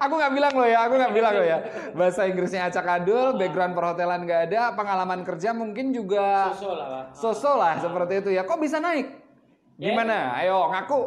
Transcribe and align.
aku 0.00 0.12
nggak 0.16 0.32
bilang 0.32 0.54
loh 0.56 0.68
ya, 0.68 0.78
aku 0.88 0.94
nggak 0.96 1.12
bilang 1.12 1.32
loh 1.36 1.46
ya. 1.46 1.58
Bahasa 1.92 2.24
Inggrisnya 2.24 2.72
acak 2.72 2.88
adul, 2.88 3.36
background 3.36 3.76
perhotelan 3.76 4.24
nggak 4.24 4.40
ada, 4.48 4.72
pengalaman 4.72 5.20
kerja 5.22 5.52
mungkin 5.52 5.92
juga 5.92 6.56
Sosok 7.12 7.54
lah, 7.60 7.76
lah 7.76 7.84
seperti 7.84 8.14
itu 8.24 8.30
ya. 8.32 8.42
Kok 8.48 8.58
bisa 8.58 8.80
naik? 8.80 9.06
Gimana? 9.76 10.40
Ayo 10.40 10.72
ngaku. 10.72 11.00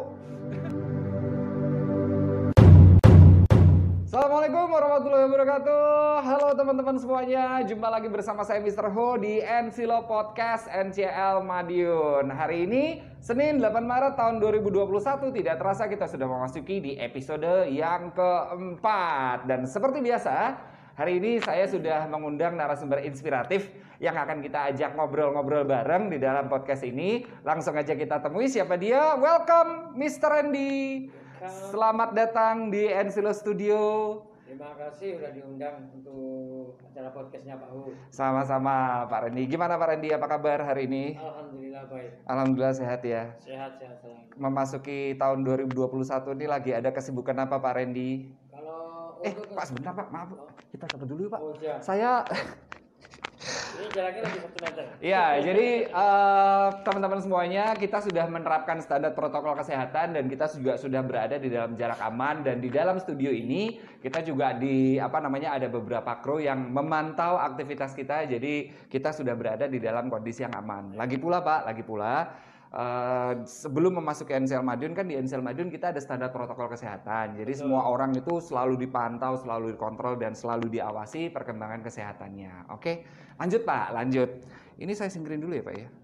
Assalamualaikum 4.14 4.70
warahmatullahi 4.70 5.26
wabarakatuh. 5.26 5.82
Halo 6.22 6.54
teman-teman 6.54 6.94
semuanya, 7.02 7.58
jumpa 7.66 7.90
lagi 7.90 8.06
bersama 8.06 8.46
saya 8.46 8.62
Mr. 8.62 8.86
Ho 8.94 9.18
di 9.18 9.42
Ensilo 9.42 10.06
Podcast 10.06 10.70
NCL 10.70 11.42
Madiun. 11.42 12.30
Hari 12.30 12.62
ini 12.62 13.02
Senin 13.18 13.58
8 13.58 13.74
Maret 13.82 14.14
tahun 14.14 14.38
2021 14.38 15.34
tidak 15.34 15.58
terasa 15.58 15.90
kita 15.90 16.06
sudah 16.06 16.30
memasuki 16.30 16.78
di 16.78 16.94
episode 16.94 17.66
yang 17.74 18.14
keempat 18.14 19.50
dan 19.50 19.66
seperti 19.66 19.98
biasa 19.98 20.62
Hari 20.94 21.18
ini 21.18 21.42
saya 21.42 21.66
sudah 21.66 22.06
mengundang 22.06 22.54
narasumber 22.54 23.02
inspiratif 23.02 23.66
yang 23.98 24.14
akan 24.14 24.38
kita 24.38 24.70
ajak 24.70 24.94
ngobrol-ngobrol 24.94 25.66
bareng 25.66 26.06
di 26.06 26.22
dalam 26.22 26.46
podcast 26.46 26.86
ini. 26.86 27.26
Langsung 27.42 27.74
aja 27.74 27.98
kita 27.98 28.22
temui 28.22 28.46
siapa 28.46 28.78
dia. 28.78 29.18
Welcome 29.18 29.98
Mr. 29.98 30.30
Randy. 30.30 31.10
Selamat 31.44 32.16
datang 32.16 32.72
di 32.72 32.88
Ensilo 32.88 33.28
Studio. 33.36 33.80
Terima 34.48 34.72
kasih 34.80 35.20
sudah 35.20 35.28
diundang 35.28 35.92
untuk 35.92 36.80
acara 36.80 37.12
podcastnya 37.12 37.60
Pak 37.60 37.68
Hu. 37.68 37.92
Sama-sama 38.08 39.04
Pak 39.12 39.28
Randy. 39.28 39.44
Gimana 39.44 39.76
Pak 39.76 39.92
Randy? 39.92 40.08
Apa 40.16 40.24
kabar 40.24 40.64
hari 40.64 40.88
ini? 40.88 41.20
Alhamdulillah 41.20 41.84
baik. 41.92 42.10
Alhamdulillah 42.24 42.72
sehat 42.72 43.04
ya. 43.04 43.36
Sehat-sehat 43.44 44.00
selalu. 44.00 44.24
Memasuki 44.40 45.20
tahun 45.20 45.44
2021 45.44 46.32
ini 46.32 46.46
lagi 46.48 46.70
ada 46.72 46.88
kesibukan 46.96 47.36
apa 47.36 47.60
Pak 47.60 47.72
Randy? 47.76 48.32
Kalau 48.48 49.20
Eh, 49.20 49.36
Pak 49.36 49.64
sebentar 49.68 49.92
Pak, 49.92 50.08
maaf. 50.08 50.32
Kita 50.72 50.88
coba 50.96 51.04
dulu 51.04 51.28
Pak. 51.28 51.40
Oh, 51.44 51.52
iya. 51.60 51.76
Saya 51.84 52.24
Ini 53.44 53.86
jaraknya 53.92 54.22
lagi 54.24 54.38
satu 54.40 54.58
meter. 54.64 54.84
Ya, 55.04 55.24
jadi 55.38 55.68
eh, 55.92 56.68
teman-teman 56.80 57.20
semuanya 57.20 57.64
kita 57.76 58.00
sudah 58.00 58.24
menerapkan 58.26 58.80
standar 58.80 59.12
protokol 59.12 59.52
kesehatan 59.60 60.16
dan 60.16 60.24
kita 60.26 60.48
juga 60.56 60.80
sudah 60.80 61.04
berada 61.04 61.36
di 61.36 61.52
dalam 61.52 61.76
jarak 61.76 62.00
aman 62.00 62.40
dan 62.40 62.64
di 62.64 62.72
dalam 62.72 62.96
studio 62.96 63.28
ini 63.28 63.76
kita 64.00 64.24
juga 64.24 64.56
di 64.56 64.96
apa 64.96 65.20
namanya 65.20 65.56
ada 65.56 65.68
beberapa 65.68 66.16
kru 66.24 66.40
yang 66.40 66.72
memantau 66.72 67.36
aktivitas 67.36 67.92
kita. 67.92 68.24
Jadi 68.24 68.88
kita 68.88 69.12
sudah 69.12 69.36
berada 69.36 69.68
di 69.68 69.76
dalam 69.76 70.08
kondisi 70.08 70.40
yang 70.44 70.56
aman. 70.56 70.96
Lagi 70.96 71.20
pula 71.20 71.44
Pak, 71.44 71.68
lagi 71.68 71.84
pula 71.84 72.32
eh, 72.74 73.32
sebelum 73.46 74.02
memasuki 74.02 74.34
NCL 74.34 74.66
Madiun 74.66 74.92
kan 74.98 75.06
di 75.06 75.14
NCL 75.14 75.40
Madiun 75.40 75.70
kita 75.70 75.94
ada 75.94 76.00
standar 76.02 76.34
protokol 76.34 76.66
kesehatan. 76.66 77.38
Jadi 77.38 77.52
semua 77.54 77.86
orang 77.86 78.10
itu 78.18 78.42
selalu 78.42 78.74
dipantau, 78.76 79.38
selalu 79.38 79.78
dikontrol 79.78 80.18
dan 80.18 80.34
selalu 80.34 80.68
diawasi 80.74 81.30
perkembangan 81.30 81.86
kesehatannya. 81.86 82.74
Oke, 82.74 83.06
lanjut 83.38 83.62
Pak, 83.62 83.94
lanjut. 83.94 84.30
Ini 84.74 84.92
saya 84.92 85.08
singkirin 85.08 85.38
dulu 85.38 85.54
ya 85.54 85.64
Pak 85.64 85.74
ya. 85.78 85.88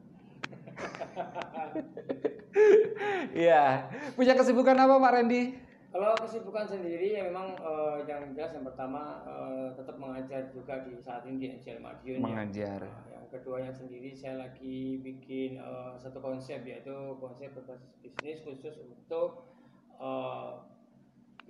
Iya, 3.31 3.87
punya 4.19 4.35
kesibukan 4.35 4.75
apa 4.75 4.99
Pak 4.99 5.13
Randy? 5.15 5.70
Kalau 5.91 6.15
kesibukan 6.23 6.71
sendiri 6.71 7.19
ya 7.19 7.27
memang 7.27 7.59
eh, 7.59 7.99
yang 8.07 8.31
jelas 8.39 8.55
yang 8.55 8.63
pertama 8.63 9.27
eh, 9.27 9.69
tetap 9.75 9.99
mengajar 9.99 10.47
juga 10.55 10.87
di 10.87 10.95
saat 11.03 11.27
ini 11.27 11.37
di 11.43 11.47
NCL 11.59 11.83
Madiun 11.83 12.23
ya. 12.23 12.27
Mengajar. 12.31 12.81
Nah, 12.87 13.07
yang 13.11 13.27
keduanya 13.27 13.75
sendiri 13.75 14.15
saya 14.15 14.39
lagi 14.39 15.03
bikin 15.03 15.59
eh, 15.59 15.93
satu 15.99 16.23
konsep 16.23 16.63
yaitu 16.63 16.95
konsep 17.19 17.51
berbasis 17.59 17.91
bisnis 17.99 18.39
khusus 18.47 18.75
untuk 18.87 19.51
eh, 19.99 20.51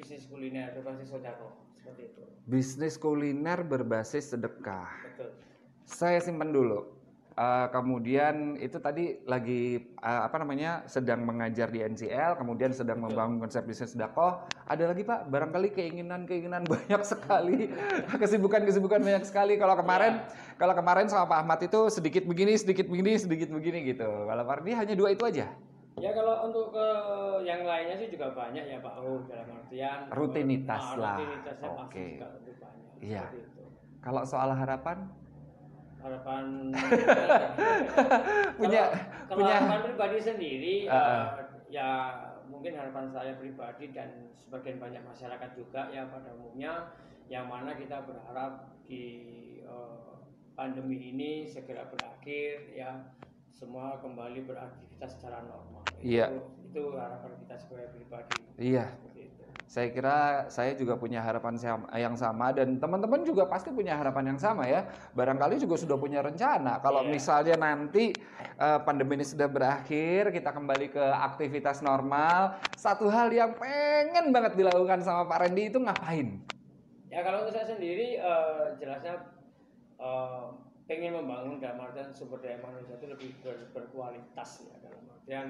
bisnis 0.01 0.25
kuliner 0.25 0.73
berbasis 0.73 1.13
sodako 1.13 1.61
seperti 1.77 2.03
itu. 2.09 2.25
Bisnis 2.49 2.97
kuliner 2.97 3.61
berbasis 3.61 4.33
sedekah. 4.33 4.89
Betul. 5.05 5.37
Saya 5.85 6.17
simpan 6.17 6.49
dulu. 6.49 7.00
Eh, 7.31 7.67
kemudian 7.71 8.59
itu 8.59 8.83
tadi 8.83 9.23
lagi 9.23 9.79
eh, 9.81 10.23
apa 10.27 10.43
namanya 10.43 10.83
sedang 10.91 11.23
mengajar 11.23 11.71
di 11.71 11.79
NCL, 11.79 12.35
kemudian 12.35 12.75
sedang 12.75 12.99
membangun 12.99 13.39
konsep 13.39 13.63
bisnis 13.63 13.95
sedekah. 13.95 14.51
Ada 14.67 14.91
lagi 14.91 15.07
Pak, 15.07 15.31
barangkali 15.31 15.71
keinginan-keinginan 15.71 16.67
banyak 16.75 17.03
sekali, 17.07 17.71
kesibukan-kesibukan 18.19 18.99
banyak 18.99 19.25
sekali. 19.25 19.57
Kalau 19.63 19.79
kemarin, 19.79 20.27
kalau 20.59 20.75
kemarin 20.75 21.07
sama 21.07 21.31
Pak 21.31 21.39
Ahmad 21.47 21.61
itu 21.63 21.81
sedikit 21.89 22.27
begini, 22.27 22.59
sedikit 22.59 22.91
begini, 22.91 23.15
sedikit 23.15 23.49
begini 23.55 23.95
gitu. 23.95 24.11
Kalau 24.27 24.43
Pak 24.43 24.55
Ardi 24.61 24.71
hanya 24.75 24.95
dua 24.99 25.15
itu 25.15 25.23
aja. 25.23 25.55
Ya 26.01 26.11
kalau 26.17 26.49
untuk 26.51 26.75
ke 26.75 26.87
yang 27.47 27.63
lainnya 27.63 27.95
sih 27.99 28.09
juga 28.09 28.33
banyak 28.33 28.65
ya 28.73 28.79
Pak 28.81 28.95
Oh 29.05 29.21
dalam 29.29 29.53
artian 29.53 29.99
Rutinitas 30.13 30.83
ah, 30.83 30.97
lah. 30.97 31.17
Rutinitasnya 31.19 31.69
pasti 31.79 32.01
juga 32.17 32.29
banyak. 32.37 32.95
Iya. 33.05 33.25
Kalau 34.01 34.23
soal 34.25 34.51
harapan, 34.57 35.13
Harapan 36.01 36.45
Punya- 38.61 38.89
kalau, 38.89 39.29
kalau 39.29 39.37
punya- 39.41 39.57
harapan 39.61 39.81
pribadi 39.85 40.19
sendiri 40.21 40.75
ah. 40.89 40.97
eh, 40.97 41.25
ya 41.71 41.91
mungkin 42.51 42.75
harapan 42.75 43.07
saya 43.09 43.33
pribadi 43.39 43.95
dan 43.95 44.33
sebagian 44.35 44.83
banyak 44.83 45.03
masyarakat 45.07 45.51
juga 45.55 45.87
ya 45.93 46.09
pada 46.11 46.35
umumnya 46.35 46.91
yang 47.31 47.47
mana 47.47 47.79
kita 47.79 48.03
berharap 48.03 48.75
di 48.85 49.05
eh, 49.63 50.13
pandemi 50.59 51.15
ini 51.15 51.47
segera 51.47 51.87
berakhir 51.87 52.75
ya 52.75 53.15
semua 53.55 54.01
kembali 54.01 54.49
beraktivitas 54.49 55.21
secara 55.21 55.45
normal. 55.45 55.85
Iya. 56.01 56.33
Itu, 56.33 56.39
itu 56.65 56.83
harapan 56.97 57.33
kita 57.45 57.55
sebagai 57.61 57.89
pribadi. 57.93 58.41
iya. 58.57 58.89
Saya 59.71 59.89
kira 59.95 60.51
saya 60.51 60.75
juga 60.75 60.99
punya 60.99 61.23
harapan 61.23 61.55
yang 61.95 62.19
sama 62.19 62.51
dan 62.51 62.83
teman-teman 62.83 63.23
juga 63.23 63.47
pasti 63.47 63.71
punya 63.71 63.95
harapan 63.95 64.35
yang 64.35 64.41
sama 64.43 64.67
ya. 64.67 64.91
Barangkali 65.15 65.63
juga 65.63 65.79
sudah 65.79 65.95
punya 65.95 66.19
rencana. 66.27 66.83
Kalau 66.83 67.07
Iya. 67.07 67.11
misalnya 67.15 67.55
nanti 67.55 68.19
eh, 68.59 68.79
pandemi 68.83 69.15
ini 69.15 69.23
sudah 69.23 69.47
berakhir, 69.47 70.35
kita 70.35 70.51
kembali 70.51 70.87
ke 70.91 71.05
aktivitas 71.31 71.87
normal. 71.87 72.59
Satu 72.75 73.07
hal 73.07 73.31
yang 73.31 73.55
pengen 73.55 74.35
banget 74.35 74.59
dilakukan 74.59 75.07
sama 75.07 75.31
Pak 75.31 75.39
Randy 75.47 75.71
itu 75.71 75.79
ngapain? 75.79 76.29
Ya 77.11 77.21
kalau 77.27 77.43
untuk 77.47 77.55
saya 77.55 77.67
sendiri 77.67 78.19
eh, 78.19 78.65
jelasnya 78.79 79.15
eh, 79.99 80.45
pengen 80.91 81.13
membangun 81.19 81.63
dalam 81.63 81.79
artian 81.87 82.11
sumber 82.15 82.39
daya 82.43 82.59
manusia 82.59 82.99
itu 82.99 83.07
lebih 83.07 83.31
ber- 83.43 83.71
berkualitas 83.75 84.51
ya 84.67 84.75
dalam 84.83 85.07
artian 85.11 85.47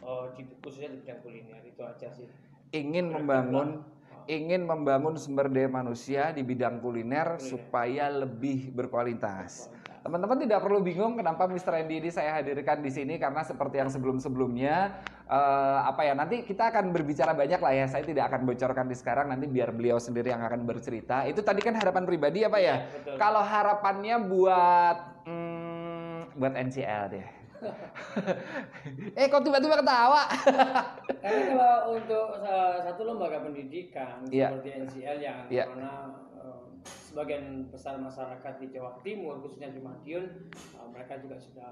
eh, 0.00 0.24
di 0.36 0.42
khususnya 0.60 0.92
di 0.92 0.98
bidang 1.04 1.20
kuliner 1.24 1.62
itu 1.64 1.82
aja 1.84 2.08
sih. 2.12 2.28
Ingin 2.72 3.12
membangun 3.12 3.84
ingin 4.30 4.64
membangun 4.64 5.18
sumber 5.18 5.50
daya 5.50 5.68
manusia 5.68 6.30
di 6.30 6.46
bidang 6.46 6.78
kuliner 6.78 7.36
supaya 7.42 8.06
lebih 8.08 8.70
berkualitas. 8.70 9.68
Teman-teman 10.02 10.34
tidak 10.34 10.66
perlu 10.66 10.82
bingung 10.82 11.14
kenapa 11.14 11.46
Mr. 11.46 11.78
Randy 11.78 12.02
ini 12.02 12.10
saya 12.10 12.42
hadirkan 12.42 12.82
di 12.82 12.90
sini 12.90 13.22
karena 13.22 13.46
seperti 13.46 13.78
yang 13.78 13.86
sebelum-sebelumnya 13.86 14.98
eh, 15.30 15.78
apa 15.86 16.02
ya 16.02 16.18
nanti 16.18 16.42
kita 16.42 16.74
akan 16.74 16.90
berbicara 16.90 17.38
banyak 17.38 17.60
lah 17.62 17.72
ya. 17.76 17.86
Saya 17.86 18.02
tidak 18.02 18.34
akan 18.34 18.42
bocorkan 18.42 18.90
di 18.90 18.96
sekarang 18.98 19.30
nanti 19.30 19.46
biar 19.46 19.70
beliau 19.70 20.02
sendiri 20.02 20.34
yang 20.34 20.42
akan 20.42 20.66
bercerita. 20.66 21.22
Itu 21.30 21.46
tadi 21.46 21.62
kan 21.62 21.78
harapan 21.78 22.02
pribadi 22.02 22.42
ya 22.42 22.50
Pak 22.50 22.60
ya. 22.62 22.66
Iya, 22.66 22.76
betul. 22.98 23.14
Kalau 23.14 23.42
harapannya 23.46 24.16
buat 24.26 24.96
hmm, 25.30 26.40
buat 26.40 26.52
NCL 26.56 27.04
deh. 27.14 27.41
eh 29.18 29.26
kok 29.26 29.42
tiba-tiba 29.42 29.76
ketawa? 29.78 30.22
Karena 31.22 31.42
kalau 31.48 31.76
untuk 31.94 32.26
sa- 32.38 32.78
satu 32.82 33.02
lembaga 33.04 33.38
pendidikan 33.40 34.22
Iya. 34.28 34.50
seperti 34.50 34.68
NCL 34.82 35.18
yang 35.18 35.38
Iya. 35.48 35.64
mana 35.70 35.92
eh, 36.36 36.62
sebagian 36.82 37.68
besar 37.68 37.96
masyarakat 37.96 38.54
di 38.58 38.66
Jawa 38.70 38.98
Timur 39.00 39.38
khususnya 39.40 39.70
di 39.70 39.80
Madiun 39.80 40.26
eh, 40.52 40.86
mereka 40.90 41.18
juga 41.18 41.38
sudah 41.38 41.70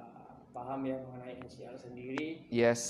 paham 0.50 0.82
ya 0.82 0.98
mengenai 0.98 1.38
NCL 1.40 1.78
sendiri 1.78 2.42
yes. 2.50 2.82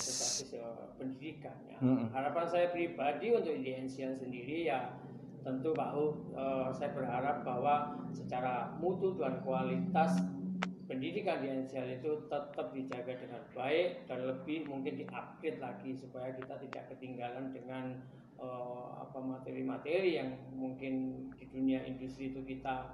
eh, 0.49 0.61
pendidikan 0.97 1.53
ya. 1.65 1.77
Mm-mm. 1.79 2.09
Harapan 2.09 2.45
saya 2.45 2.67
pribadi 2.69 3.29
untuk 3.29 3.53
di 3.53 3.71
NCL 3.79 4.17
sendiri 4.17 4.65
ya 4.65 4.93
tentu 5.41 5.73
Pak 5.73 5.89
Hu, 5.97 6.05
eh, 6.37 6.69
saya 6.71 6.93
berharap 6.93 7.41
bahwa 7.41 7.97
secara 8.13 8.69
mutu 8.77 9.17
dan 9.17 9.41
kualitas 9.41 10.21
pendidikan 10.91 11.39
di 11.39 11.47
NCL 11.47 12.03
itu 12.03 12.27
tetap 12.27 12.75
dijaga 12.75 13.15
dengan 13.15 13.39
baik 13.55 14.03
dan 14.11 14.27
lebih 14.27 14.67
mungkin 14.67 14.99
diupgrade 14.99 15.63
lagi 15.63 15.95
supaya 15.95 16.35
kita 16.35 16.59
tidak 16.67 16.83
ketinggalan 16.91 17.55
dengan 17.55 17.95
eh, 18.35 18.87
apa 18.99 19.23
materi-materi 19.23 20.19
yang 20.19 20.35
mungkin 20.51 21.25
di 21.39 21.47
dunia 21.47 21.87
industri 21.87 22.35
itu 22.35 22.43
kita 22.43 22.91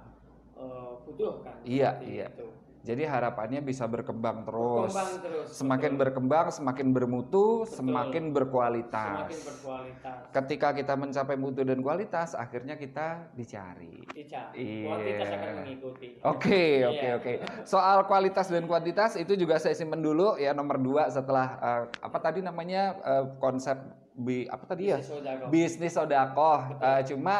eh, 0.54 0.92
butuhkan. 1.02 1.58
Iya, 1.66 1.98
iya. 2.06 2.30
itu. 2.30 2.67
Jadi 2.86 3.02
harapannya 3.04 3.60
bisa 3.60 3.84
berkembang 3.84 4.46
terus. 4.46 4.94
Berkembang 4.94 5.12
terus. 5.20 5.46
Semakin 5.52 5.92
betul. 5.92 6.00
berkembang, 6.06 6.46
semakin 6.48 6.86
bermutu, 6.94 7.46
Betul. 7.66 7.74
semakin 7.74 8.24
berkualitas. 8.30 9.28
semakin 9.28 9.40
berkualitas. 9.44 10.18
Ketika 10.30 10.68
kita 10.72 10.94
mencapai 10.94 11.36
mutu 11.36 11.66
dan 11.66 11.82
kualitas, 11.82 12.32
akhirnya 12.32 12.78
kita 12.78 13.28
dicari. 13.34 14.06
Dicari. 14.08 14.56
Iya. 14.56 14.86
Kuantitas 14.88 15.28
akan 15.28 15.50
mengikuti. 15.62 16.08
Oke, 16.22 16.62
oke, 16.86 17.06
Iya. 17.06 17.12
oke. 17.18 17.32
Soal 17.66 17.98
kualitas 18.06 18.46
dan 18.46 18.64
kuantitas 18.64 19.18
itu 19.18 19.34
juga 19.34 19.58
saya 19.58 19.74
simpen 19.74 20.00
dulu 20.00 20.38
ya 20.38 20.54
nomor 20.54 20.78
dua 20.78 21.10
setelah 21.10 21.46
eh, 21.58 21.82
apa 22.00 22.18
tadi 22.18 22.40
namanya 22.40 22.94
eh, 23.00 23.24
konsep 23.42 23.76
bi 24.14 24.46
apa 24.46 24.64
tadi 24.66 24.90
ya? 24.90 24.98
Bisnis 24.98 25.12
sodako. 25.14 25.44
bisnis 25.50 25.92
sodakoh. 25.94 26.60
Eh, 26.78 27.00
cuma 27.10 27.34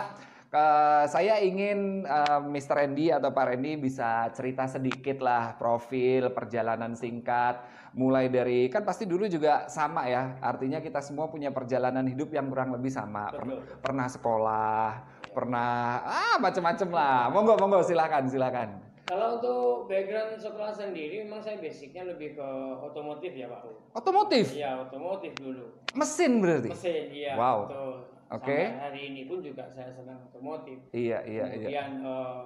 Eh, 0.48 1.04
saya 1.12 1.44
ingin 1.44 2.08
eh, 2.08 2.40
Mr. 2.40 2.80
Randy 2.80 3.12
atau 3.12 3.28
Pak 3.36 3.52
Randy 3.52 3.76
bisa 3.76 4.32
cerita 4.32 4.64
sedikit 4.64 5.20
lah 5.20 5.52
profil 5.60 6.32
perjalanan 6.32 6.96
singkat 6.96 7.60
mulai 7.92 8.32
dari 8.32 8.72
kan 8.72 8.80
pasti 8.80 9.04
dulu 9.04 9.28
juga 9.28 9.68
sama 9.68 10.08
ya 10.08 10.40
artinya 10.40 10.80
kita 10.80 11.04
semua 11.04 11.28
punya 11.28 11.52
perjalanan 11.52 12.00
hidup 12.08 12.32
yang 12.32 12.48
kurang 12.48 12.72
lebih 12.72 12.88
sama 12.88 13.28
Per- 13.28 13.76
pernah 13.84 14.08
sekolah 14.08 14.88
pernah 15.36 16.00
ah 16.08 16.36
macam-macam 16.40 16.88
lah 16.96 17.28
monggo 17.28 17.54
monggo 17.60 17.84
silakan 17.84 18.24
silakan 18.32 18.68
Kalau 19.04 19.40
untuk 19.40 19.88
background 19.88 20.36
sekolah 20.36 20.68
sendiri, 20.68 21.24
memang 21.24 21.40
saya 21.40 21.56
basicnya 21.56 22.04
lebih 22.04 22.36
ke 22.36 22.48
otomotif 22.84 23.32
ya 23.32 23.48
Pak. 23.48 23.64
U. 23.64 23.72
otomotif 23.96 24.52
Iya, 24.52 24.84
otomotif 24.84 25.32
dulu. 25.40 25.64
mesin 25.96 26.44
berarti 26.44 26.68
Mesin, 26.76 27.04
iya. 27.08 27.32
Wow. 27.32 27.72
Betul. 27.72 28.17
Oke. 28.28 28.52
Sampai 28.68 28.76
hari 28.78 29.00
ini 29.08 29.22
pun 29.24 29.40
juga 29.40 29.64
saya 29.68 29.88
senang 29.88 30.20
otomotif. 30.28 30.76
iya 30.92 31.24
iya 31.24 31.48
iya 31.48 31.64
Kemudian 31.64 31.90
eh, 32.04 32.44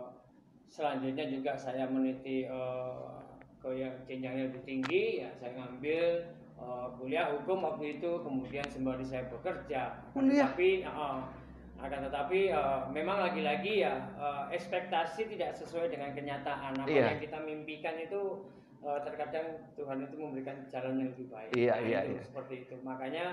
selanjutnya 0.66 1.26
juga 1.26 1.52
saya 1.54 1.84
meniti 1.86 2.46
eh, 2.46 3.10
ke 3.58 3.68
yang 3.74 3.94
jenjangnya 4.02 4.50
lebih 4.50 4.62
tinggi, 4.62 5.22
ya 5.26 5.30
saya 5.34 5.58
ngambil 5.58 6.04
eh, 6.54 6.86
kuliah 6.96 7.34
hukum 7.34 7.58
waktu 7.62 7.98
itu, 7.98 8.10
kemudian 8.22 8.62
sembari 8.64 9.02
saya 9.02 9.26
bekerja. 9.26 10.06
Kuliah? 10.14 10.50
Tetapi, 10.50 10.70
eh, 10.86 11.20
akan 11.82 12.00
tetapi 12.06 12.40
eh, 12.54 12.80
memang 12.94 13.18
lagi-lagi 13.18 13.82
ya 13.82 14.06
eh, 14.14 14.54
ekspektasi 14.54 15.26
tidak 15.28 15.58
sesuai 15.58 15.90
dengan 15.90 16.14
kenyataan. 16.14 16.78
Apa 16.78 16.86
Iya. 16.86 17.10
yang 17.10 17.18
kita 17.18 17.42
mimpikan 17.42 17.98
itu 17.98 18.46
eh, 18.86 19.00
terkadang 19.02 19.66
Tuhan 19.74 19.98
itu 20.06 20.14
memberikan 20.14 20.62
jalan 20.70 21.02
yang 21.02 21.10
lebih 21.10 21.26
baik. 21.26 21.50
Iya, 21.50 21.74
Nah, 21.74 21.82
iya, 21.82 21.98
itu 22.06 22.12
iya. 22.14 22.22
Seperti 22.22 22.54
itu. 22.66 22.74
Makanya 22.82 23.26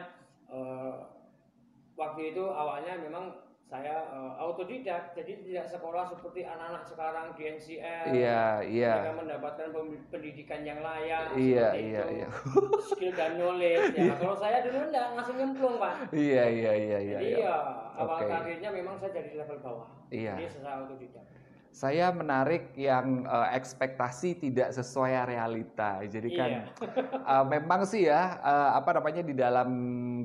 waktu 2.00 2.31
itu 2.31 2.44
awalnya 2.48 2.96
memang 2.96 3.36
saya 3.62 4.01
eh, 4.10 4.34
autodidak, 4.42 5.13
jadi 5.13 5.46
tidak 5.46 5.66
sekolah 5.69 6.01
seperti 6.01 6.42
anak-anak 6.42 6.90
sekarang 6.90 7.38
di 7.38 7.54
NCR. 7.54 8.06
iya 8.10 8.66
iya 8.66 8.94
Mereka 8.98 9.13
mendapatkan 9.13 9.68
pendidikan 10.10 10.66
yang 10.66 10.81
layak. 10.81 11.38
iya 11.38 11.68
iya 11.78 12.01
itu. 12.01 12.16
iya 12.18 12.28
Skill 12.90 13.13
dan 13.13 13.38
knowledge. 13.38 13.94
Ya. 13.94 14.18
Kalau 14.18 14.34
saya 14.34 14.66
dulu 14.66 14.90
enggak 14.90 15.06
langsung 15.13 15.38
nyemplung 15.38 15.75
pak. 15.78 15.94
iya 16.10 16.50
iya 16.50 16.72
iya 16.74 16.98
iya 16.98 17.18
Jadi 17.22 17.28
iya. 17.30 17.46
ya 17.46 17.56
awal 17.94 18.18
Oke. 18.18 18.25
karirnya 18.25 18.69
memang 18.74 18.96
saya 18.98 19.12
dari 19.13 19.38
level 19.38 19.57
bawah. 19.62 19.88
Iya. 20.10 20.34
Jadi 20.34 20.50
secara 20.50 20.74
autodidak. 20.81 21.25
Saya 21.69 22.10
menarik 22.10 22.74
yang 22.74 23.06
eh, 23.24 23.48
ekspektasi 23.54 24.42
tidak 24.42 24.74
sesuai 24.74 25.30
realita. 25.30 26.01
Jadi 26.01 26.30
kan 26.34 26.50
Iya. 26.50 26.63
eh, 27.22 27.46
memang 27.46 27.86
sih 27.86 28.10
ya 28.10 28.34
eh, 28.42 28.69
apa 28.74 28.98
namanya 28.98 29.22
di 29.22 29.38
dalam 29.38 29.69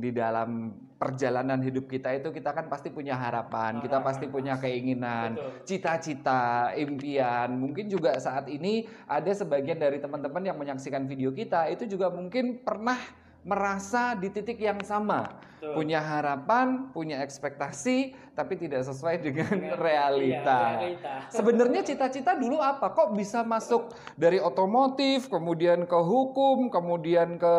di 0.00 0.08
dalam 0.08 0.72
perjalanan 1.04 1.60
hidup 1.60 1.84
kita 1.84 2.16
itu 2.16 2.32
kita 2.32 2.56
kan 2.56 2.72
pasti 2.72 2.88
punya 2.88 3.12
harapan, 3.12 3.84
kita 3.84 4.00
pasti 4.00 4.24
punya 4.24 4.56
keinginan, 4.56 5.36
cita-cita, 5.68 6.72
impian. 6.72 7.52
Mungkin 7.60 7.92
juga 7.92 8.16
saat 8.16 8.48
ini 8.48 8.88
ada 9.04 9.28
sebagian 9.28 9.76
dari 9.76 10.00
teman-teman 10.00 10.40
yang 10.40 10.56
menyaksikan 10.56 11.04
video 11.04 11.28
kita 11.28 11.68
itu 11.68 11.84
juga 11.84 12.08
mungkin 12.08 12.64
pernah 12.64 12.96
merasa 13.44 14.16
di 14.16 14.32
titik 14.32 14.56
yang 14.56 14.80
sama, 14.80 15.28
Betul. 15.60 15.76
punya 15.76 16.00
harapan, 16.00 16.88
punya 16.96 17.20
ekspektasi, 17.20 18.16
tapi 18.32 18.56
tidak 18.56 18.88
sesuai 18.88 19.20
dengan 19.20 19.76
realita. 19.76 20.58
iya, 20.58 20.76
realita. 20.80 21.14
Sebenarnya 21.36 21.80
cita-cita 21.84 22.32
dulu 22.34 22.56
apa? 22.58 22.88
Kok 22.90 23.12
bisa 23.12 23.44
masuk 23.44 23.92
dari 24.16 24.40
otomotif, 24.40 25.28
kemudian 25.28 25.84
ke 25.84 25.98
hukum, 26.00 26.72
kemudian 26.72 27.36
ke 27.36 27.56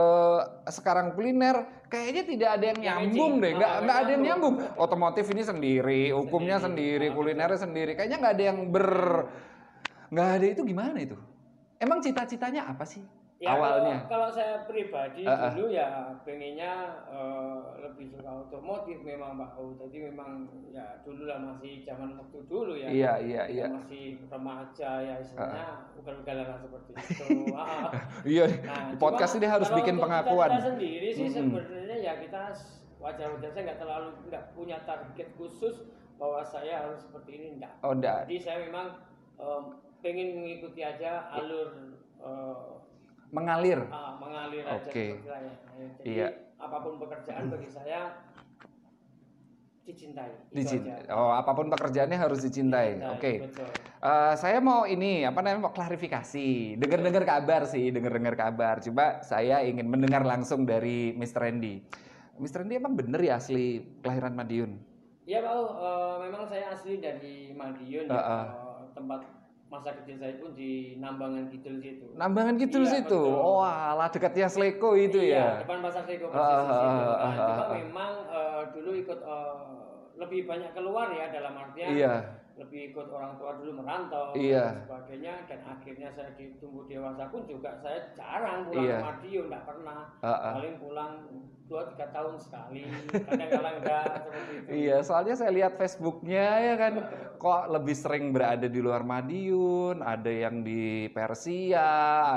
sekarang 0.74 1.14
kuliner? 1.14 1.86
Kayaknya 1.86 2.24
tidak 2.26 2.50
ada 2.58 2.66
yang 2.66 2.80
Yang 2.82 2.98
nyambung 3.06 3.34
deh, 3.40 3.52
nggak 3.56 3.72
Ah, 3.72 3.82
nggak 3.86 3.98
ada 4.02 4.10
yang 4.10 4.24
nyambung. 4.26 4.56
Otomotif 4.82 5.26
ini 5.30 5.44
sendiri, 5.46 6.02
hukumnya 6.12 6.58
sendiri, 6.58 7.14
kulinernya 7.14 7.62
sendiri. 7.62 7.94
Kayaknya 7.94 8.18
nggak 8.26 8.34
ada 8.36 8.46
yang 8.50 8.60
ber, 8.74 8.90
nggak 10.10 10.30
ada 10.42 10.46
itu 10.50 10.62
gimana 10.66 10.98
itu? 10.98 11.18
Emang 11.78 12.02
cita-citanya 12.02 12.66
apa 12.66 12.90
sih 12.90 13.06
Ya, 13.46 13.54
awalnya? 13.54 13.98
Kalau, 14.10 14.10
kalau 14.10 14.30
saya 14.34 14.66
pribadi 14.66 15.22
Ah, 15.22 15.38
ah. 15.38 15.52
dulu 15.54 15.70
ya 15.70 15.88
pengennya 16.26 16.74
eh, 17.06 17.60
lebih 17.86 18.10
suka 18.10 18.50
otomotif 18.50 18.98
memang 19.06 19.38
Pak 19.38 19.54
U. 19.62 19.78
Jadi 19.78 20.10
memang 20.10 20.50
ya 20.74 20.98
dulu 21.06 21.30
lah 21.30 21.38
masih 21.38 21.86
zaman 21.86 22.18
waktu 22.18 22.42
dulu 22.50 22.74
ya. 22.74 22.90
Iya 22.90 23.14
iya 23.22 23.44
Kita 23.46 23.54
iya. 23.54 23.66
Masih 23.70 24.06
remaja 24.26 24.90
ya 25.06 25.16
istilahnya 25.22 25.68
ugal-ugalan 26.02 26.46
lah 26.50 26.58
seperti 26.58 26.92
itu. 26.98 27.26
Iya. 28.34 28.46
Nah, 28.66 28.98
podcast 28.98 29.38
ini 29.38 29.46
harus 29.46 29.70
bikin 29.70 30.02
pengakuan. 30.02 30.50
Kita 30.50 30.74
sendiri 30.74 31.08
sih 31.14 31.30
Mm-mm. 31.30 31.54
sebenarnya 31.54 31.98
ya 32.02 32.14
kita 32.18 32.50
wajar-wajar 32.98 33.50
saya 33.54 33.64
nggak 33.70 33.80
terlalu 33.80 34.10
nggak 34.34 34.44
punya 34.58 34.82
target 34.90 35.30
khusus 35.38 35.86
bahwa 36.18 36.42
saya 36.42 36.82
harus 36.82 37.06
seperti 37.06 37.38
ini 37.38 37.48
enggak. 37.62 37.74
Oh 37.86 37.94
enggak. 37.94 38.26
Jadi 38.26 38.38
saya 38.42 38.58
memang 38.66 38.98
em, 39.38 39.64
pengen 40.02 40.42
mengikuti 40.42 40.82
aja 40.82 41.30
alur 41.30 41.94
eh, 42.18 42.66
Mengalir. 43.34 43.80
ah, 43.90 44.18
mengalir 44.18 44.64
aja. 44.64 44.90
Jadi 44.90 45.22
Iya. 46.06 46.28
apa 46.58 46.78
pun 46.80 46.98
pekerjaan 46.98 47.50
bagi 47.50 47.70
saya 47.70 48.14
dicintai. 49.86 50.50
Dicintai. 50.50 51.06
Oh, 51.14 51.30
apa 51.30 51.54
pun 51.54 51.70
pekerjaannya 51.70 52.18
harus 52.18 52.42
dicintai. 52.42 52.98
Dicintai, 52.98 53.14
Oke. 53.14 53.34
Betul. 53.46 53.70
Eh, 54.02 54.34
saya 54.34 54.58
mau 54.58 54.90
ini 54.90 55.22
apa 55.22 55.46
namanya 55.46 55.70
mau 55.70 55.74
klarifikasi. 55.74 56.78
Dengar-dengar 56.82 57.22
kabar 57.22 57.70
sih, 57.70 57.94
dengar-dengar 57.94 58.34
kabar. 58.34 58.82
Coba 58.82 59.22
saya 59.22 59.62
ingin 59.62 59.86
mendengar 59.86 60.26
langsung 60.26 60.66
dari 60.66 61.14
Mr. 61.14 61.46
Randy. 61.46 61.86
Mr. 62.42 62.66
Randy 62.66 62.82
emang 62.82 62.98
bener 62.98 63.22
ya 63.22 63.38
asli 63.38 63.86
kelahiran 64.02 64.34
Madiun? 64.34 64.72
Ya 65.26 65.42
Pak, 65.42 65.54
U, 65.54 65.64
eh, 65.66 66.16
memang 66.30 66.44
saya 66.46 66.74
asli 66.74 66.98
dari 66.98 67.54
Madiun 67.54 68.10
ah. 68.10 68.18
Eh, 68.18 68.48
tempat 68.94 69.22
masa 69.66 69.90
kecil 69.94 70.16
saya 70.16 70.38
pun 70.38 70.54
di 70.54 70.72
Nambangan 70.96 71.50
Kidul 71.50 71.76
situ. 71.80 72.06
Nambangan 72.14 72.54
gitu 72.56 72.80
Iya, 72.80 72.92
situ. 72.96 73.22
betul. 73.26 73.42
Oh, 73.42 73.60
alah 73.60 74.08
dekatnya 74.08 74.46
Sleko 74.46 74.94
itu 74.96 75.18
iya, 75.20 75.36
ya. 75.36 75.66
depan 75.66 75.82
pasar 75.82 76.04
Seko 76.06 76.26
Ah, 76.28 76.32
persis 76.32 76.46
ah, 76.46 76.78
situ. 76.78 77.02
ah, 77.02 77.32
cuma 77.34 77.34
ah, 77.34 77.60
ah. 77.60 77.70
memang 77.74 78.12
eh, 78.30 78.62
dulu 78.72 78.92
ikut 78.96 79.20
eh, 79.20 79.54
lebih 80.16 80.42
banyak 80.46 80.72
keluar 80.72 81.08
ya 81.10 81.26
dalam 81.28 81.54
artian 81.56 81.90
Iya. 81.92 82.14
Lebih 82.56 82.96
ikut 82.96 83.12
orang 83.12 83.36
tua 83.36 83.60
dulu 83.60 83.84
merantau 83.84 84.32
Iya. 84.32 84.72
dan 84.72 84.80
sebagainya 84.88 85.34
dan 85.44 85.60
akhirnya 85.68 86.10
saya 86.16 86.32
ditumbuh 86.40 86.88
dewasa 86.88 87.28
pun 87.28 87.44
juga 87.44 87.76
saya 87.84 88.16
jarang 88.16 88.72
pulang 88.72 88.86
Iya. 88.88 88.96
ke 88.96 89.06
Madiun, 89.12 89.46
nggak 89.52 89.66
pernah. 89.68 90.00
Ah, 90.24 90.30
ah. 90.32 90.54
Paling 90.56 90.76
pulang 90.80 91.12
dua 91.66 91.82
tiga 91.92 92.06
tahun 92.14 92.36
sekali, 92.40 92.86
kadang-kadang 93.26 93.76
enggak 93.82 94.06
seperti 94.22 94.52
itu. 94.54 94.68
Iya, 94.72 94.98
soalnya 95.02 95.36
saya 95.36 95.52
lihat 95.52 95.74
Facebooknya 95.76 96.48
ya 96.62 96.76
kan, 96.78 96.94
kok 97.36 97.64
lebih 97.74 97.96
sering 97.98 98.26
berada 98.32 98.68
di 98.70 98.80
luar 98.80 99.02
Madiun, 99.04 100.00
ada 100.00 100.30
yang 100.32 100.64
di 100.64 101.10
Persia, 101.12 101.90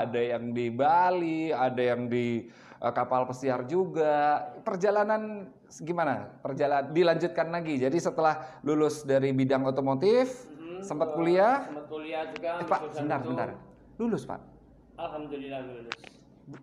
ada 0.03 0.19
yang 0.19 0.51
di 0.51 0.67
Bali, 0.73 1.53
ada 1.53 1.79
yang 1.79 2.09
di 2.09 2.49
eh, 2.79 2.91
kapal 2.91 3.23
pesiar 3.23 3.63
juga. 3.69 4.49
Perjalanan 4.65 5.47
gimana? 5.77 6.33
Perjalanan 6.41 6.89
dilanjutkan 6.89 7.47
lagi. 7.47 7.77
Jadi 7.77 7.97
setelah 7.97 8.59
lulus 8.61 9.05
dari 9.05 9.29
bidang 9.29 9.63
otomotif, 9.63 10.49
Mhm, 10.49 10.81
sempat 10.81 11.13
kuliah. 11.13 11.65
Sempat 11.65 11.85
kuliah 11.85 12.23
juga. 12.33 12.49
Eh, 12.57 12.65
Pak, 12.65 12.79
sebentar, 12.91 13.19
sebentar. 13.21 13.47
Lulus, 13.95 14.23
Pak. 14.25 14.39
Alhamdulillah 14.97 15.61
lulus. 15.63 15.95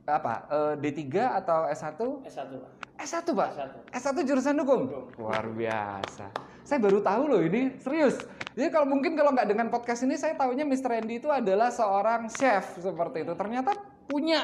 Apa? 0.03 0.35
eh, 0.51 0.75
D3 0.83 1.07
atau 1.39 1.71
S1? 1.71 2.01
S1 2.27 2.51
Pak. 2.59 2.71
S1, 2.97 3.27
Pak. 3.31 3.49
S1. 3.55 3.71
S1 3.95 4.17
jurusan 4.27 4.57
hukum. 4.59 4.81
Hukum. 4.91 5.05
Luar 5.23 5.47
biasa. 5.47 6.27
Saya 6.67 6.79
baru 6.83 6.99
tahu 6.99 7.23
loh 7.31 7.41
ini, 7.41 7.79
serius. 7.79 8.19
Jadi 8.59 8.73
kalau 8.75 8.91
mungkin 8.91 9.15
kalau 9.15 9.31
nggak 9.31 9.47
dengan 9.47 9.71
podcast 9.71 10.03
ini 10.03 10.19
saya 10.19 10.35
tahunya 10.35 10.67
Mr. 10.67 10.91
Randy 10.91 11.23
itu 11.23 11.31
adalah 11.31 11.71
seorang 11.71 12.27
chef 12.27 12.83
seperti 12.83 13.23
itu. 13.23 13.33
Ternyata 13.39 13.77
punya 14.11 14.43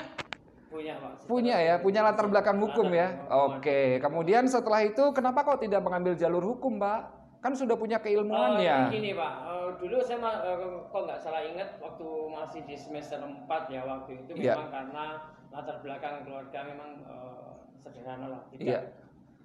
Punya 0.73 0.95
Pak. 0.97 1.13
punya 1.29 1.57
ya, 1.61 1.75
punya 1.77 2.01
latar 2.01 2.27
belakang 2.27 2.57
hukum 2.57 2.89
ya. 2.91 3.13
Oke. 3.29 4.01
Kemudian 4.01 4.49
setelah 4.49 4.81
itu 4.81 5.13
kenapa 5.13 5.45
kok 5.45 5.61
tidak 5.61 5.85
mengambil 5.85 6.17
jalur 6.17 6.41
hukum, 6.41 6.81
Pak? 6.81 7.13
Kan 7.43 7.53
sudah 7.53 7.75
punya 7.75 7.99
keilmuan 7.99 8.57
Eh, 8.57 8.65
ya. 8.65 8.89
Gini 8.89 9.13
Pak, 9.13 9.33
Eh, 9.45 9.69
dulu 9.77 10.01
saya 10.01 10.17
eh, 10.41 10.57
kok 10.89 11.03
nggak 11.05 11.21
salah 11.21 11.43
ingat 11.43 11.77
waktu 11.77 12.07
masih 12.31 12.61
di 12.65 12.73
semester 12.73 13.19
4 13.21 13.69
ya 13.69 13.83
waktu 13.83 14.17
itu 14.17 14.33
Iya. 14.39 14.57
memang 14.57 14.71
karena 14.71 15.05
latar 15.51 15.77
belakang 15.83 16.25
keluarga 16.25 16.59
memang 16.65 16.91
eh, 17.05 17.51
sederhana 17.77 18.27
lah. 18.31 18.43
Tidak 18.49 18.63
Iya. 18.65 18.81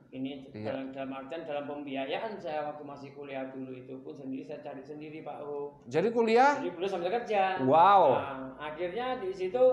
ini 0.08 0.48
Iya. 0.54 0.72
dalam, 0.72 0.86
dalam 0.94 1.12
artian 1.12 1.42
dalam 1.44 1.66
pembiayaan 1.68 2.38
saya 2.38 2.64
waktu 2.64 2.86
masih 2.86 3.10
kuliah 3.12 3.50
dulu 3.50 3.74
itu 3.74 3.98
pun 4.00 4.14
sendiri 4.16 4.46
saya 4.46 4.62
cari 4.62 4.80
sendiri 4.80 5.20
Pak 5.20 5.38
U. 5.44 5.76
Jadi 5.90 6.08
kuliah 6.10 6.56
Jadi 6.62 6.72
belum 6.72 6.88
sambil 6.88 7.12
kerja. 7.12 7.60
Wow. 7.66 8.04
Nah, 8.16 8.40
akhirnya 8.62 9.20
di 9.20 9.34
situ 9.34 9.64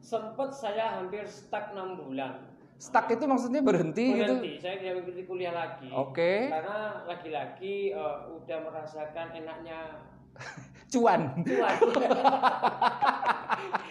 sempat 0.00 0.50
saya 0.52 1.00
hampir 1.00 1.24
stuck 1.26 1.72
6 1.72 1.98
bulan. 1.98 2.38
stuck 2.76 3.08
itu 3.08 3.24
maksudnya 3.24 3.64
berhenti, 3.64 4.20
gitu. 4.20 4.36
Berhenti, 4.36 4.52
saya 4.60 4.76
tidak 4.76 5.00
mengikuti 5.00 5.22
kuliah 5.24 5.54
lagi. 5.56 5.88
Oke. 5.88 6.52
Karena 6.52 7.08
lagi-lagi 7.08 7.96
eh, 7.96 8.18
udah 8.36 8.58
merasakan 8.68 9.32
enaknya 9.32 10.04
cuan. 10.92 11.32
cuan. 11.40 11.74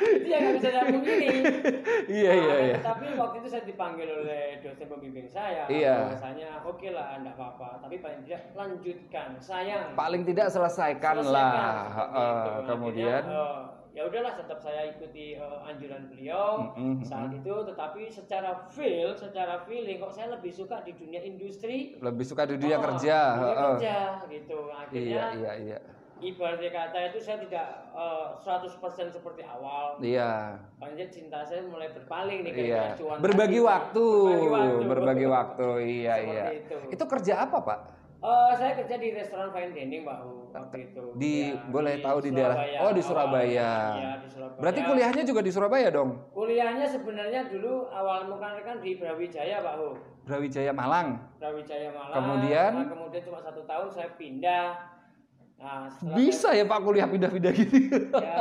itu 0.05 0.27
yang 0.29 0.41
nggak 0.45 0.55
bisa 0.61 0.69
saya 0.69 0.85
pungkiri. 0.85 1.27
Iya 2.05 2.31
iya 2.37 2.53
Nah, 2.53 2.61
iya. 2.61 2.77
Tapi 2.79 3.05
waktu 3.17 3.35
itu 3.41 3.47
saya 3.49 3.63
dipanggil 3.65 4.07
oleh 4.07 4.61
dosen 4.61 4.85
pembimbing 4.85 5.25
saya. 5.25 5.65
Iya. 5.65 6.13
Bahasanya 6.13 6.49
oke 6.61 6.87
lah, 6.93 7.17
enggak 7.17 7.35
apa-apa. 7.35 7.81
Tapi 7.81 7.95
paling 7.97 8.21
tidak 8.27 8.53
lanjutkan, 8.53 9.27
sayang. 9.41 9.97
Paling 9.97 10.21
tidak 10.23 10.47
selesaikan, 10.53 11.25
Selesaikan, 11.25 11.33
lah. 11.33 11.73
itu. 11.89 12.51
kemudian 12.69 13.23
Akhirnya, 13.25 13.41
eh, 13.41 13.61
ya 13.95 14.03
udahlah 14.03 14.35
tetap 14.35 14.59
saya 14.59 14.91
ikuti 14.91 15.33
eh, 15.33 15.59
anjuran 15.63 16.05
beliau 16.05 16.67
Mm-mm, 16.69 16.99
saat 17.01 17.31
itu 17.31 17.47
tetapi 17.63 18.11
secara 18.11 18.67
feel 18.67 19.15
secara 19.15 19.63
feeling 19.63 19.97
kok 19.97 20.11
saya 20.11 20.35
lebih 20.35 20.51
suka 20.51 20.83
di 20.83 20.91
dunia 20.93 21.23
industri 21.23 21.95
lebih 21.97 22.21
suka 22.21 22.43
di 22.43 22.59
dunia 22.59 22.75
Oh, 22.75 22.83
kerja. 22.83 23.17
dunia 23.33 23.47
heeh. 23.47 23.55
kerja 23.71 23.97
gitu 24.27 24.59
akhirnya 24.67 24.99
Iya 24.99 25.25
iya 25.33 25.53
iya. 25.57 25.79
ibaratnya 26.17 26.71
kata 26.71 26.97
itu 27.07 27.19
saya 27.19 27.39
tidak 27.39 27.67
eh, 27.91 28.27
100% 28.37 28.75
seperti 29.09 29.41
awal 29.41 29.95
Iya. 29.97 30.59
Panjat 30.75 31.09
cinta 31.09 31.39
saya 31.41 31.63
mulai 31.63 31.87
berpaling 31.89 32.43
nih 32.43 32.51
Iya. 32.51 32.99
Berbagi 33.17 33.31
tadi. 33.55 33.59
waktu, 33.63 34.05
berbagi 34.11 34.49
waktu, 34.51 34.85
berbagi 34.85 35.27
waktu. 35.29 35.67
Iya 36.03 36.15
iya. 36.21 36.45
itu. 36.53 36.75
Itu 36.89 37.03
kerja 37.05 37.47
apa, 37.47 37.63
Pak? 37.63 37.79
Eh, 38.17 38.51
saya 38.57 38.75
kerja 38.75 38.95
di 38.97 39.13
restoran 39.13 39.51
fine 39.51 39.71
dining 39.71 40.03
Hu, 40.03 40.44
waktu 40.55 40.77
itu. 40.85 41.03
Di- 41.13 41.51
Ya, 41.51 41.67
boleh 41.67 41.95
tahu 41.99 42.17
di 42.19 42.29
daerah- 42.31 42.59
oh, 42.79 42.91
di 42.91 43.01
Surabaya. 43.01 43.71
Iya, 43.91 44.11
di 44.17 44.27
Surabaya. 44.27 44.59
Berarti 44.59 44.79
kuliahnya 44.81 45.23
juga 45.23 45.41
di 45.41 45.51
Surabaya 45.51 45.87
dong? 45.89 46.09
Kuliahnya 46.31 46.85
sebenarnya 46.85 47.41
dulu 47.45 47.87
awal 47.87 48.25
mula 48.25 48.55
kan 48.59 48.79
di 48.79 48.95
Brawijaya 48.95 49.59
Pak 49.59 49.75
Hu. 49.75 49.89
Brawijaya 50.23 50.71
Malang. 50.71 51.19
Brawijaya 51.37 51.89
Malang. 51.89 52.15
Kemudian? 52.15 52.71
Nah, 52.73 52.87
kemudian 52.87 53.21
cuma 53.21 53.39
satu 53.39 53.61
tahun 53.63 53.87
saya 53.89 54.09
pindah. 54.15 54.67
Nah, 55.55 55.87
Bisa 56.13 56.51
ya 56.51 56.63
Pak 56.63 56.79
kuliah 56.81 57.07
pindah-pindah 57.07 57.51
gitu. 57.55 57.77
ya 58.11 58.35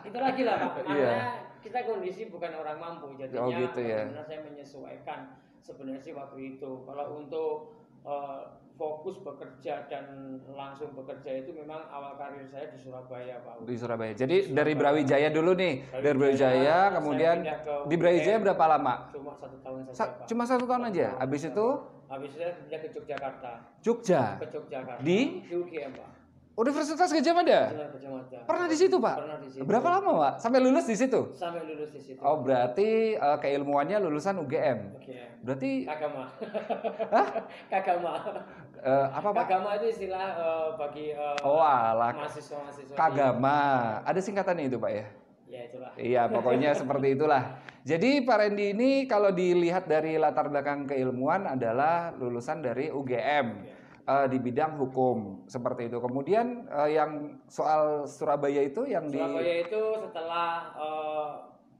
itu 0.00 0.16
lagi 0.16 0.42
lah 0.42 0.56
Pak. 0.58 0.70
Karena 0.80 0.96
Iya. 0.96 1.12
kita 1.60 1.78
kondisi 1.84 2.22
bukan 2.26 2.52
orang 2.54 2.76
mampu 2.76 3.12
jadinya 3.14 3.40
Oh, 3.42 3.52
gitu 3.52 3.80
ya. 3.80 4.08
saya 4.20 4.40
menyesuaikan 4.42 5.20
sebenarnya 5.60 6.00
sih 6.00 6.12
waktu 6.12 6.56
itu. 6.56 6.70
Kalau 6.82 7.20
untuk 7.20 7.76
eh, 8.04 8.40
fokus 8.74 9.22
bekerja 9.22 9.86
dan 9.86 10.04
langsung 10.50 10.90
bekerja 10.92 11.46
itu 11.46 11.54
memang 11.54 11.86
awal 11.86 12.18
karir 12.18 12.42
saya 12.50 12.74
di 12.74 12.78
Surabaya 12.78 13.38
Pak. 13.40 13.62
di 13.62 13.74
Surabaya. 13.78 14.12
Jadi 14.12 14.50
dari 14.50 14.74
Brawijaya 14.74 15.30
dulu 15.30 15.54
nih, 15.54 15.86
dari 15.94 16.14
Brawijaya 16.18 16.58
saya 16.58 16.76
kemudian 16.98 17.36
ke 17.46 17.74
di 17.86 17.94
Brawijaya 17.94 18.38
berapa 18.42 18.64
lama? 18.66 18.94
Cuma 19.14 19.32
satu 19.38 19.56
tahun 19.62 19.78
saja 19.86 19.94
Sa- 19.94 20.10
Pak. 20.10 20.26
cuma 20.26 20.42
satu 20.42 20.64
tahun 20.66 20.90
aja. 20.90 21.06
Habis 21.18 21.42
itu 21.46 21.66
Habis 22.04 22.30
itu 22.30 22.38
saya 22.38 22.52
pindah 22.58 22.78
ke 22.78 22.88
Yogyakarta. 22.92 23.52
Jogja, 23.80 24.22
Ke 24.36 24.46
Yogyakarta. 24.52 25.00
Di? 25.00 25.18
Di 25.40 25.54
UGM 25.54 25.92
Pak. 25.94 26.10
Universitas 26.54 27.10
Gajah 27.10 27.34
Mada. 27.34 27.60
Gajah 27.90 28.10
Mada. 28.14 28.38
Pernah 28.46 28.66
di 28.70 28.76
situ 28.78 28.96
Pak? 28.98 29.16
Pernah 29.18 29.38
di 29.42 29.48
situ. 29.50 29.62
Berapa 29.66 29.88
lama 29.90 30.10
Pak? 30.18 30.34
Sampai 30.38 30.58
lulus 30.62 30.86
di 30.86 30.94
situ? 30.94 31.34
Sampai 31.34 31.66
lulus 31.66 31.90
di 31.90 31.98
situ. 31.98 32.18
Oh 32.22 32.38
berarti 32.38 33.14
eh, 33.14 33.38
keilmuannya 33.40 33.98
lulusan 33.98 34.38
UGM. 34.38 34.78
UGM. 34.98 35.30
Berarti 35.42 35.70
Kagama. 35.82 36.24
Hah? 37.10 37.26
Kagama. 37.66 38.12
Eh, 38.84 39.06
apa 39.08 39.28
Pak? 39.32 39.42
Kagama 39.48 39.70
itu 39.76 39.86
istilah 39.88 40.26
eh, 40.36 40.68
bagi 40.76 41.06
eh, 41.10 41.36
Oh 41.42 41.58
alah, 41.58 42.12
mahasiswa-mahasiswa. 42.14 42.92
di- 42.92 42.98
kagama. 42.98 43.58
Ada 44.04 44.20
singkatannya 44.20 44.64
itu 44.68 44.76
Pak 44.76 44.92
ya? 44.92 45.06
Ya 45.48 45.60
itulah. 45.64 45.90
Iya, 45.96 46.22
pokoknya 46.28 46.70
seperti 46.80 47.16
itulah. 47.16 47.42
Jadi 47.84 48.24
Pak 48.24 48.36
Randy 48.40 48.72
ini 48.72 48.90
kalau 49.04 49.28
dilihat 49.28 49.84
dari 49.84 50.16
latar 50.16 50.48
belakang 50.48 50.88
keilmuan 50.88 51.44
adalah 51.44 52.12
lulusan 52.12 52.60
dari 52.60 52.88
UGM 52.88 53.46
eh, 54.04 54.26
di 54.28 54.38
bidang 54.40 54.76
hukum 54.76 55.44
seperti 55.46 55.88
itu. 55.88 56.00
Kemudian 56.00 56.64
eh, 56.66 56.96
yang 56.96 57.40
soal 57.46 58.04
Surabaya 58.04 58.64
itu 58.64 58.84
yang 58.84 59.08
di 59.08 59.20
Surabaya 59.20 59.54
itu 59.64 59.82
setelah 60.00 60.48
eh, 60.74 61.28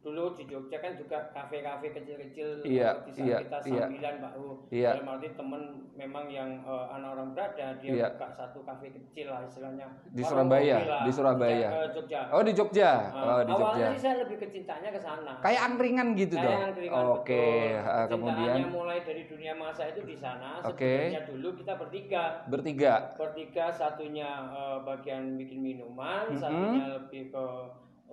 dulu 0.04 0.37
di 0.37 0.44
Jogja 0.44 0.76
kan 0.78 0.92
juga 0.94 1.32
kafe-kafe 1.32 1.88
kecil-kecil 1.90 2.61
Iya, 2.61 3.00
bisa 3.02 3.25
iya, 3.25 3.37
kita 3.40 3.56
iya. 3.64 3.82
sambilan 3.88 4.14
Pak 4.20 4.32
Hu. 4.37 4.49
Iya. 4.68 4.90
Dalam 4.92 5.08
arti 5.11 5.28
teman 5.32 5.62
memang 5.92 6.25
yang 6.28 6.61
eh, 6.61 6.87
anak 6.92 7.08
orang 7.11 7.28
berada 7.32 7.66
dia 7.80 7.90
Iya. 7.90 8.06
buka 8.12 8.28
satu 8.30 8.61
kafe 8.62 8.92
kecil 8.92 9.32
lah 9.32 9.40
istilahnya. 9.42 9.88
Di 10.06 10.20
Warung 10.20 10.28
Surabaya, 10.28 10.76
lah. 10.78 11.00
di 11.00 11.11
Surabaya. 11.11 11.68
Jogja, 11.73 11.80
eh, 11.80 11.88
Jogja. 11.90 12.20
Oh 12.30 12.42
di 12.44 12.52
Jogja, 12.52 12.90
Nah, 12.92 13.25
oh 13.25 13.40
di 13.40 13.50
Jogja. 13.50 13.64
awalnya 13.64 13.88
sih 13.90 14.02
saya 14.02 14.14
lebih 14.20 14.37
kecintanya 14.38 14.88
ke 14.90 15.00
sana. 15.00 15.32
Kayak 15.40 15.61
angkringan 15.64 16.08
gitu 16.14 16.34
Kayak 16.37 16.44
dong. 16.46 16.61
angkringan, 16.68 17.04
Oke, 17.11 17.32
betul. 17.32 17.88
eh, 17.96 18.06
kemudian 18.06 18.56
mulai 18.68 18.99
dari 19.00 19.23
dunia 19.25 19.52
masa 19.54 19.82
itu 19.88 20.00
di 20.02 20.14
sana. 20.14 20.61
Oke. 20.62 20.84
Sebenarnya 21.08 21.23
dulu 21.25 21.49
kita 21.56 21.73
bertiga. 21.75 22.25
bertiga. 22.44 22.92
Bertiga 23.16 23.64
satunya 23.70 24.28
eh, 24.52 24.78
bagian 24.84 25.40
bikin 25.40 25.58
minuman, 25.58 26.28
Mhm. 26.28 26.37
satunya 26.37 26.84
lebih 26.92 27.32
ke 27.32 27.44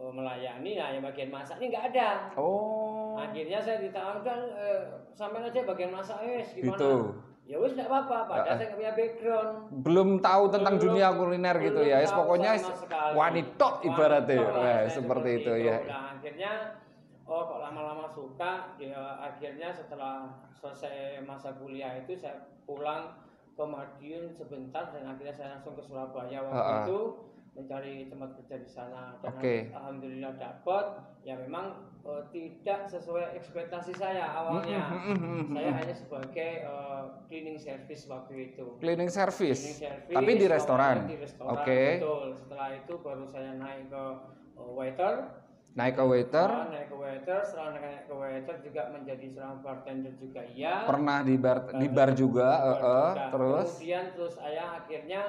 melayani. 0.09 0.71
Nah, 0.73 0.89
yang 0.89 1.03
bagian 1.03 1.29
masak 1.29 1.61
ini 1.61 1.69
nggak 1.69 1.85
ada. 1.93 2.09
Oh, 2.33 3.13
Akhirnya 3.13 3.61
saya 3.61 3.77
ditanya, 3.77 4.17
udah 4.17 4.37
eh, 4.51 4.81
sampean 5.11 5.45
aja 5.45 5.61
bagian 5.61 5.91
masak 5.91 6.17
wes 6.23 6.49
gimana? 6.51 6.73
gitu. 6.73 6.93
Ya 7.43 7.59
wes 7.59 7.75
nggak 7.75 7.85
apa-apa, 7.85 8.17
padahal 8.25 8.41
Ah, 8.41 8.47
ah. 8.47 8.57
saya 8.57 8.65
nggak 8.65 8.79
punya 8.79 8.93
background. 8.95 9.51
Belum 9.83 10.09
tahu 10.17 10.43
tentang 10.49 10.75
Belum- 10.75 10.85
dunia 10.89 11.07
kuliner 11.11 11.55
gitu 11.59 11.77
belum 11.77 11.91
ya. 11.91 11.97
Ya, 11.99 12.07
tahu 12.07 12.17
pokoknya 12.17 12.51
wanita 13.13 13.67
ibaratnya. 13.83 14.37
Wah, 14.39 14.55
saya 14.55 14.89
seperti 14.89 15.29
itu 15.37 15.53
ya. 15.59 15.77
Nah, 15.83 16.01
akhirnya 16.15 16.51
oh 17.23 17.41
kok 17.45 17.59
lama-lama 17.59 18.07
suka, 18.07 18.51
ya 18.75 18.97
akhirnya 19.21 19.69
setelah 19.69 20.27
selesai 20.51 21.21
masa 21.23 21.53
kuliah 21.55 21.95
itu 21.97 22.11
saya 22.13 22.35
pulang 22.63 23.13
ke 23.51 23.63
Madiun 23.63 24.31
sebentar 24.31 24.89
dan 24.89 25.03
akhirnya 25.05 25.31
saya 25.31 25.47
langsung 25.55 25.75
ke 25.75 25.83
Surabaya 25.83 26.39
waktu 26.41 26.55
Ah, 26.55 26.71
ah. 26.71 26.79
itu 26.81 26.99
mencari 27.51 28.07
tempat 28.07 28.31
kerja 28.39 28.55
di 28.63 28.69
sana 28.71 29.19
dan 29.19 29.35
Oke. 29.35 29.67
alhamdulillah 29.75 30.33
dapat 30.39 30.85
ya 31.27 31.35
memang 31.35 31.83
eh, 32.07 32.23
tidak 32.31 32.87
sesuai 32.87 33.35
ekspektasi 33.35 33.91
saya 33.91 34.23
awalnya 34.31 34.87
saya 35.51 35.69
hanya 35.75 35.95
sebagai 35.95 36.63
eh, 36.63 37.03
cleaning 37.27 37.59
service 37.59 38.07
waktu 38.07 38.55
itu 38.55 38.71
Cleaning 38.79 39.11
service. 39.13 39.61
Cleaning 39.61 39.77
service, 39.77 40.15
Tapi 40.15 40.31
di 40.37 40.47
restoran. 40.49 40.95
Di 41.05 41.17
restoran, 41.21 41.53
Oke. 41.53 41.81
betul. 42.01 42.27
Setelah 42.33 42.69
itu 42.73 42.93
baru 42.97 43.25
saya 43.29 43.51
naik 43.57 43.93
ke 43.93 44.03
uh, 44.57 44.71
waiter. 44.73 45.15
Naik 45.71 45.95
ke 45.95 46.03
waiter. 46.03 46.49
Setelah 46.51 46.67
naik 46.67 46.87
ke 46.91 46.95
waiter, 46.99 47.39
setelah 47.47 47.69
naik 47.79 48.03
ke 48.03 48.13
waiter 48.15 48.55
juga 48.59 48.81
menjadi 48.91 49.25
seorang 49.31 49.57
bartender 49.63 50.13
juga 50.19 50.41
iya. 50.51 50.83
Pernah 50.83 51.23
di 51.23 51.35
bar 51.39 51.57
di 51.79 51.87
bar 51.87 52.11
juga, 52.11 52.49
Bar 52.51 52.59
eh, 52.59 52.75
eh, 52.75 52.75
juga. 52.75 53.23
terus 53.31 53.69
Kemudian 53.79 54.05
terus 54.11 54.33
saya 54.35 54.63
akhirnya 54.83 55.21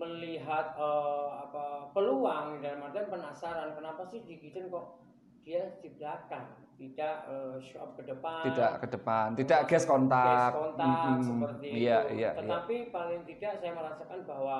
melihat 0.00 0.66
eh, 0.80 1.28
apa 1.44 1.64
peluang 1.92 2.64
dalam 2.64 2.80
artian 2.88 3.12
penasaran 3.12 3.76
kenapa 3.76 4.08
sih 4.08 4.24
di 4.24 4.40
kitchen 4.40 4.72
kok 4.72 5.04
dia 5.44 5.76
di 5.84 5.92
belakang 5.92 6.48
tidak 6.80 7.14
eh, 7.28 7.56
show 7.60 7.84
up 7.84 7.92
ke 8.00 8.08
depan 8.08 8.40
tidak 8.48 8.72
ke 8.80 8.86
depan, 8.96 9.26
tidak 9.36 9.60
gas 9.68 9.84
kontak. 9.84 10.24
Gas 10.24 10.56
kontak 10.56 10.88
Mm-mm. 10.88 11.20
seperti 11.28 11.66
Iya, 11.68 11.98
itu. 12.08 12.16
iya, 12.16 12.30
iya. 12.32 12.40
Tetapi 12.40 12.76
paling 12.88 13.20
tidak 13.28 13.52
saya 13.60 13.72
merasakan 13.76 14.20
bahwa 14.24 14.56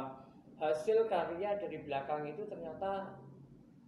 hasil 0.61 1.09
karya 1.09 1.57
dari 1.57 1.79
belakang 1.81 2.29
itu 2.29 2.45
ternyata 2.45 3.17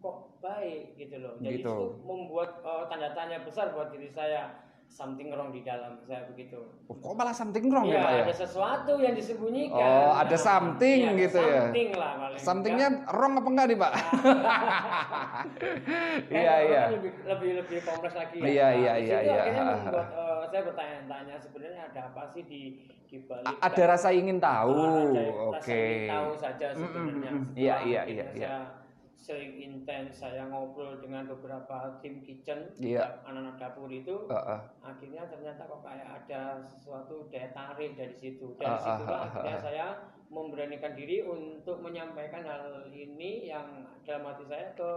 kok 0.02 0.16
baik 0.38 0.98
gitu 0.98 1.16
loh. 1.16 1.38
Jadi 1.38 1.56
Gitu. 1.56 1.70
itu 1.70 1.76
membuat 2.02 2.50
eh, 2.60 2.84
tanda 2.86 3.08
tanya 3.12 3.38
besar 3.40 3.70
buat 3.70 3.88
diri 3.88 4.10
saya. 4.10 4.58
Something 4.92 5.32
wrong 5.32 5.48
di 5.48 5.64
dalam 5.64 6.04
saya 6.04 6.28
begitu. 6.28 6.68
Oh, 6.84 6.92
kok 6.92 7.16
malah 7.16 7.32
something 7.32 7.64
wrong 7.72 7.88
ya, 7.88 7.96
Iya, 7.96 8.04
Pak 8.04 8.12
ya? 8.12 8.22
ada 8.22 8.34
sesuatu 8.36 8.92
yang 9.00 9.16
disembunyikan. 9.16 9.80
Oh, 9.80 10.12
ada 10.12 10.36
something 10.36 10.98
Iya, 11.00 11.08
ada 11.08 11.16
gitu 11.18 11.38
ya. 11.40 11.48
Something 11.64 11.88
lah 11.96 12.12
paling. 12.20 12.36
Somethingnya 12.38 12.88
wrong 13.08 13.32
apa 13.32 13.48
enggak 13.48 13.66
nih, 13.66 13.78
Pak? 13.80 13.92
Kan 13.92 14.04
Iya, 16.36 16.54
iya. 16.60 16.82
Lebih, 16.92 17.10
lebih 17.24 17.50
lebih 17.64 17.78
kompleks 17.82 18.12
lagi 18.12 18.36
ya. 18.36 18.44
Iya, 18.44 18.66
Nah, 18.66 18.72
iya, 18.74 18.92
di 18.92 19.02
iya, 19.02 19.18
iya. 19.22 19.40
Akhirnya 19.40 19.64
membuat 19.80 20.08
eh, 20.12 20.42
saya 20.52 20.62
bertanya-tanya 20.62 21.34
sebenarnya 21.40 21.82
ada 21.88 22.00
apa 22.12 22.22
sih 22.28 22.42
di 22.44 22.60
di 23.08 23.16
balik 23.24 23.56
Ada 23.60 23.82
rasa 23.88 24.08
ingin 24.12 24.38
tahu. 24.38 24.76
Ah, 24.76 25.08
rasa 25.08 25.56
Oke. 25.56 25.72
ingin 25.80 26.04
tahu 26.10 26.30
saja 26.36 26.66
sebenarnya. 26.70 27.30
Iya, 27.54 27.76
iya, 27.82 28.00
iya, 28.04 28.26
iya. 28.34 28.48
Sering 29.22 29.54
intens 29.56 30.18
saya 30.18 30.42
ngobrol 30.44 30.98
dengan 30.98 31.22
beberapa 31.24 31.94
tim 31.98 32.18
kitchen 32.20 32.74
Iya. 32.74 33.22
anak-anak 33.22 33.54
dapur 33.56 33.86
itu 33.86 34.26
Heeh. 34.26 34.60
akhirnya 34.82 35.22
ternyata 35.24 35.62
kok 35.62 35.78
kayak 35.80 36.02
ada 36.18 36.42
sesuatu 36.60 37.30
daya 37.30 37.46
tarik 37.48 37.94
dari 37.94 38.10
situ 38.12 38.50
dari 38.56 38.66
Ah, 38.66 38.74
ah, 38.74 38.82
situlah 38.82 39.14
ah, 39.14 39.22
ah, 39.22 39.26
akhirnya 39.30 39.56
saya 39.56 39.86
memberanikan 40.26 40.92
diri 40.92 41.22
untuk 41.22 41.78
menyampaikan 41.78 42.42
hal 42.42 42.64
ini 42.88 43.46
yang 43.46 43.66
dalam 44.02 44.26
hati 44.26 44.42
saya 44.42 44.74
ke 44.74 44.90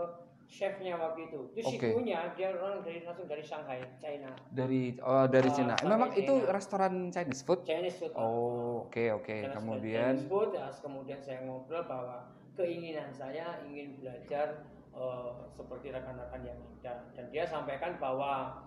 chefnya 0.48 0.94
waktu 0.96 1.26
itu 1.26 1.40
itu 1.52 1.66
Oke. 1.68 1.90
sikunya 1.90 2.34
dia 2.34 2.50
orang 2.52 2.82
dari 2.82 3.02
langsung 3.02 3.26
dari 3.26 3.42
Shanghai 3.42 3.82
China 3.96 4.30
Dari 4.48 4.94
oh 5.00 5.26
dari 5.28 5.50
Cina. 5.50 5.74
sampai 5.76 5.90
Memang 5.92 6.10
itu 6.14 6.34
Cina. 6.36 6.50
restoran 6.50 6.94
Chinese 7.10 7.42
food? 7.42 7.62
Chinese 7.62 7.98
food. 8.00 8.14
Oh, 8.14 8.86
oke 8.86 9.06
oke. 9.12 9.26
Chinese- 9.28 9.54
Kemudian 9.54 10.14
Chinese 10.16 10.26
food 10.26 10.50
ya, 10.52 10.66
kemudian 10.72 11.20
saya 11.20 11.40
ngobrol 11.44 11.82
bahwa 11.84 12.26
keinginan 12.56 13.10
saya 13.10 13.60
ingin 13.64 13.96
belajar 13.98 14.64
eh, 14.92 15.30
seperti 15.52 15.92
rekan-rekan 15.92 16.42
yang 16.42 16.60
ada 16.78 16.94
dan 17.12 17.26
dia 17.30 17.44
sampaikan 17.44 17.96
bahwa 17.96 18.64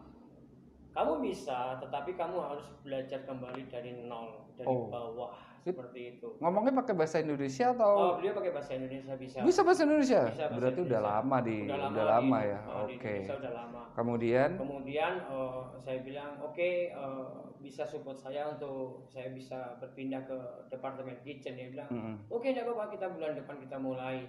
kamu 0.90 1.22
bisa 1.22 1.78
tetapi 1.78 2.12
kamu 2.12 2.36
harus 2.38 2.66
belajar 2.80 3.22
kembali 3.22 3.62
dari 3.66 3.92
nol 4.04 4.48
dari 4.52 4.66
Oh. 4.66 4.88
bawah 4.88 5.32
seperti 5.60 6.16
itu. 6.16 6.28
Ngomongnya 6.38 6.72
pakai 6.74 6.94
bahasa 6.94 7.16
Indonesia 7.18 7.66
Oh, 7.68 7.74
atau 7.74 7.92
beliau 8.16 8.34
pakai 8.34 8.52
bahasa 8.52 8.72
Indonesia 8.72 9.14
bisa. 9.14 9.38
bisa 9.40 9.60
bahasa 9.62 9.82
Indonesia? 9.84 10.22
Bisa 10.26 10.44
bahasa 10.44 10.56
Berarti 10.56 10.80
udah 10.80 10.88
Indonesia. 10.98 11.18
lama 11.20 11.36
di 11.38 11.58
Udah 11.60 11.76
lama, 11.76 11.90
udah 11.92 12.04
lama 12.08 12.38
di- 12.38 12.46
ya. 12.46 12.58
oh, 12.64 12.84
Oke. 12.84 13.14
Udah 13.28 13.52
lama. 13.52 13.82
Kemudian 13.92 14.50
Kemudian 14.56 15.12
eh, 15.20 15.58
saya 15.78 15.98
bilang 16.00 16.30
oke 16.40 16.70
eh, 16.88 17.26
bisa 17.68 17.84
support 17.84 18.16
saya 18.16 18.48
untuk 18.48 19.04
saya 19.12 19.28
bisa 19.28 19.76
berpindah 19.76 20.24
ke 20.24 20.36
departemen 20.72 21.20
kitchen 21.20 21.52
dia 21.52 21.68
bilang 21.68 21.92
mm-mm. 21.92 22.16
oke 22.32 22.48
tidak 22.48 22.64
apa-apa 22.64 22.96
kita 22.96 23.06
bulan 23.12 23.36
depan 23.36 23.56
kita 23.60 23.76
mulai. 23.76 24.24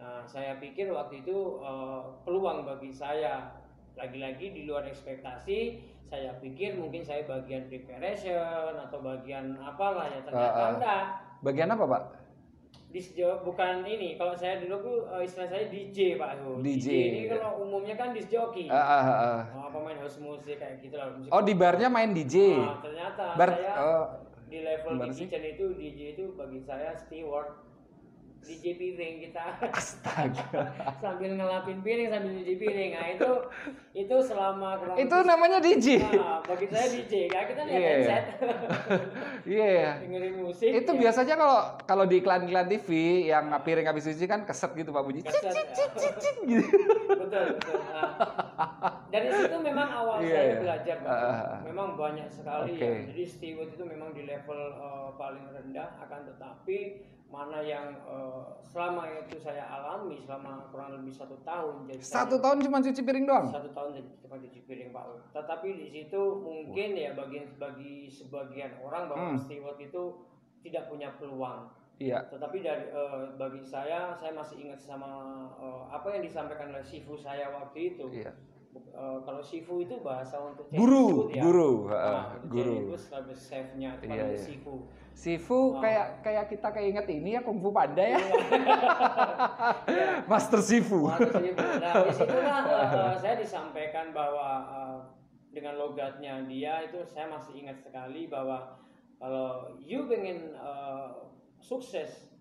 Nah, 0.00 0.24
saya 0.24 0.56
pikir 0.56 0.88
waktu 0.88 1.20
itu 1.20 1.60
eh, 1.60 2.02
peluang 2.24 2.64
bagi 2.64 2.88
saya 2.88 3.52
lagi-lagi 3.94 4.56
di 4.56 4.64
luar 4.64 4.88
ekspektasi. 4.88 5.84
Saya 6.08 6.32
pikir 6.40 6.80
mungkin 6.80 7.04
saya 7.04 7.28
bagian 7.28 7.68
preparation 7.68 8.72
atau 8.76 8.98
bagian 9.04 9.56
apalah 9.60 10.08
ya 10.08 10.20
ternyata 10.24 10.60
ah. 10.60 10.70
enggak. 10.76 11.04
bagian 11.44 11.68
apa, 11.72 11.84
Pak? 11.84 12.02
Disjo 12.92 13.40
bukan 13.40 13.88
ini. 13.88 14.20
Kalau 14.20 14.36
saya 14.36 14.60
dulu 14.60 15.08
eh, 15.08 15.24
istilah 15.24 15.48
saya 15.48 15.64
DJ 15.72 16.20
Pak 16.20 16.44
Hu. 16.44 16.60
DJ. 16.60 16.86
ini 16.92 17.20
kalau 17.32 17.64
umumnya 17.64 17.96
kan 17.96 18.12
disc 18.12 18.28
jockey. 18.28 18.68
Ah, 18.68 18.76
ah, 18.76 19.02
ah. 19.08 19.40
Oh, 19.56 19.68
pemain 19.72 19.96
house 19.96 20.20
musik 20.20 20.60
kayak 20.60 20.84
gitu 20.84 21.00
lah. 21.00 21.08
Musik 21.16 21.32
Oh, 21.32 21.40
di 21.40 21.56
barnya 21.56 21.88
main 21.88 22.12
DJ. 22.12 22.60
Nah, 22.60 22.84
ternyata 22.84 23.24
Bar 23.40 23.50
saya 23.56 23.72
oh, 23.80 24.04
di 24.52 24.58
level 24.60 24.92
di 25.00 25.10
sih? 25.16 25.24
kitchen 25.24 25.42
itu 25.56 25.64
DJ 25.72 26.00
itu 26.20 26.24
bagi 26.36 26.60
saya 26.60 26.92
steward 26.92 27.56
DJ 28.42 28.64
piring 28.74 29.14
kita 29.22 29.42
astaga. 29.64 30.44
sambil 31.02 31.30
ngelapin 31.32 31.78
piring 31.80 32.10
sambil 32.10 32.30
cuci 32.34 32.54
piring. 32.56 32.90
Nah 32.92 33.06
itu 33.08 33.30
itu 33.92 34.16
selama 34.18 34.68
kurang 34.76 34.96
Itu 34.98 35.14
lebih- 35.14 35.28
namanya 35.28 35.58
DJ. 35.58 35.86
Nah, 36.12 36.42
bagi 36.42 36.66
saya 36.66 36.86
DJ. 36.88 37.12
Kayak 37.26 37.46
kita 37.48 37.62
lihat 37.64 37.78
iya. 37.78 37.90
headset 37.94 38.24
Iya. 39.58 39.86
dengerin 40.00 40.34
musik. 40.38 40.68
Itu 40.68 40.90
ya, 40.92 40.98
biasanya 41.00 41.34
kalau 41.34 41.58
kalau 41.82 42.04
di 42.04 42.16
iklan-iklan 42.18 42.66
TV 42.68 42.88
yang 43.26 43.46
piring 43.62 43.86
habis 43.86 44.04
cuci 44.04 44.26
kan 44.26 44.42
keset 44.42 44.74
gitu 44.74 44.90
Pak 44.90 45.02
bunyi. 45.02 45.20
Keset, 45.22 45.42
cik, 45.44 45.54
ya. 45.54 45.72
cik, 45.72 45.90
cik, 45.94 46.14
cik, 46.18 46.36
gitu. 46.44 46.66
betul 47.08 47.44
betul. 47.54 47.78
Nah, 47.78 48.10
dari 49.06 49.28
situ 49.28 49.56
memang 49.56 49.88
awal 49.88 50.16
Iya, 50.18 50.32
saya 50.32 50.42
iya. 50.42 50.56
belajar, 50.58 50.96
ah. 51.04 51.60
memang 51.62 51.88
banyak 51.94 52.26
sekali 52.26 52.74
Oke. 52.74 52.82
ya. 52.82 52.94
Jadi 53.12 53.22
steward 53.24 53.70
itu 53.70 53.84
memang 53.84 54.10
di 54.10 54.22
level 54.24 54.60
eh, 54.72 55.08
paling 55.14 55.44
rendah, 55.48 55.88
akan 56.00 56.20
tetapi 56.26 56.78
mana 57.32 57.58
yang 57.58 57.88
eh, 57.96 58.42
selama 58.62 59.08
itu 59.18 59.40
saya 59.40 59.64
alami 59.64 60.20
selama 60.20 60.68
kurang 60.68 60.92
lebih 60.92 61.08
satu 61.10 61.40
tahun. 61.40 61.88
Jadi 61.88 62.04
Satu 62.04 62.36
saya- 62.36 62.42
tahun 62.44 62.58
cuma 62.60 62.78
cuci 62.78 63.00
piring 63.00 63.24
doang. 63.24 63.46
satu 63.48 63.72
tahun 63.72 63.90
jadi 63.94 64.08
tempat 64.20 64.38
cuci 64.42 64.60
piring 64.62 64.90
Pak. 64.92 65.04
Tetapi 65.32 65.68
di 65.72 65.86
situ 65.90 66.20
mungkin 66.38 66.88
ya 66.92 67.10
bagi 67.12 67.40
bagi 67.56 67.94
sebagian 68.06 68.76
orang 68.78 69.08
bahwa 69.08 69.26
Hmm. 69.30 69.40
steward 69.40 69.80
itu 69.80 70.02
tidak 70.60 70.86
punya 70.86 71.08
peluang. 71.16 71.72
Iya. 71.96 72.20
Tetapi 72.28 72.56
dari 72.60 72.84
eh, 72.86 73.24
bagi 73.34 73.62
saya, 73.62 74.12
saya 74.12 74.32
masih 74.32 74.60
ingat 74.60 74.78
sama 74.78 75.10
eh, 75.54 75.82
apa 75.88 76.12
yang 76.12 76.20
disampaikan 76.20 76.68
oleh 76.68 76.84
Sifu 76.84 77.16
saya 77.16 77.48
waktu 77.50 77.96
itu. 77.96 78.12
Iya. 78.12 78.32
Eh, 78.72 79.18
kalau 79.22 79.40
Sifu 79.40 79.80
itu 79.80 80.00
bahasa 80.00 80.36
untuk 80.38 80.68
Guru, 80.68 81.28
food 81.28 81.32
ya. 81.32 81.42
guru, 81.42 81.72
Nah, 81.88 82.32
untuk 82.34 82.48
guru. 82.50 82.76
Food 82.88 83.00
sebagai 83.00 83.36
chefnya, 83.36 83.90
iya, 84.00 84.32
iya. 84.32 84.36
Sifu. 84.36 84.88
Sifu 85.12 85.76
Oh. 85.76 85.80
kayak 85.80 86.24
kayak 86.24 86.44
kita 86.50 86.68
keinget 86.72 87.06
ini 87.06 87.36
ya 87.36 87.40
Kung 87.44 87.60
Fu 87.62 87.70
Panda 87.70 88.02
ya. 88.02 88.18
Ya. 88.18 88.32
Master 90.30 90.58
Sifu. 90.64 91.06
Waktu 91.06 91.30
Sifu. 91.30 91.62
Nah, 91.62 91.94
di 92.02 92.12
situlah 92.12 92.60
eh, 92.66 92.86
eh, 93.12 93.14
saya 93.20 93.34
disampaikan 93.38 94.10
bahwa 94.10 94.48
eh, 94.66 94.98
dengan 95.52 95.76
logatnya 95.76 96.42
dia 96.48 96.82
itu 96.88 97.04
saya 97.04 97.28
masih 97.28 97.52
ingat 97.60 97.78
sekali 97.84 98.26
bahwa 98.26 98.80
kalau 99.20 99.78
you 99.78 100.08
pengen 100.10 100.56
eh, 100.56 101.08
sukses 101.62 102.32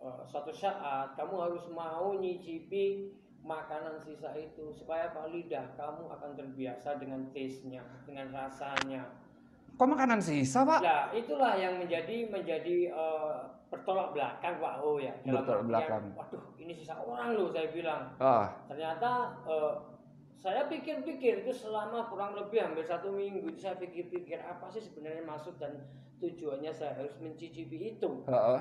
eh, 0.00 0.20
suatu 0.24 0.54
saat 0.54 1.12
kamu 1.18 1.36
harus 1.36 1.66
mau 1.68 2.16
nyicipi 2.16 3.12
makanan 3.42 3.98
sisa 3.98 4.30
itu 4.38 4.70
supaya 4.70 5.10
apa 5.10 5.26
lidah 5.26 5.74
kamu 5.74 6.06
akan 6.14 6.30
terbiasa 6.38 7.02
dengan 7.02 7.26
taste-nya, 7.34 7.82
dengan 8.06 8.30
rasanya. 8.30 9.02
Kok 9.82 9.98
makanan 9.98 10.22
sisa 10.22 10.62
Pak? 10.62 10.78
Nah, 10.78 11.10
itulah 11.10 11.58
yang 11.58 11.74
menjadi 11.74 12.30
menjadi 12.30 12.94
eh, 12.94 13.38
bertolak 13.66 14.14
belakang 14.14 14.62
Pak 14.62 14.78
Ho 14.78 15.02
ya. 15.02 15.10
Dalam 15.26 15.42
Bertolak 15.42 15.64
belakang. 15.66 16.02
Waduh, 16.14 16.54
ini 16.54 16.70
sisa 16.70 17.02
orang 17.02 17.34
loh 17.34 17.50
saya 17.50 17.66
bilang. 17.74 18.14
Ah, 18.22 18.62
Ternyata 18.70 19.42
eh, 19.42 19.74
saya 20.38 20.70
pikir-pikir 20.70 21.42
itu 21.42 21.50
selama 21.50 22.06
kurang 22.06 22.38
lebih 22.38 22.62
hampir 22.62 22.86
satu 22.86 23.10
minggu 23.10 23.42
itu 23.50 23.58
saya 23.58 23.74
pikir-pikir 23.74 24.38
apa 24.46 24.70
sih 24.70 24.78
sebenarnya 24.78 25.26
maksud 25.26 25.58
dan 25.58 25.74
tujuannya 26.22 26.70
saya 26.70 27.02
harus 27.02 27.18
mencicipi 27.18 27.98
itu. 27.98 28.22
heeh. 28.30 28.60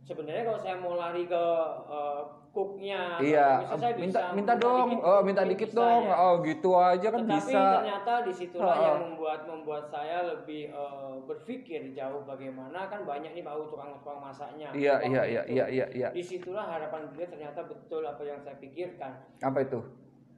Sebenarnya 0.00 0.48
kalau 0.48 0.60
saya 0.64 0.80
mau 0.80 0.96
lari 0.96 1.28
ke 1.28 1.44
eh, 1.92 2.22
cooknya, 2.54 3.18
Iya, 3.18 3.66
bisa 3.66 3.74
saya 3.74 3.94
minta 3.98 4.20
bisa 4.22 4.36
minta 4.38 4.52
dong, 4.54 4.88
dikit, 4.88 5.02
oh 5.02 5.20
minta 5.20 5.42
dikit 5.42 5.70
bisa 5.74 5.80
dong. 5.82 6.02
ya. 6.06 6.14
Oh 6.14 6.34
gitu 6.40 6.70
aja 6.72 7.08
kan 7.10 7.20
Tetapi 7.20 7.34
bisa. 7.42 7.62
ternyata 7.74 8.12
di 8.22 8.32
situlah 8.32 8.70
Heeh. 8.70 8.86
yang 8.86 8.98
membuat 9.04 9.40
membuat 9.44 9.84
saya 9.84 10.18
lebih 10.24 10.62
eh, 10.70 11.14
berpikir 11.26 11.80
jauh 11.90 12.22
bagaimana 12.22 12.86
kan 12.86 13.02
banyak 13.02 13.34
nih 13.34 13.42
bau 13.42 13.66
tukang-tukang 13.66 14.22
masaknya. 14.22 14.70
Iya 14.70 15.02
iya 15.02 15.22
iya 15.26 15.42
itu. 15.42 15.52
iya 15.52 15.64
iya 15.66 15.86
iya. 15.90 16.08
Di 16.14 16.22
situlah 16.22 16.62
harapan 16.64 17.10
beliau 17.10 17.26
ternyata 17.26 17.66
betul 17.66 18.06
apa 18.06 18.22
yang 18.22 18.38
saya 18.38 18.54
pikirkan. 18.56 19.12
Apa 19.42 19.58
itu? 19.60 19.82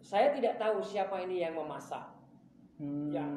Saya 0.00 0.32
tidak 0.32 0.56
tahu 0.56 0.80
siapa 0.80 1.20
ini 1.20 1.44
yang 1.44 1.52
memasak. 1.52 2.16
Hmm. 2.80 3.12
Ya. 3.12 3.28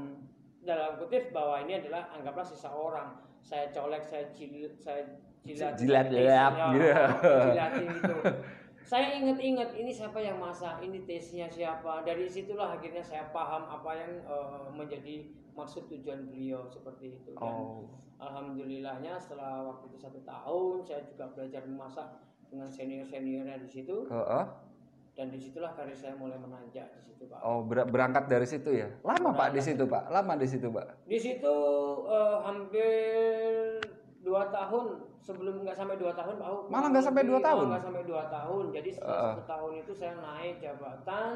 Dalam 0.63 0.95
kutip 0.95 1.35
bahwa 1.35 1.59
ini 1.59 1.83
adalah 1.83 2.07
anggaplah 2.15 2.47
seseorang. 2.47 3.11
Saya 3.39 3.67
colek, 3.71 4.03
saya 4.03 4.27
jilat, 4.31 4.75
saya 4.77 5.01
jilat, 5.43 5.73
Jilat, 5.79 6.05
jilat, 6.11 6.53
gitu. 6.75 7.35
jilatin 7.47 7.87
gitu. 7.95 8.15
Saya 8.89 9.21
ingat-ingat 9.21 9.77
ini 9.77 9.93
siapa 9.93 10.17
yang 10.17 10.41
masak, 10.41 10.81
ini 10.81 11.05
taste-nya 11.05 11.45
siapa. 11.45 12.01
Dari 12.01 12.25
situlah 12.25 12.73
akhirnya 12.73 13.05
saya 13.05 13.29
paham 13.29 13.69
apa 13.69 13.91
yang 13.93 14.17
eh, 14.25 14.65
menjadi 14.73 15.29
maksud 15.53 15.85
tujuan 15.85 16.25
beliau 16.25 16.65
seperti 16.65 17.13
itu. 17.21 17.37
Dan 17.37 17.53
Oh. 17.53 17.85
alhamdulillahnya 18.17 19.13
setelah 19.21 19.61
waktu 19.61 19.93
itu 19.93 19.97
satu 20.01 20.17
tahun 20.25 20.81
saya 20.81 21.05
juga 21.05 21.29
belajar 21.31 21.61
memasak 21.69 22.07
dengan 22.49 22.65
senior 22.65 23.05
seniornya 23.05 23.61
di 23.61 23.69
situ 23.69 24.09
Heeh. 24.09 24.45
dan 25.13 25.29
di 25.29 25.37
situlah 25.37 25.69
karir 25.71 25.93
saya 25.93 26.17
mulai 26.17 26.41
menanjak 26.41 26.89
di 26.97 27.01
situ 27.05 27.29
pak. 27.29 27.45
Oh, 27.45 27.61
ber- 27.61 27.85
berangkat 27.85 28.25
dari 28.25 28.49
situ 28.49 28.73
ya. 28.73 28.89
Lama 29.05 29.37
Pak 29.37 29.53
di 29.53 29.61
situ, 29.61 29.85
Pak. 29.85 30.09
Lama 30.09 30.33
di 30.33 30.47
situ, 30.49 30.65
Pak. 30.67 31.05
Di 31.05 31.19
situ 31.21 31.55
eh, 32.09 32.37
hampir 32.41 32.89
dua 34.19 34.49
tahun 34.49 35.08
sebelum 35.19 35.61
nggak 35.61 35.75
sampai 35.75 35.95
dua 35.95 36.11
tahun 36.11 36.35
pak. 36.35 36.47
Malah 36.67 36.87
nggak 36.89 37.05
sampai 37.05 37.23
dua 37.23 37.39
tahun? 37.39 37.63
oh, 37.63 37.69
nggak 37.69 37.83
sampai 37.83 38.03
dua 38.03 38.23
tahun. 38.27 38.63
Jadi 38.71 38.89
setelah 38.91 39.13
Heeh. 39.13 39.33
satu 39.35 39.43
tahun 39.45 39.71
itu 39.77 39.91
saya 39.93 40.13
naik 40.17 40.55
jabatan 40.59 41.29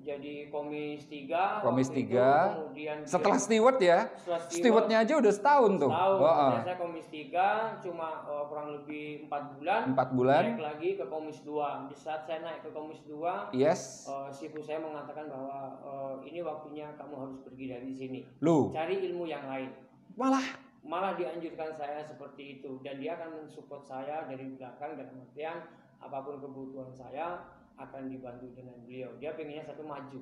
jadi 0.00 0.48
komis 0.48 1.04
tiga. 1.06 1.60
Komis 1.60 1.92
itu. 1.92 1.96
tiga. 2.00 2.56
Kemudian 2.56 2.96
Setelah 3.04 3.36
steward 3.36 3.78
ya. 3.78 4.08
setelah 4.16 4.40
steward, 4.40 4.56
Stewardnya 4.56 4.96
aja 5.04 5.12
udah 5.20 5.28
setahun 5.28 5.72
tuh. 5.76 5.92
Tahun, 5.92 6.16
Heeh. 6.16 6.32
kemudian 6.40 6.64
saya 6.64 6.78
komis 6.80 7.06
3 7.12 7.84
cuma 7.84 8.08
eh, 8.24 8.44
kurang 8.48 8.68
lebih 8.72 9.04
empat 9.28 9.42
bulan. 9.52 9.80
Empat 9.92 10.08
bulan. 10.16 10.42
Naik 10.48 10.62
lagi 10.64 10.88
ke 10.96 11.04
komis 11.04 11.38
2. 11.44 11.92
Di 11.92 11.96
saat 12.00 12.24
saya 12.24 12.40
naik 12.40 12.64
ke 12.64 12.72
komis 12.72 13.04
2, 13.04 13.52
Yes. 13.52 14.08
eh, 14.08 14.28
sifu 14.32 14.64
saya 14.64 14.80
mengatakan 14.80 15.28
bahwa 15.28 15.58
eh, 15.78 16.32
ini 16.32 16.40
waktunya 16.40 16.88
kamu 16.96 17.14
harus 17.20 17.36
pergi 17.44 17.64
dari 17.68 17.92
sini. 17.92 18.20
Lu 18.40 18.72
Cari 18.72 19.04
ilmu 19.04 19.28
yang 19.28 19.44
lain. 19.44 19.68
malah 20.16 20.42
Malah 20.80 21.12
dianjurkan 21.14 21.76
saya 21.76 22.00
seperti 22.02 22.60
itu 22.60 22.80
dan 22.80 22.98
dia 22.98 23.14
akan 23.20 23.44
mensupport 23.44 23.84
saya 23.84 24.24
dari 24.24 24.48
belakang 24.56 24.96
dalam 24.96 25.16
artian 25.28 25.58
apa 26.00 26.18
pun 26.24 26.40
kebutuhan 26.40 26.90
saya 26.96 27.44
akan 27.76 28.08
dibantu 28.08 28.48
dengan 28.56 28.76
beliau. 28.84 29.12
Dia 29.20 29.36
pengennya 29.36 29.64
satu 29.68 29.84
maju. 29.84 30.20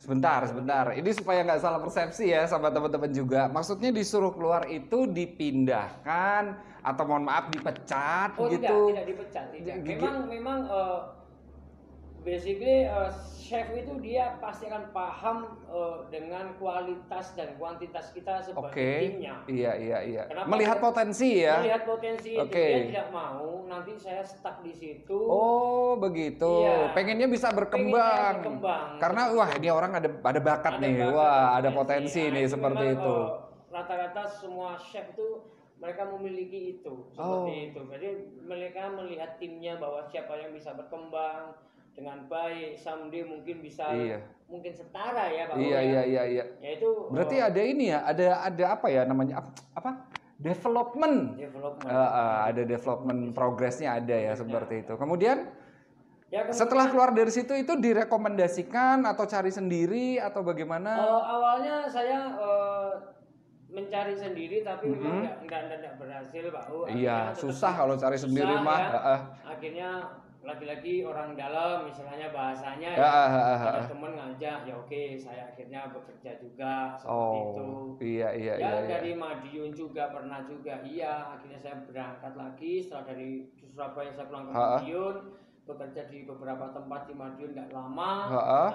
Sebentar, 0.00 0.40
sebentar. 0.48 0.96
Ini 0.96 1.10
supaya 1.12 1.44
nggak 1.44 1.60
salah 1.60 1.76
persepsi 1.76 2.32
ya 2.32 2.48
sama 2.48 2.72
teman-teman 2.72 3.12
juga. 3.12 3.52
Maksudnya 3.52 3.92
disuruh 3.92 4.32
keluar 4.32 4.64
itu 4.64 5.04
dipindahkan 5.04 6.56
atau 6.80 7.02
mohon 7.04 7.28
maaf 7.28 7.52
dipecat 7.52 8.32
Oh 8.40 8.48
gitu. 8.48 8.64
tidak, 8.64 8.88
tidak 8.88 9.04
dipecat, 9.12 9.44
tidak. 9.52 9.74
Memang 9.84 10.16
memang 10.24 10.58
eh, 10.64 10.98
basically 12.20 12.84
eh, 12.84 13.10
chef 13.34 13.66
itu 13.72 13.98
dia 13.98 14.38
pasti 14.38 14.66
akan 14.66 14.90
paham 14.90 15.36
eh, 15.66 15.96
dengan 16.08 16.54
kualitas 16.54 17.32
dan 17.34 17.56
kuantitas 17.56 18.12
kita 18.12 18.38
sebagai 18.40 18.70
Oke. 18.70 18.90
timnya. 19.10 19.34
Iya, 19.44 19.72
iya, 19.76 19.98
iya. 20.02 20.22
Kenapa 20.26 20.46
Melihat 20.48 20.78
potensi 20.78 21.28
ya. 21.40 21.58
Melihat 21.58 21.82
potensi 21.84 22.30
itu 22.32 22.40
Oke. 22.40 22.66
dia 22.66 22.80
tidak 22.86 23.08
mau 23.10 23.66
nanti 23.66 23.92
saya 23.96 24.22
stuck 24.22 24.60
di 24.60 24.70
situ. 24.70 25.18
Oh, 25.18 25.96
begitu. 25.96 26.62
Iya. 26.62 26.92
Pengennya 26.92 27.26
bisa 27.26 27.48
Pengen 27.48 27.50
saya 27.50 27.58
berkembang. 27.58 28.34
berkembang. 28.38 28.88
Karena 28.98 29.22
wah, 29.32 29.50
ini 29.52 29.68
orang 29.68 29.92
ada 29.96 30.08
ada 30.10 30.40
bakat 30.40 30.72
Ada 30.76 30.82
nih. 30.82 30.92
bakat, 30.94 31.12
wah, 31.12 31.44
ada 31.50 31.58
ada 31.58 31.68
potensi 31.72 32.22
Nah, 32.22 32.32
nih 32.32 32.46
seperti 32.46 32.84
memang, 32.86 32.96
itu. 33.00 33.16
eh, 33.18 33.28
Rata-rata 33.70 34.22
semua 34.26 34.74
chef 34.76 35.14
itu 35.14 35.28
mereka 35.78 36.04
memiliki 36.04 36.76
itu 36.76 36.94
seperti 37.08 37.50
Oh. 37.50 37.66
itu. 37.70 37.80
Jadi 37.88 38.08
mereka 38.42 38.90
melihat 38.90 39.38
timnya 39.38 39.74
bahwa 39.74 40.04
siapa 40.04 40.36
yang 40.36 40.52
bisa 40.52 40.74
berkembang 40.74 41.54
dengan 41.92 42.24
baik, 42.26 42.76
someday 42.76 43.22
mungkin 43.22 43.60
bisa 43.60 43.90
Iya. 43.90 44.18
mungkin 44.46 44.72
setara 44.72 45.28
ya 45.28 45.46
Pak. 45.46 45.54
Iya, 45.54 45.76
Boy, 45.76 45.84
iya, 45.84 45.92
ya. 45.92 46.02
iya, 46.04 46.22
iya. 46.26 46.44
Yaitu 46.60 46.88
Berarti 47.08 47.36
eh, 47.36 47.44
ada 47.44 47.60
ini 47.60 47.84
ya, 47.88 47.98
ada 48.02 48.26
ada 48.42 48.64
apa 48.72 48.86
ya 48.88 49.02
namanya 49.04 49.34
ap- 49.38 49.62
apa? 49.74 49.90
development. 50.40 51.36
development. 51.36 51.84
Eh, 51.84 51.92
eh, 51.92 52.38
ada 52.48 52.62
development 52.64 53.20
progresnya 53.30 53.94
ada 53.94 54.16
ya 54.16 54.32
seperti 54.32 54.82
itu. 54.82 54.96
Kemudian 54.96 55.44
Ya, 56.30 56.46
kemudian, 56.46 56.54
setelah 56.56 56.86
keluar 56.86 57.10
dari 57.10 57.28
situ 57.28 57.50
itu 57.52 57.74
direkomendasikan 57.74 59.02
atau 59.02 59.26
cari 59.26 59.50
sendiri 59.50 60.16
atau 60.16 60.40
bagaimana? 60.40 60.94
eh, 60.96 61.22
awalnya 61.26 61.84
saya 61.84 62.18
eh, 62.32 62.90
mencari 63.68 64.14
sendiri 64.14 64.62
tapi 64.62 64.88
memang 64.88 65.26
nggak 65.26 65.36
nggak 65.44 65.78
nggak 65.78 65.94
berhasil 65.96 66.44
pak 66.48 66.64
U. 66.70 66.86
Iya, 66.86 67.34
susah 67.34 67.72
kalau 67.76 67.94
cari 67.94 68.14
susah 68.14 68.24
sendiri 68.24 68.54
mah. 68.56 68.78
ya. 68.80 68.98
Eh. 69.08 69.20
akhirnya 69.44 69.90
lagi-lagi 70.40 71.04
orang 71.04 71.36
dalam 71.36 71.84
misalnya 71.84 72.32
bahasanya 72.32 72.96
Ya, 72.96 73.12
ya, 73.28 73.40
eh, 73.54 73.58
ada 73.60 73.80
eh. 73.84 73.88
teman 73.92 74.12
ngajak 74.16 74.58
ya 74.64 74.74
oke 74.74 75.02
saya 75.20 75.52
akhirnya 75.52 75.92
bekerja 75.92 76.40
juga 76.40 76.96
seperti 76.96 77.38
itu 77.44 77.60
Oh, 77.68 77.96
iya 78.00 78.28
iya 78.32 78.54
ya 78.56 78.64
iya. 78.64 78.70
iya. 78.80 78.88
dari 78.88 79.12
Madiun 79.12 79.70
juga 79.76 80.08
pernah 80.08 80.40
juga 80.48 80.80
iya 80.80 81.36
akhirnya 81.36 81.60
saya 81.60 81.76
berangkat 81.84 82.32
lagi 82.34 82.72
setelah 82.80 83.04
dari 83.12 83.52
Surabaya 83.68 84.10
saya 84.10 84.26
pulang 84.32 84.48
ke. 84.48 84.52
Madiun 84.56 85.16
bekerja 85.68 86.02
di 86.08 86.18
beberapa 86.24 86.64
tempat 86.72 87.00
di 87.04 87.14
Madiun 87.14 87.50
nggak 87.52 87.70
lama 87.76 88.12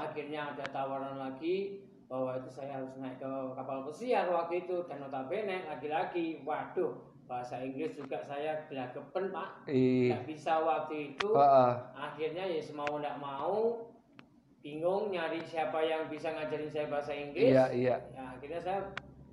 akhirnya 0.05 0.53
ada 0.53 0.65
tawaran 0.69 1.17
lagi 1.17 1.81
bahwa 2.05 2.37
itu 2.37 2.49
saya 2.53 2.77
harus 2.77 2.93
naik 3.01 3.17
ke 3.17 3.31
kapal 3.57 3.81
pesiar 3.89 4.29
waktu 4.29 4.61
itu 4.69 4.85
dan 4.85 5.01
notabene 5.01 5.65
lagi-lagi 5.65 6.45
waduh 6.45 6.93
bahasa 7.25 7.57
Inggris 7.57 7.97
juga 7.97 8.21
saya 8.21 8.69
gelagapan 8.69 9.33
pak 9.33 9.49
nggak 9.65 10.25
bisa 10.25 10.61
waktu 10.61 10.95
itu 11.11 11.29
Heeh. 11.33 11.71
akhirnya 11.97 12.45
ya 12.45 12.61
semau 12.61 13.01
nggak 13.01 13.17
mau 13.17 13.89
bingung 14.61 15.09
nyari 15.09 15.41
siapa 15.41 15.77
yang 15.79 16.05
bisa 16.05 16.29
ngajarin 16.29 16.69
saya 16.69 16.85
bahasa 16.85 17.13
Inggris 17.13 17.49
Iya 17.49 17.65
iya. 17.73 17.95
ya 18.13 18.23
akhirnya 18.33 18.61
saya 18.61 18.79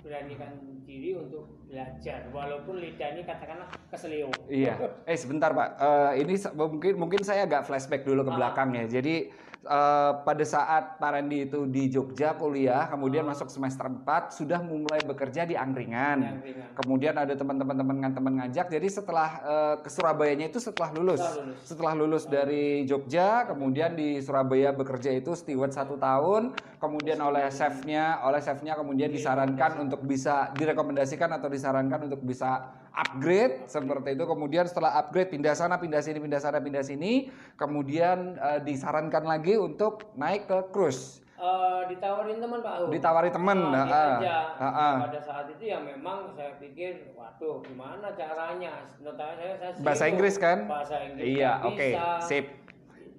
beranikan 0.02 0.52
diri 0.82 1.14
untuk 1.14 1.46
belajar 1.70 2.26
walaupun 2.28 2.76
lidah 2.76 3.12
ini 3.12 3.22
katakanlah 3.22 3.70
keselio 3.88 4.28
Iya. 4.50 4.74
Eh 5.06 5.14
sebentar 5.14 5.54
Pak. 5.54 5.68
Eh, 5.78 6.12
ini 6.20 6.34
mungkin 6.52 6.92
mungkin 6.98 7.22
saya 7.22 7.46
agak 7.46 7.64
flashback 7.64 8.02
dulu 8.02 8.26
ke 8.26 8.32
Ah. 8.34 8.36
belakang 8.36 8.74
ya. 8.74 8.84
Jadi 8.90 9.30
eh, 9.62 10.12
pada 10.22 10.44
saat 10.44 10.98
Pak 10.98 11.10
Randy 11.14 11.46
itu 11.46 11.66
di 11.70 11.86
Jogja 11.88 12.34
kuliah, 12.34 12.90
kemudian 12.90 13.22
Ah. 13.22 13.30
masuk 13.30 13.46
semester 13.46 13.86
4 13.86 14.34
sudah 14.34 14.58
mulai 14.60 14.98
bekerja 15.06 15.46
di 15.46 15.54
angkringan. 15.54 16.18
yang 16.18 16.38
ringan 16.42 16.74
Kemudian 16.74 17.14
ada 17.14 17.34
teman-teman 17.38 17.76
teman 17.78 17.96
teman 18.10 18.32
ngajak. 18.42 18.66
Jadi 18.68 18.88
setelah 18.90 19.30
eh, 19.42 19.74
ke 19.80 19.88
Surabayanya 19.88 20.50
itu 20.50 20.58
setelah 20.58 20.90
lulus. 20.92 21.22
Setelah 21.22 21.44
lulus. 21.46 21.58
Setelah 21.62 21.94
lulus 21.94 22.24
dari 22.26 22.82
Jogja, 22.84 23.46
kemudian 23.46 23.94
di 23.94 24.18
Surabaya 24.18 24.74
bekerja 24.74 25.14
itu 25.14 25.32
steward 25.38 25.70
satu 25.70 25.94
tahun. 25.96 26.58
Kemudian 26.82 27.22
oleh 27.22 27.46
chefnya, 27.54 28.18
oleh 28.26 28.42
chefnya 28.42 28.74
kemudian 28.74 29.08
disarankan 29.08 29.86
untuk 29.86 30.02
bisa 30.02 30.50
direkomendasikan 30.58 31.30
atau 31.30 31.46
disarankan 31.46 32.10
untuk 32.10 32.18
bisa 32.26 32.81
upgrade 32.92 33.64
seperti 33.66 34.14
itu. 34.14 34.24
Kemudian 34.24 34.64
setelah 34.68 34.96
upgrade 34.96 35.32
pindah 35.32 35.52
sana, 35.52 35.76
pindah 35.76 36.00
sini, 36.00 36.18
pindah 36.20 36.40
sana, 36.40 36.60
pindah 36.60 36.84
sini. 36.84 37.32
Kemudian 37.56 38.36
eh, 38.36 38.60
disarankan 38.62 39.24
lagi 39.24 39.56
untuk 39.56 40.12
naik 40.14 40.46
ke 40.46 40.58
cruise. 40.70 41.20
Eh, 41.42 41.80
ditawarin 41.90 42.38
teman 42.38 42.62
Pak 42.62 42.74
U. 42.86 42.94
Ditawari 42.94 43.34
teman, 43.34 43.58
Oh, 43.58 43.74
ah, 43.74 43.82
iya 43.82 43.82
ah, 43.82 44.12
aja. 44.22 44.36
ah, 44.54 44.66
ah. 44.70 44.94
Pada 45.10 45.18
saat 45.18 45.50
itu 45.50 45.74
ya 45.74 45.82
memang 45.82 46.30
saya 46.38 46.54
pikir, 46.54 47.10
waduh, 47.18 47.58
gimana 47.66 48.14
caranya? 48.14 48.86
Nota 49.02 49.34
saya, 49.34 49.58
saya 49.58 49.70
Bahasa. 49.82 50.06
Inggris 50.06 50.38
kan? 50.38 50.70
Bahasa 50.70 51.02
Inggris. 51.02 51.26
Iya, 51.34 51.66
oke, 51.66 51.88
bisa. 51.98 52.06
sip. 52.22 52.46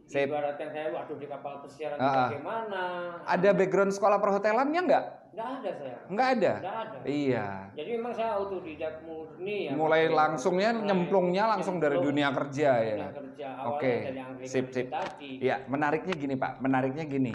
Sip. 0.07 0.27
Ibaratkan 0.31 0.71
saya, 0.71 0.87
waduh 0.95 1.19
di 1.19 1.27
kapal 1.27 1.67
pesiaran 1.67 1.99
Ah, 1.99 2.07
ah. 2.07 2.15
bagaimana? 2.31 2.83
Ada 3.27 3.49
background 3.51 3.91
sekolah 3.91 4.15
perhotelannya 4.23 4.81
nggak? 4.87 5.05
Nggak 5.33 5.49
ada 5.49 5.71
saya. 5.73 5.97
Nggak 6.13 6.27
ada. 6.37 6.53
Nggak 6.61 6.77
ada. 6.77 6.97
Iya. 7.09 7.47
Jadi 7.73 7.89
memang 7.97 8.13
saya 8.13 8.31
autodidak 8.37 8.93
murni 9.01 9.57
ya. 9.65 9.71
Mulai 9.73 10.01
langsungnya 10.13 10.69
Mulai 10.77 10.85
nyemplungnya 10.85 11.43
langsung 11.49 11.75
dari 11.81 11.97
nyemplung 11.97 12.13
dunia 12.13 12.29
kerja 12.29 12.69
ya. 12.77 12.93
dunia 12.93 13.11
kerja. 13.17 13.47
Awalnya 13.57 13.69
Oke, 13.73 13.93
dari 14.13 14.45
sip, 14.45 14.65
sip. 14.69 14.87
Tadi. 14.93 15.31
Iya, 15.41 15.55
menariknya 15.65 16.13
gini 16.13 16.35
Pak, 16.37 16.61
menariknya 16.61 17.05
gini. 17.09 17.33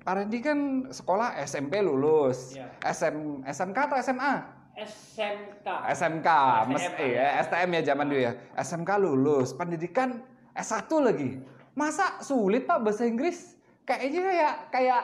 Pak 0.00 0.12
Randy 0.16 0.38
kan 0.40 0.58
sekolah 0.88 1.36
SMP 1.44 1.82
lulus, 1.84 2.56
Iya. 2.56 2.72
SM, 2.86 3.44
SMK 3.44 3.78
atau 3.90 3.98
SMA? 4.00 4.34
SMK. 4.80 5.66
SMK, 5.92 6.28
mes, 6.72 6.84
eh, 6.96 7.36
STM 7.44 7.68
ya 7.76 7.82
zaman 7.92 8.08
dulu 8.08 8.20
ya. 8.24 8.32
SMK 8.56 8.90
lulus, 8.96 9.52
pendidikan 9.52 10.24
S1 10.56 10.88
lagi. 11.04 11.36
Masa 11.76 12.16
sulit 12.24 12.64
Pak 12.64 12.80
bahasa 12.80 13.04
Inggris? 13.04 13.60
Kayaknya 13.84 14.22
kayak 14.24 14.54
kayak 14.72 15.02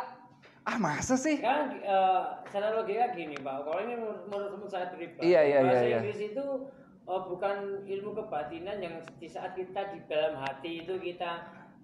ah 0.66 0.76
masa 0.76 1.14
sih? 1.14 1.38
kan 1.38 1.70
eh, 1.78 2.22
secara 2.42 2.74
logika 2.74 3.14
gini 3.14 3.38
pak 3.38 3.62
kalau 3.62 3.78
ini 3.80 3.94
menurut, 3.94 4.26
menurut 4.26 4.66
saya 4.66 4.90
pribadi 4.90 5.30
Iya, 5.30 5.40
iya, 5.46 5.58
bahasa 5.62 5.78
iya, 5.78 5.86
iya. 5.86 5.96
Inggris 6.02 6.20
itu 6.26 6.44
eh, 7.06 7.22
bukan 7.22 7.56
ilmu 7.86 8.10
kebatinan 8.12 8.76
yang 8.82 8.94
di 9.16 9.28
saat 9.30 9.54
kita 9.54 9.94
di 9.94 10.02
dalam 10.10 10.34
hati 10.36 10.82
itu 10.82 10.98
kita 10.98 11.30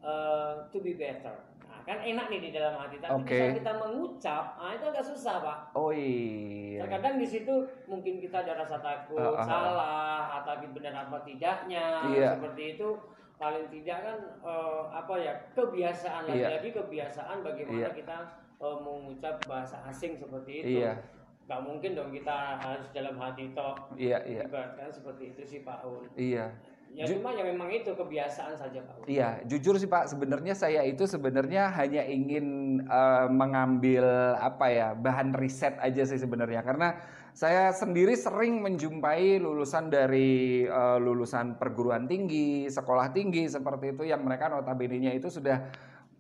eh, 0.03 0.53
to 0.75 0.83
be 0.83 0.99
better 0.99 1.31
nah, 1.63 1.79
kan 1.87 2.03
enak 2.03 2.27
nih 2.27 2.43
di 2.43 2.51
dalam 2.51 2.75
hati 2.75 2.99
tapi 2.99 3.23
bisa 3.23 3.55
kita 3.55 3.73
mengucap 3.79 4.45
nah 4.59 4.75
itu 4.75 4.85
agak 4.91 5.07
susah 5.07 5.35
pak 5.39 5.59
Oh 5.79 5.95
iya. 5.95 6.83
terkadang 6.83 7.23
di 7.23 7.27
situ 7.31 7.55
mungkin 7.87 8.19
kita 8.19 8.43
ada 8.43 8.67
rasa 8.67 8.83
takut 8.83 9.23
Ah, 9.23 9.31
ah, 9.31 9.39
ah. 9.39 9.47
salah 9.47 10.21
atau 10.43 10.59
benar 10.75 11.07
apa 11.07 11.23
tidaknya 11.23 12.11
Iya. 12.11 12.35
seperti 12.35 12.75
itu 12.75 12.99
paling 13.39 13.71
tidak 13.71 13.99
kan 14.11 14.19
eh, 14.43 14.83
apa 14.91 15.15
ya 15.23 15.33
kebiasaan 15.55 16.27
Iya. 16.27 16.51
lagi-lagi 16.51 16.71
kebiasaan 16.75 17.47
bagaimana 17.47 17.79
Iya. 17.79 17.95
kita 17.95 18.19
eh, 18.63 18.77
mengucap 18.79 19.43
bahasa 19.45 19.83
asing 19.85 20.15
seperti 20.15 20.63
itu 20.63 20.79
Iya. 20.79 21.03
nggak 21.43 21.61
mungkin 21.61 21.91
dong 21.93 22.11
kita 22.11 22.37
harus 22.63 22.87
dalam 22.95 23.19
hati 23.19 23.51
tok 23.51 23.99
Iya, 23.99 24.23
iya. 24.25 24.43
ibaratkan 24.47 24.89
seperti 24.89 25.35
itu 25.35 25.43
sih 25.43 25.61
Pak 25.61 25.83
Un 25.83 26.07
Iya. 26.15 26.55
ya 26.93 27.05
Ju- 27.09 27.19
cuma 27.19 27.33
ya 27.33 27.43
memang 27.43 27.67
itu 27.69 27.91
kebiasaan 27.91 28.55
saja 28.55 28.79
Pak 28.81 29.09
Iya, 29.09 29.43
jujur 29.45 29.75
sih 29.75 29.89
Pak, 29.89 30.07
sebenarnya 30.07 30.53
saya 30.53 30.85
itu 30.85 31.03
sebenarnya 31.05 31.73
hanya 31.73 32.05
ingin 32.05 32.47
eh, 32.85 33.27
mengambil 33.29 34.07
apa 34.39 34.67
ya 34.69 34.89
bahan 34.93 35.35
riset 35.35 35.75
aja 35.81 36.05
sih 36.05 36.21
sebenarnya 36.21 36.63
karena 36.63 37.01
saya 37.33 37.73
sendiri 37.73 38.13
sering 38.13 38.61
menjumpai 38.61 39.41
lulusan 39.41 39.89
dari 39.89 40.63
eh, 40.63 40.99
lulusan 41.01 41.57
perguruan 41.57 42.05
tinggi, 42.05 42.69
sekolah 42.69 43.11
tinggi 43.11 43.49
seperti 43.49 43.97
itu 43.97 44.05
yang 44.05 44.23
mereka 44.23 44.47
notabene-nya 44.47 45.11
itu 45.11 45.27
sudah 45.27 45.65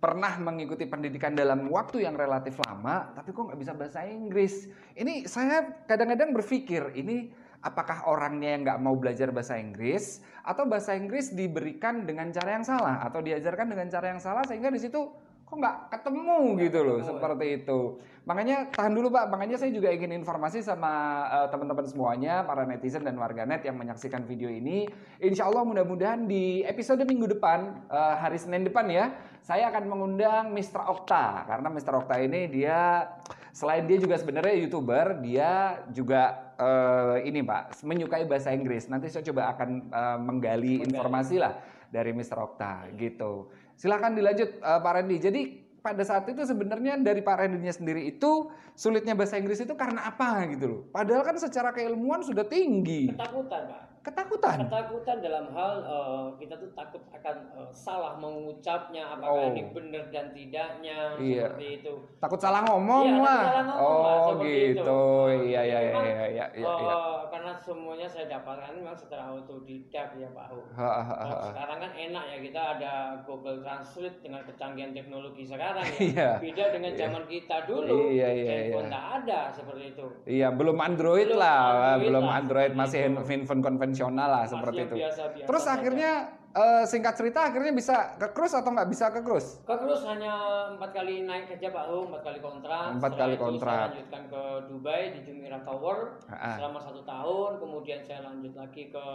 pernah 0.03 0.35
mengikuti 0.43 0.83
pendidikan 0.91 1.31
dalam 1.39 1.71
waktu 1.71 2.03
yang 2.03 2.19
relatif 2.19 2.59
lama, 2.67 3.15
tapi 3.15 3.31
kok 3.31 3.47
nggak 3.47 3.61
bisa 3.63 3.73
bahasa 3.79 4.03
Inggris. 4.03 4.67
Ini 4.99 5.31
saya 5.31 5.63
kadang-kadang 5.87 6.35
berpikir 6.35 6.91
ini 6.99 7.31
apakah 7.63 8.11
orangnya 8.11 8.59
yang 8.59 8.67
nggak 8.67 8.81
mau 8.83 8.99
belajar 8.99 9.31
bahasa 9.31 9.55
Inggris 9.63 10.19
atau 10.43 10.67
bahasa 10.67 10.99
Inggris 10.99 11.31
diberikan 11.31 12.03
dengan 12.03 12.35
cara 12.35 12.59
yang 12.59 12.67
salah 12.67 12.99
atau 13.07 13.23
diajarkan 13.23 13.71
dengan 13.71 13.87
cara 13.87 14.11
yang 14.11 14.19
salah 14.19 14.43
sehingga 14.43 14.75
di 14.75 14.83
situ 14.83 15.07
kok 15.53 15.61
nggak 15.61 15.79
ketemu 15.93 16.39
gitu 16.65 16.79
loh 16.81 16.97
ketemu, 16.97 17.09
seperti 17.13 17.47
itu 17.61 17.81
makanya 18.25 18.73
tahan 18.73 18.97
dulu 18.97 19.13
pak 19.13 19.29
makanya 19.29 19.61
saya 19.61 19.69
juga 19.69 19.93
ingin 19.93 20.17
informasi 20.17 20.65
sama 20.65 21.29
eh, 21.29 21.47
teman-teman 21.53 21.85
semuanya 21.85 22.41
para 22.41 22.65
netizen 22.65 23.05
dan 23.05 23.21
warganet 23.21 23.61
yang 23.61 23.77
menyaksikan 23.77 24.25
video 24.25 24.49
ini 24.49 24.89
insya 25.21 25.53
Allah 25.53 25.69
mudah-mudahan 25.69 26.25
di 26.25 26.65
episode 26.65 27.05
minggu 27.05 27.37
depan 27.37 27.85
eh, 27.85 28.15
hari 28.17 28.41
Senin 28.41 28.65
depan 28.65 28.89
ya 28.89 29.13
saya 29.45 29.69
akan 29.69 29.93
mengundang 29.93 30.57
Mr. 30.57 30.89
Okta 30.89 31.45
karena 31.45 31.69
Mr. 31.69 32.01
Okta 32.01 32.17
ini 32.17 32.49
dia 32.49 33.13
selain 33.53 33.85
dia 33.85 34.01
juga 34.01 34.17
sebenarnya 34.17 34.57
youtuber 34.57 35.21
dia 35.21 35.85
juga 35.93 36.57
eh, 36.57 37.29
ini 37.29 37.45
pak 37.45 37.85
menyukai 37.85 38.25
bahasa 38.25 38.57
Inggris 38.57 38.89
nanti 38.89 39.13
saya 39.13 39.21
coba 39.29 39.53
akan 39.53 39.69
eh, 39.93 40.19
menggali 40.25 40.81
Menggali. 40.81 40.89
informasi 40.89 41.37
lah 41.37 41.61
dari 41.93 42.17
Mr. 42.17 42.41
Okta 42.41 42.89
gitu 42.97 43.53
Silahkan 43.83 44.15
dilanjut 44.15 44.63
eh, 44.63 44.79
Pak 44.79 44.93
Randy. 44.95 45.17
Jadi 45.19 45.41
pada 45.83 46.07
saat 46.07 46.23
itu 46.31 46.47
sebenarnya 46.47 46.95
dari 47.03 47.19
Pak 47.27 47.35
Randy-nya 47.35 47.75
sendiri 47.75 48.07
itu 48.07 48.47
sulitnya 48.79 49.19
bahasa 49.19 49.35
Inggris 49.35 49.59
itu 49.59 49.75
karena 49.75 50.07
apa 50.07 50.47
gitu 50.55 50.65
loh. 50.71 50.81
Padahal 50.95 51.27
kan 51.27 51.35
secara 51.43 51.75
keilmuan 51.75 52.23
sudah 52.23 52.47
tinggi. 52.47 53.11
ketakutan 53.11 53.67
Pak 53.67 53.92
Ketakutan. 54.03 54.59
ketakutan 54.61 55.17
dalam 55.19 55.47
hal 55.49 55.73
eh, 55.81 56.27
kita 56.37 56.55
tuh 56.57 56.71
takut 56.73 56.99
akan 57.09 57.37
eh, 57.55 57.71
salah 57.71 58.19
mengucapnya 58.19 59.07
apakah 59.09 59.31
Oh. 59.33 59.49
ini 59.49 59.71
benar 59.71 60.11
dan 60.11 60.31
tidaknya 60.31 61.15
Iya. 61.15 61.47
seperti 61.49 61.67
itu 61.79 61.95
Takut 62.19 62.37
salah 62.37 62.61
ngomong 62.63 63.07
Iya, 63.09 63.23
lah. 63.23 63.43
salah 63.45 63.65
ngomong 63.65 63.79
lah, 63.79 64.11
oh 64.13 64.27
seperti 64.29 64.51
gitu. 64.51 64.83
itu. 64.83 65.03
Iya 65.47 65.61
iya 65.63 65.63
iya 65.63 65.79
Memang, 65.89 66.05
iya 66.05 66.15
iya 66.27 66.47
iya. 66.53 66.67
Eh, 66.67 66.79
iya. 66.83 66.97
karena 67.31 67.53
semuanya 67.57 68.07
saya 68.07 68.27
dapatkan 68.29 68.73
memang 68.75 68.97
secara 68.97 69.23
autodidak 69.29 70.09
ya 70.13 70.29
Pak 70.29 70.47
Hu. 70.51 70.59
Ha, 70.73 70.83
ha, 70.83 71.03
ha, 71.05 71.15
ha. 71.23 71.39
sekarang 71.47 71.79
kan 71.79 71.93
enak 71.95 72.25
ya 72.27 72.39
kita 72.41 72.61
ada 72.77 72.93
Google 73.23 73.59
Translate 73.61 74.19
dengan 74.19 74.43
kecanggihan 74.43 74.91
teknologi 74.91 75.43
sekarang 75.45 75.87
ya. 75.87 76.03
Iya. 76.03 76.31
Beda 76.43 76.65
dengan 76.71 76.93
zaman 76.93 77.25
kita 77.25 77.57
dulu. 77.65 78.11
Iya, 78.11 78.29
iya, 78.33 78.51
Handphone 78.51 78.83
iya. 78.83 78.91
tak 78.91 79.05
ada 79.17 79.41
seperti 79.49 79.85
itu. 79.89 80.07
Iya, 80.25 80.49
belum 80.51 80.77
Android 80.77 81.29
Belum 81.29 81.39
lah, 81.39 81.63
Android 81.95 82.03
belum 82.05 82.25
lah, 82.25 82.35
Android 82.37 82.73
masih 82.75 83.01
itu. 83.07 83.23
handphone 83.23 83.63
konvensional 83.63 83.91
lah 83.95 84.43
Masih 84.43 84.53
seperti 84.53 84.81
itu. 84.83 84.95
biasa-biasa 84.99 85.47
Terus 85.49 85.63
saja. 85.63 85.75
akhirnya 85.77 86.13
eh, 86.53 86.85
singkat 86.85 87.15
cerita 87.17 87.39
akhirnya 87.45 87.73
bisa 87.73 87.97
ke 88.17 88.29
cruise 88.31 88.53
atau 88.53 88.71
nggak 88.71 88.89
bisa 88.89 89.05
ke 89.09 89.21
cruise? 89.21 89.51
Ke 89.65 89.75
cruise 89.77 90.05
hanya 90.05 90.35
empat 90.77 90.91
kali 90.93 91.25
naik 91.25 91.49
kerja 91.49 91.69
Pak 91.69 91.85
empat 91.89 92.23
kali 92.23 92.39
kontrak. 92.39 92.87
Empat 92.97 93.13
kali 93.15 93.35
kontrak. 93.37 93.77
Saya 93.79 93.89
lanjutkan 93.93 94.23
ke 94.29 94.43
Dubai 94.69 95.03
di 95.13 95.21
Jumeirah 95.25 95.63
Tower 95.63 95.99
Ah. 96.29 96.57
selama 96.57 96.79
satu 96.79 97.01
tahun. 97.03 97.51
Kemudian 97.57 98.01
saya 98.05 98.21
lanjut 98.23 98.53
lagi 98.53 98.89
ke 98.89 99.07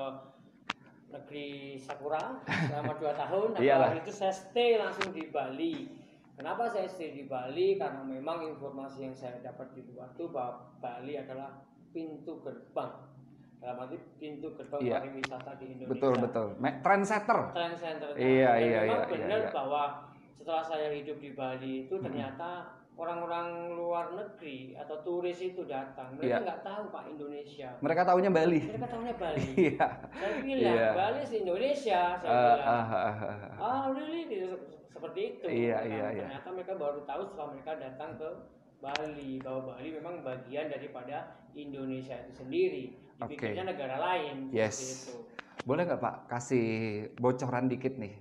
negeri 1.08 1.80
Sakura 1.80 2.44
selama 2.44 2.94
dua 3.00 3.14
tahun. 3.16 3.48
Nah, 3.58 3.96
itu 3.96 4.12
saya 4.12 4.34
stay 4.36 4.76
langsung 4.76 5.16
di 5.16 5.32
Bali. 5.32 5.88
Kenapa 6.38 6.70
saya 6.70 6.86
stay 6.86 7.16
di 7.16 7.24
Bali? 7.26 7.80
Karena 7.80 8.04
memang 8.06 8.46
informasi 8.46 9.10
yang 9.10 9.16
saya 9.18 9.42
dapat 9.42 9.74
di 9.74 9.82
luar 9.88 10.12
itu 10.14 10.30
bahwa 10.30 10.70
Bali 10.78 11.18
adalah 11.18 11.64
pintu 11.90 12.38
gerbang. 12.44 12.94
Dalam 13.58 13.78
arti 13.82 13.98
pintu 14.16 14.54
gerbang 14.54 14.80
Iya. 14.80 14.98
pariwisata 15.02 15.52
di 15.58 15.66
Indonesia 15.68 15.92
Betul 15.92 16.14
betul. 16.20 16.48
Trendsetter. 16.80 17.40
trend 17.52 17.76
center. 17.76 18.10
Iya, 18.14 18.52
Dan 18.54 18.62
iya, 18.62 18.80
memang 18.80 19.00
iya, 19.00 19.10
benar 19.10 19.28
iya, 19.34 19.38
iya. 19.42 19.52
bahwa 19.52 19.84
setelah 20.32 20.64
saya 20.64 20.88
hidup 20.92 21.18
di 21.18 21.32
Bali 21.34 21.74
itu 21.84 21.96
ternyata 21.98 22.50
orang-orang 22.94 23.48
luar 23.72 24.10
negeri 24.12 24.74
atau 24.74 25.02
turis 25.02 25.38
itu 25.40 25.66
datang, 25.66 26.14
mereka 26.14 26.26
Iya. 26.32 26.38
nggak 26.44 26.62
tahu 26.64 26.84
Pak 26.88 27.04
Indonesia. 27.08 27.70
Mereka 27.80 28.02
tahunya 28.04 28.32
Bali. 28.32 28.62
Mereka 28.64 28.88
tahunya 28.88 29.16
Bali. 29.16 29.46
Iya. 29.68 29.88
saya 30.08 30.34
bilang 30.40 30.74
Iya. 30.74 30.88
Bali 30.94 31.20
is 31.20 31.34
Indonesia. 31.36 32.02
Saya 32.16 32.30
Ah, 32.30 32.42
bilang. 32.48 32.62
ah, 32.64 32.86
ah, 32.88 33.16
ah. 33.20 33.58
Ah, 33.60 33.84
really? 33.92 34.22
Gitu, 34.28 34.54
seperti 34.88 35.20
itu. 35.32 35.46
Iya, 35.46 35.78
Mereka- 35.78 35.90
iya, 35.92 36.06
iya. 36.14 36.26
Ternyata 36.30 36.50
mereka 36.54 36.74
baru 36.76 37.00
tahu 37.04 37.22
setelah 37.24 37.48
mereka 37.52 37.72
datang 37.76 38.12
ke 38.16 38.30
Bali 38.78 39.32
bahwa 39.40 39.62
Bali 39.68 39.90
memang 39.92 40.16
bagian 40.22 40.66
daripada 40.68 41.18
Indonesia 41.52 42.14
itu 42.16 42.34
sendiri. 42.36 42.86
Oke. 43.18 43.34
Dipikirnya 43.34 43.66
negara 43.66 43.96
lain. 43.98 44.36
Yes. 44.50 44.78
itu. 45.08 45.26
Boleh 45.64 45.84
nggak 45.84 45.98
Pak 45.98 46.16
kasih 46.28 46.68
bocoran 47.16 47.66
dikit 47.66 47.98
nih? 47.98 48.14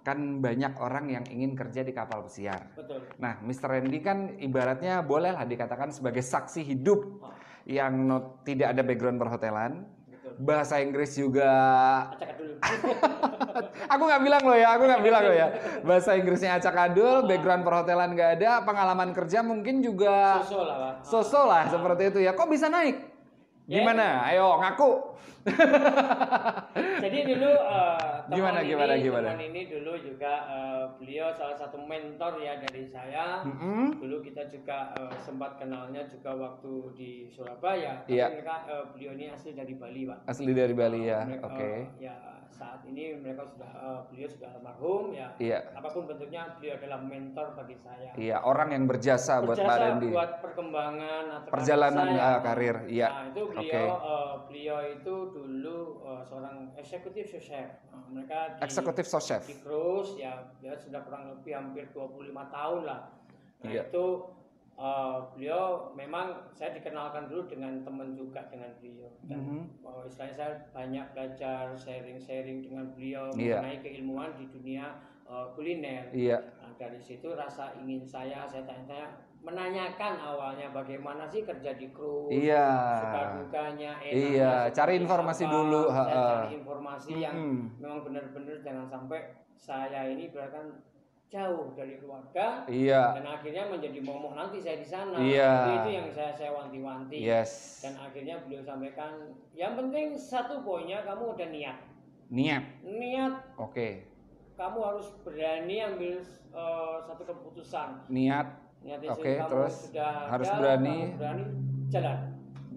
Kan 0.00 0.38
banyak 0.38 0.78
orang 0.78 1.10
yang 1.10 1.24
ingin 1.26 1.52
kerja 1.52 1.82
di 1.82 1.90
kapal 1.90 2.22
pesiar. 2.22 2.70
Betul. 2.72 3.02
Nah, 3.18 3.42
Mr. 3.42 3.66
Randy 3.68 3.98
kan 3.98 4.38
ibaratnya 4.38 5.02
bolehlah 5.02 5.42
dikatakan 5.42 5.90
sebagai 5.90 6.22
saksi 6.22 6.62
hidup 6.62 7.18
Ah, 7.20 7.34
yang 7.66 8.06
no- 8.06 8.38
tidak 8.40 8.70
ada 8.70 8.80
background 8.80 9.18
perhotelan. 9.18 9.82
betul. 10.06 10.30
Bahasa 10.38 10.78
Inggris 10.78 11.10
juga 11.12 11.50
Acak 12.06 12.38
aku 13.92 14.02
nggak 14.04 14.22
bilang 14.22 14.42
loh 14.42 14.54
ya, 14.54 14.68
aku 14.70 14.82
nggak 14.84 15.02
bilang 15.02 15.22
loh 15.24 15.34
ya. 15.34 15.48
Bahasa 15.82 16.14
Inggrisnya 16.14 16.54
acak-adul, 16.54 17.26
background 17.26 17.62
perhotelan 17.62 18.14
nggak 18.14 18.30
ada, 18.38 18.62
pengalaman 18.62 19.10
kerja 19.10 19.42
mungkin 19.42 19.82
juga 19.82 20.38
Sosok 20.40 20.62
lah, 20.62 20.76
Pak. 20.78 20.94
so-so 21.02 21.40
lah 21.44 21.64
seperti 21.66 22.02
itu 22.06 22.18
ya. 22.22 22.30
Kok 22.30 22.46
bisa 22.46 22.70
naik? 22.70 23.15
Gimana? 23.66 24.22
Ayo 24.22 24.62
ngaku. 24.62 24.90
Jadi 27.02 27.18
dulu 27.22 27.50
eh, 27.54 28.14
teman 28.26 28.34
Gimana, 28.34 28.58
ini, 28.62 28.68
gimana, 28.68 28.94
gimana? 28.98 29.28
teman 29.30 29.42
ini 29.46 29.62
dulu 29.70 29.92
juga 29.98 30.32
eh, 30.46 30.84
beliau 30.98 31.30
salah 31.30 31.54
satu 31.54 31.78
mentor 31.78 32.38
ya 32.38 32.58
dari 32.58 32.82
saya. 32.86 33.42
Mm-mm. 33.42 33.98
Dulu 33.98 34.22
kita 34.22 34.46
juga 34.46 34.90
eh, 34.94 35.14
sempat 35.18 35.58
kenalnya 35.58 36.02
juga 36.06 36.34
waktu 36.34 36.72
di 36.94 37.10
Surabaya. 37.26 38.02
Tapi 38.02 38.18
Iya. 38.18 38.26
mereka 38.32 38.56
eh, 38.66 38.84
beliau 38.90 39.12
ini 39.14 39.26
asli 39.30 39.54
dari 39.54 39.74
Bali, 39.74 40.02
Pak. 40.06 40.18
Asli 40.26 40.50
dari 40.50 40.74
Bali 40.74 41.00
ya. 41.06 41.20
Mereka, 41.22 41.46
Oke. 41.46 41.62
eh, 41.62 41.82
ya 42.02 42.16
saat 42.48 42.80
ini 42.84 43.16
mereka 43.16 43.44
sudah 43.46 43.70
eh, 43.70 44.00
beliau 44.08 44.28
sudah 44.28 44.48
almarhum 44.52 45.04
ya. 45.10 45.28
Iya. 45.36 45.58
Apa 45.72 45.88
pun 45.90 46.06
bentuknya 46.06 46.54
beliau 46.56 46.74
adalah 46.76 46.98
mentor 47.00 47.46
bagi 47.54 47.76
saya. 47.80 48.10
Iya, 48.14 48.36
orang 48.40 48.68
yang 48.70 48.84
berjasa, 48.84 49.40
buat 49.40 49.54
Pak 49.54 49.64
berjasa 49.64 49.82
Randy. 49.82 50.08
buat 50.10 50.32
perkembangan 50.40 51.24
atau 51.32 51.50
Perjalanan, 51.50 52.06
karir 52.06 52.16
saya. 52.16 52.28
ah, 52.28 52.38
karir, 52.40 52.76
iya. 52.86 53.08
Nah, 53.08 53.24
itu 53.28 53.42
beliau 53.46 53.86
eh, 53.96 54.34
beliau 54.46 54.78
itu 54.86 55.14
dulu 55.30 55.78
eh, 56.04 56.22
seorang 56.24 56.56
eksekutif 56.74 57.24
chef. 57.36 57.68
Nah, 57.90 58.02
mereka 58.08 58.38
di, 58.54 58.60
Eksekutif 58.62 59.04
sos 59.04 59.24
chef. 59.24 59.42
di 59.44 59.56
cruise 59.58 60.14
ya 60.14 60.32
dia 60.58 60.74
sudah 60.74 61.00
kurang 61.02 61.32
lebih 61.32 61.52
hampir 61.52 61.84
25 61.90 62.30
tahun 62.48 62.80
lah. 62.84 63.00
Nah, 63.56 63.72
Iya. 63.72 63.88
itu 63.88 64.04
eh, 64.76 65.16
beliau 65.32 65.88
memang 65.92 66.52
saya 66.52 66.70
dikenalkan 66.70 67.26
dulu 67.26 67.48
dengan 67.48 67.80
teman 67.80 68.12
juga 68.12 68.44
dengan 68.46 68.68
beliau. 68.76 69.08
Dan 69.24 69.40
Mhm. 69.40 69.60
eh, 69.82 70.02
istilahnya 70.04 70.36
saya 70.36 70.52
banyak 70.70 71.06
belajar 71.10 71.72
sharing-sharing 71.72 72.60
dengan 72.60 72.92
beliau 72.92 73.32
Iya. 73.32 73.64
mengenai 73.64 73.80
keilmuan 73.80 74.36
di 74.36 74.44
dunia 74.48 75.00
eh, 75.26 75.46
kuliner. 75.58 76.06
Iya. 76.14 76.38
Nah, 76.62 76.70
dari 76.78 77.02
situ 77.02 77.34
rasa 77.34 77.74
ingin 77.74 77.98
saya, 77.98 78.46
saya 78.46 78.62
tanya-tanya, 78.62 79.10
menanyakan 79.42 80.22
awalnya 80.22 80.70
bagaimana 80.70 81.26
sih 81.26 81.42
kerja 81.42 81.74
di 81.74 81.90
kru, 81.90 82.30
Iya. 82.30 82.94
suka 82.94 83.22
dukanya, 83.42 83.98
enaknya 83.98 84.30
Iya, 84.30 84.54
cari 84.70 84.94
informasi 84.98 85.42
apa. 85.42 85.50
dulu, 85.50 85.82
Saya 85.90 86.14
cari 86.14 86.50
informasi 86.54 87.12
yang 87.18 87.34
Mm-mm. 87.34 87.62
memang 87.78 88.00
benar-benar 88.02 88.56
jangan 88.62 88.86
sampai 88.86 89.20
saya 89.56 90.06
ini 90.06 90.30
bahkan 90.30 90.78
jauh 91.26 91.74
dari 91.74 91.98
keluarga 91.98 92.62
Iya. 92.64 93.18
dan 93.18 93.26
akhirnya 93.26 93.66
menjadi 93.66 93.98
momok 93.98 94.38
nanti 94.38 94.62
saya 94.62 94.78
di 94.78 94.86
sana. 94.86 95.18
Iya. 95.18 95.50
Jadi 95.50 95.72
itu 95.74 95.90
yang 95.90 96.08
saya 96.14 96.30
saya 96.32 96.50
wanti-wanti. 96.54 97.18
Yes. 97.18 97.82
Dan 97.82 97.98
akhirnya 97.98 98.46
beliau 98.46 98.62
sampaikan, 98.62 99.34
yang 99.52 99.74
penting 99.74 100.14
satu 100.14 100.62
poinnya 100.62 101.02
kamu 101.02 101.34
udah 101.34 101.48
niat. 101.50 101.78
Niat. 102.30 102.64
Niat 102.82 103.34
Oke. 103.58 104.06
kamu 104.54 104.78
harus 104.80 105.10
berani 105.20 105.76
ambil 105.82 106.16
eh, 106.56 106.96
satu 107.02 107.22
keputusan. 107.22 108.06
Niat. 108.08 108.46
Niat 108.86 109.00
Oke, 109.10 109.34
kamu 109.36 109.50
terus 109.50 109.74
sudah 109.90 110.30
harus 110.30 110.46
ada, 110.46 110.58
berani. 110.62 110.96
kamu 111.10 111.18
berani 111.18 111.44
jalan. 111.90 112.18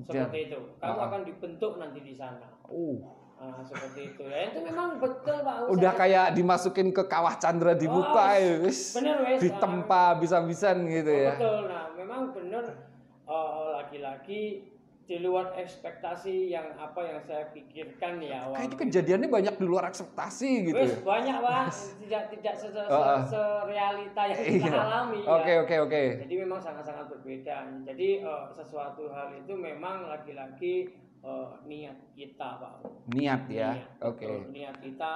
Seperti 0.10 0.40
itu. 0.50 0.60
Kamu 0.82 0.98
Ah. 0.98 1.06
akan 1.06 1.22
dibentuk 1.22 1.78
nanti 1.78 2.00
di 2.02 2.14
sana. 2.18 2.50
Uh. 2.66 2.98
Ah, 3.40 3.64
seperti 3.64 4.12
itu. 4.12 4.24
Ya 4.26 4.52
itu 4.52 4.60
memang 4.60 5.00
betul 5.00 5.40
Pak. 5.40 5.72
Udah 5.72 5.90
Saya- 5.90 6.00
kayak 6.02 6.28
dimasukin 6.36 6.92
ke 6.92 7.04
kawah 7.04 7.36
Chandra 7.36 7.72
dibuka 7.72 8.12
Oh, 8.26 8.36
ya, 8.36 8.60
wis. 8.60 8.92
bener, 8.92 9.16
wes. 9.24 9.40
Ditempa 9.40 10.20
bisa-bisan 10.20 10.84
gitu 10.86 11.08
Oh, 11.08 11.24
ya. 11.24 11.32
Betul. 11.34 11.60
Nah, 11.66 11.86
memang 11.96 12.22
benar 12.30 12.64
eh, 13.24 13.50
laki-laki 13.74 14.42
di 15.06 15.18
luar 15.18 15.56
ekspektasi 15.56 16.50
yang 16.50 16.76
apa 16.76 17.02
yang 17.02 17.18
saya 17.20 17.50
pikirkan 17.50 18.20
ya 18.20 18.44
awal. 18.44 18.54
Kayaknya 18.56 18.78
kejadiannya 18.80 19.30
banyak 19.32 19.56
di 19.56 19.66
luar 19.66 19.84
ekspektasi 19.88 20.50
gitu 20.68 20.78
Wes 20.78 20.92
ya. 20.92 21.02
banyak 21.02 21.38
Pak, 21.40 21.66
tidak 22.04 22.24
tidak 22.30 22.54
se- 22.54 22.70
se- 22.70 22.86
ah. 22.86 23.24
serealita 23.24 24.22
yang 24.28 24.38
kita 24.38 24.68
Iya. 24.68 24.82
alami 24.84 25.18
ya. 25.24 25.30
Oke, 25.32 25.54
oke, 25.60 25.76
oke. 25.82 26.04
Jadi 26.22 26.36
memang 26.38 26.60
sangat-sangat 26.60 27.06
berbeda. 27.08 27.56
Jadi 27.86 28.08
eh, 28.20 28.44
sesuatu 28.52 29.08
hal 29.08 29.32
itu 29.34 29.54
memang 29.56 30.06
laki-laki 30.06 30.92
eh, 31.20 31.48
niat 31.66 31.98
kita, 32.14 32.48
Pak. 32.58 32.72
Niat 33.12 33.42
ya. 33.48 33.70
Niat, 33.76 33.88
Oke. 34.02 34.26
betul. 34.26 34.42
Niat 34.52 34.76
kita 34.80 35.12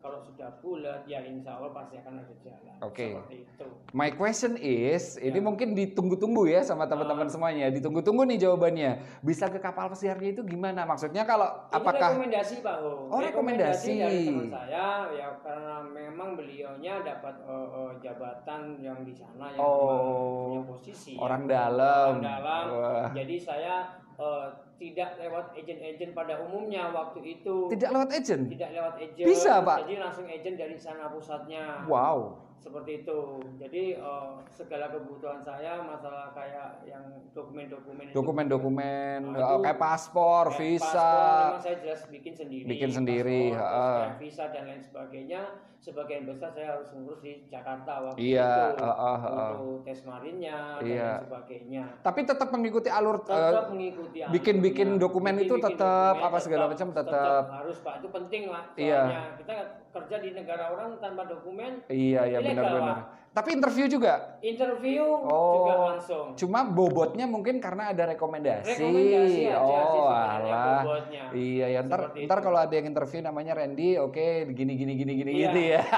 kalau 0.00 0.16
sudah 0.24 0.48
bulat 0.64 1.04
ya 1.04 1.20
insya 1.20 1.60
Allah 1.60 1.76
pasti 1.76 2.00
akan 2.00 2.24
ada 2.24 2.34
jalan. 2.40 2.72
Oke. 2.80 3.20
Itu. 3.28 3.68
My 3.92 4.08
question 4.08 4.56
is, 4.56 5.20
ini 5.20 5.36
Ya. 5.36 5.44
mungkin 5.44 5.76
ditunggu-tunggu 5.76 6.48
ya 6.48 6.64
sama 6.64 6.88
teman-teman 6.88 7.28
Ah. 7.28 7.28
semuanya. 7.28 7.68
Ditunggu-tunggu 7.68 8.24
nih 8.24 8.40
jawabannya. 8.40 8.90
Bisa 9.20 9.52
ke 9.52 9.60
kapal 9.60 9.92
pesiarnya 9.92 10.32
itu 10.32 10.42
gimana? 10.42 10.88
Maksudnya 10.88 11.28
kalau 11.28 11.52
Ini 11.68 11.76
apakah 11.76 12.16
rekomendasi 12.16 12.54
Pak 12.64 12.76
Ho? 12.80 13.12
Oh, 13.12 13.20
rekomendasi. 13.20 13.92
dari 13.92 14.24
teman 14.24 14.48
saya 14.48 14.86
ya 15.12 15.28
karena 15.44 15.76
memang 15.84 16.28
beliaunya 16.32 16.94
dapat 17.04 17.34
eh, 17.44 17.52
eh, 17.68 17.90
jabatan 18.00 18.60
yang 18.80 19.04
di 19.04 19.12
sana 19.12 19.52
yang 19.52 19.60
Oh, 19.60 20.48
punya 20.48 20.60
posisi 20.64 21.12
ya. 21.12 21.20
orang 21.20 21.44
dalam. 21.44 22.08
Orang 22.16 22.24
dalam. 22.24 22.64
Wah. 22.72 23.08
Jadi 23.12 23.36
saya 23.36 24.00
eh, 24.20 24.46
tidak 24.80 25.10
lewat 25.20 25.56
agen-agen 25.56 26.10
pada 26.12 26.40
umumnya 26.44 26.92
waktu 26.92 27.40
itu. 27.40 27.68
tidak 27.72 27.90
lewat 27.96 28.10
agent? 28.16 28.42
Tidak 28.48 28.70
lewat 28.72 28.94
agent. 29.00 29.26
Bisa, 29.28 29.52
Pak? 29.60 29.78
Jadi 29.84 29.94
langsung 30.00 30.26
agent 30.28 30.56
dari 30.56 30.76
sana 30.76 31.08
pusatnya. 31.12 31.84
Wow. 31.88 32.49
Seperti 32.60 33.00
itu. 33.00 33.20
Jadi 33.56 33.96
eh, 33.96 34.30
segala 34.52 34.92
kebutuhan 34.92 35.40
saya 35.40 35.80
masalah 35.80 36.28
kayak 36.30 36.84
yang 36.84 37.02
dokumen-dokumen 37.32 38.12
Dokumen-dokumen 38.12 39.18
itu 39.32 39.54
kayak 39.58 39.80
paspor, 39.80 40.52
Kayak 40.52 40.60
visa. 40.60 40.92
paspor 40.92 41.60
saya 41.64 41.76
jelas 41.80 42.00
bikin 42.06 42.32
sendiri. 42.36 42.64
Bikin 42.68 42.90
sendiri, 42.92 43.42
Paspor, 43.50 43.96
kayak 43.98 44.20
visa 44.20 44.44
dan 44.52 44.62
lain 44.66 44.82
sebagainya. 44.82 45.42
Sebagian 45.80 46.28
besar 46.28 46.52
saya 46.52 46.76
harus 46.76 46.92
ngurus 46.92 47.24
di 47.24 47.40
Jakarta 47.48 48.04
waktu 48.04 48.20
Iya, 48.20 48.76
itu 48.76 48.84
heeh, 48.84 49.16
heeh. 49.18 49.52
untuk 49.56 49.80
tes 49.80 50.00
marinnya 50.04 50.58
dan 50.76 50.84
Iya. 50.84 51.08
lain 51.08 51.24
sebagainya. 51.24 51.84
Tapi 52.04 52.20
tetap 52.20 52.48
mengikuti 52.52 52.88
alur 52.92 53.16
eh, 53.16 53.24
Tetap 53.24 53.66
mengikuti 53.72 54.18
bikin-bikin 54.28 55.00
dokumen 55.00 55.40
itu 55.40 55.56
Bikin-bikin 55.56 55.64
tetap 55.72 56.12
dokumen 56.12 56.28
apa 56.28 56.36
segala 56.36 56.64
macam 56.68 56.88
tetap. 56.92 57.42
harus 57.48 57.80
Pak 57.80 57.94
itu 57.96 58.08
penting 58.12 58.42
lah. 58.52 58.64
Iya. 58.76 59.00
Soalnya 59.00 59.24
kita 59.40 59.54
kerja 59.90 60.16
di 60.18 60.30
negara 60.30 60.70
orang 60.70 60.96
tanpa 60.98 61.26
dokumen 61.26 61.82
Iya, 61.86 62.26
iya 62.26 62.38
benar-benar. 62.38 62.98
Tapi 63.30 63.54
interview 63.54 63.86
juga. 63.86 64.42
interview 64.42 65.06
Oh. 65.06 65.62
juga 65.62 65.74
langsung. 65.88 66.26
Cuma 66.34 66.66
bobotnya 66.66 67.26
mungkin 67.26 67.58
karena 67.58 67.94
ada 67.94 68.10
rekomendasi. 68.10 68.74
Rekomendasi 68.74 69.14
aja 69.14 69.28
sih 69.28 69.46
oh, 69.54 69.70
sebenarnya 69.70 70.50
alah. 70.50 70.82
bobotnya. 70.82 71.22
Iya, 71.30 71.66
ya 71.68 71.80
ntar, 71.80 72.00
Seperti 72.04 72.18
ntar 72.26 72.38
itu. 72.38 72.44
kalau 72.44 72.58
ada 72.58 72.74
yang 72.74 72.86
interview 72.88 73.20
namanya 73.20 73.52
Randy, 73.54 73.88
oke 73.96 74.26
gini 74.50 74.72
gini 74.74 74.92
gini 74.96 75.12
gini 75.16 75.30
Iya. 75.32 75.42
gitu 75.44 75.60
ya. 75.64 75.82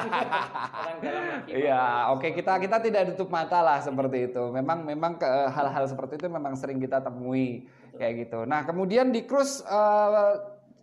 Iya, 1.48 1.82
oke 2.12 2.28
kita 2.32 2.52
kita 2.58 2.76
tidak 2.80 3.02
tutup 3.12 3.28
mata 3.28 3.58
lah 3.60 3.80
seperti 3.80 4.28
itu. 4.28 4.42
Memang 4.50 4.84
memang 4.84 5.16
hal-hal 5.48 5.84
seperti 5.86 6.16
itu 6.16 6.28
memang 6.28 6.52
sering 6.52 6.76
kita 6.78 7.00
temui 7.00 7.64
kayak 7.92 8.28
gitu. 8.28 8.44
Nah 8.44 8.62
kemudian 8.62 9.08
di 9.08 9.24
cruise 9.24 9.64
eh, 9.64 10.32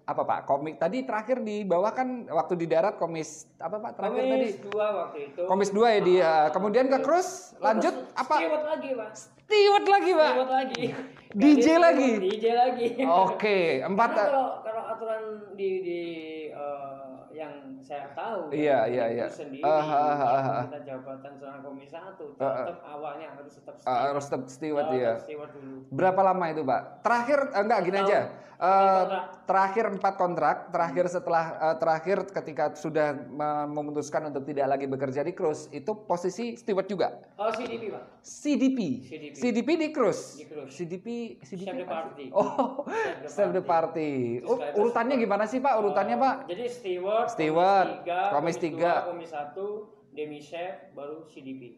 apa 0.10 0.22
Pak? 0.26 0.40
Komik 0.50 0.82
tadi 0.82 1.06
terakhir 1.06 1.46
di 1.46 1.62
bawah 1.62 1.94
kan 1.94 2.26
waktu 2.26 2.58
di 2.58 2.66
darat 2.66 2.98
komis 2.98 3.46
apa 3.62 3.78
Pak 3.78 3.92
terakhir 3.94 4.24
tadi? 4.26 4.50
Komis 4.50 4.58
dua 4.66 4.88
waktu 5.06 5.18
itu. 5.30 5.42
Komis 5.46 5.70
dua 5.70 5.88
ya 5.94 6.02
dia. 6.02 6.24
Ah, 6.26 6.46
Kemudian 6.50 6.90
ke 6.90 6.98
betul. 6.98 7.06
cruise, 7.06 7.54
lanjut 7.62 7.94
Terus 7.94 8.18
apa? 8.18 8.36
Steward 8.42 8.66
lagi 8.66 8.90
pak. 8.98 9.12
Steward 9.50 9.86
lagi 9.86 10.12
Pak. 10.14 10.32
Steward 10.34 10.52
lagi. 10.54 10.84
DJ 11.42 11.66
lagi? 11.78 12.12
DJ 12.18 12.46
lagi. 12.58 12.88
Oke, 13.06 13.60
empat. 13.86 14.10
Karena 14.18 14.30
kalau 14.34 14.48
kalau 14.66 14.84
aturan 14.90 15.22
di 15.54 15.70
di 15.86 16.02
eh, 16.50 17.09
yang 17.32 17.54
saya 17.80 18.10
tahu 18.12 18.50
Iya, 18.50 18.80
itu 18.84 18.94
iya, 18.94 19.06
iya. 19.08 19.28
sendiri 19.28 19.62
Ah, 19.62 19.72
ah, 19.72 19.84
ah, 19.84 20.18
ah, 20.20 20.42
ah. 20.52 20.64
kita 20.66 20.80
jabatan 20.84 21.32
seorang 21.36 21.62
komisi 21.62 21.90
satu 21.90 22.26
Ah, 22.34 22.44
ah. 22.44 22.56
tetap 22.66 22.78
awalnya 22.84 23.28
harus 23.32 23.54
tetap 23.54 23.76
Uh, 23.80 24.00
harus 24.08 24.26
tetap 24.26 24.44
steward 24.48 24.90
ya. 24.92 25.14
steward 25.20 25.52
dulu. 25.52 25.76
Berapa 25.90 26.22
lama 26.24 26.46
itu 26.48 26.62
Pak? 26.62 26.82
Terakhir 27.02 27.40
eh, 27.48 27.60
enggak 27.60 27.80
gini 27.84 27.98
aja. 28.00 28.22
Kontrak. 28.60 29.26
terakhir 29.42 29.86
empat 29.90 30.14
kontrak, 30.14 30.58
terakhir 30.70 31.06
setelah 31.08 31.46
eh, 31.64 31.76
terakhir 31.78 32.28
ketika 32.28 32.76
sudah 32.76 33.16
me- 33.16 33.68
memutuskan 33.72 34.28
untuk 34.28 34.44
tidak 34.44 34.68
lagi 34.68 34.84
bekerja 34.84 35.24
di 35.24 35.32
cruise, 35.32 35.72
itu 35.72 35.88
posisi 35.98 36.54
steward 36.54 36.86
juga. 36.86 37.24
Oh 37.34 37.48
CDP 37.50 37.88
pak. 37.90 38.04
CDP. 38.20 38.80
CDP. 39.02 39.34
CDP 39.34 39.70
di 39.78 39.88
cruise. 39.90 40.36
Di 40.36 40.46
cruise. 40.46 40.76
CDP 40.76 41.08
CDP 41.40 41.72
Chef 41.72 41.88
party. 41.88 42.26
Oh, 42.30 42.84
Chef 42.92 43.16
de 43.18 43.28
chef 43.32 43.50
de 43.50 43.62
party. 43.64 44.12
Kayak 44.44 44.76
urutannya 44.76 45.16
gimana 45.18 45.44
sih 45.46 45.58
Pak? 45.58 45.74
Urutannya 45.80 46.16
Eh, 46.16 46.20
Pak? 46.20 46.36
Jadi 46.46 46.64
steward, 46.68 47.19
Steward, 47.28 47.90
komis 48.06 48.06
tiga, 48.06 48.20
komis 48.32 48.58
tiga. 48.58 48.94
dua, 48.94 49.08
komis 49.12 49.30
satu, 49.30 49.68
demi 50.16 50.40
chef, 50.40 50.94
baru 50.96 51.28
CDP. 51.28 51.76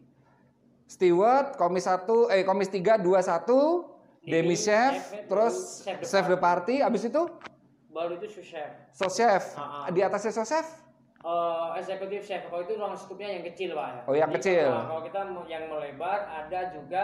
Steward, 0.86 1.56
komis 1.56 1.88
1, 1.88 2.04
eh 2.30 2.44
komis 2.44 2.68
3 2.68 3.00
21, 3.00 3.08
demi 4.22 4.28
Demi 4.28 4.56
chef, 4.60 4.92
chef, 5.08 5.24
terus 5.26 5.56
chef 6.04 6.26
de 6.28 6.36
party, 6.36 6.84
habis 6.84 7.08
itu 7.08 7.24
Baru 7.88 8.16
itu 8.16 8.28
sous 8.28 8.44
chef. 8.44 8.72
sous 8.92 9.12
chef. 9.12 9.56
Ah, 9.56 9.84
ah. 9.84 9.92
Di 9.92 10.00
atasnya 10.00 10.32
sous 10.32 10.48
chef? 10.48 10.68
Eh, 11.22 11.68
eksekutif 11.78 12.26
chef 12.26 12.50
kalau 12.50 12.66
itu 12.66 12.74
ruang 12.76 12.98
skupnya 12.98 13.30
yang 13.30 13.44
kecil 13.46 13.78
pak 13.78 13.88
ya. 13.88 14.02
Oh, 14.10 14.16
yang 14.16 14.32
Jadi, 14.32 14.38
kecil. 14.42 14.68
Kalau, 14.68 14.84
kalau 14.90 15.02
kita 15.06 15.20
mau- 15.28 15.46
yang 15.46 15.64
melebar 15.70 16.20
ada 16.26 16.60
juga 16.74 17.04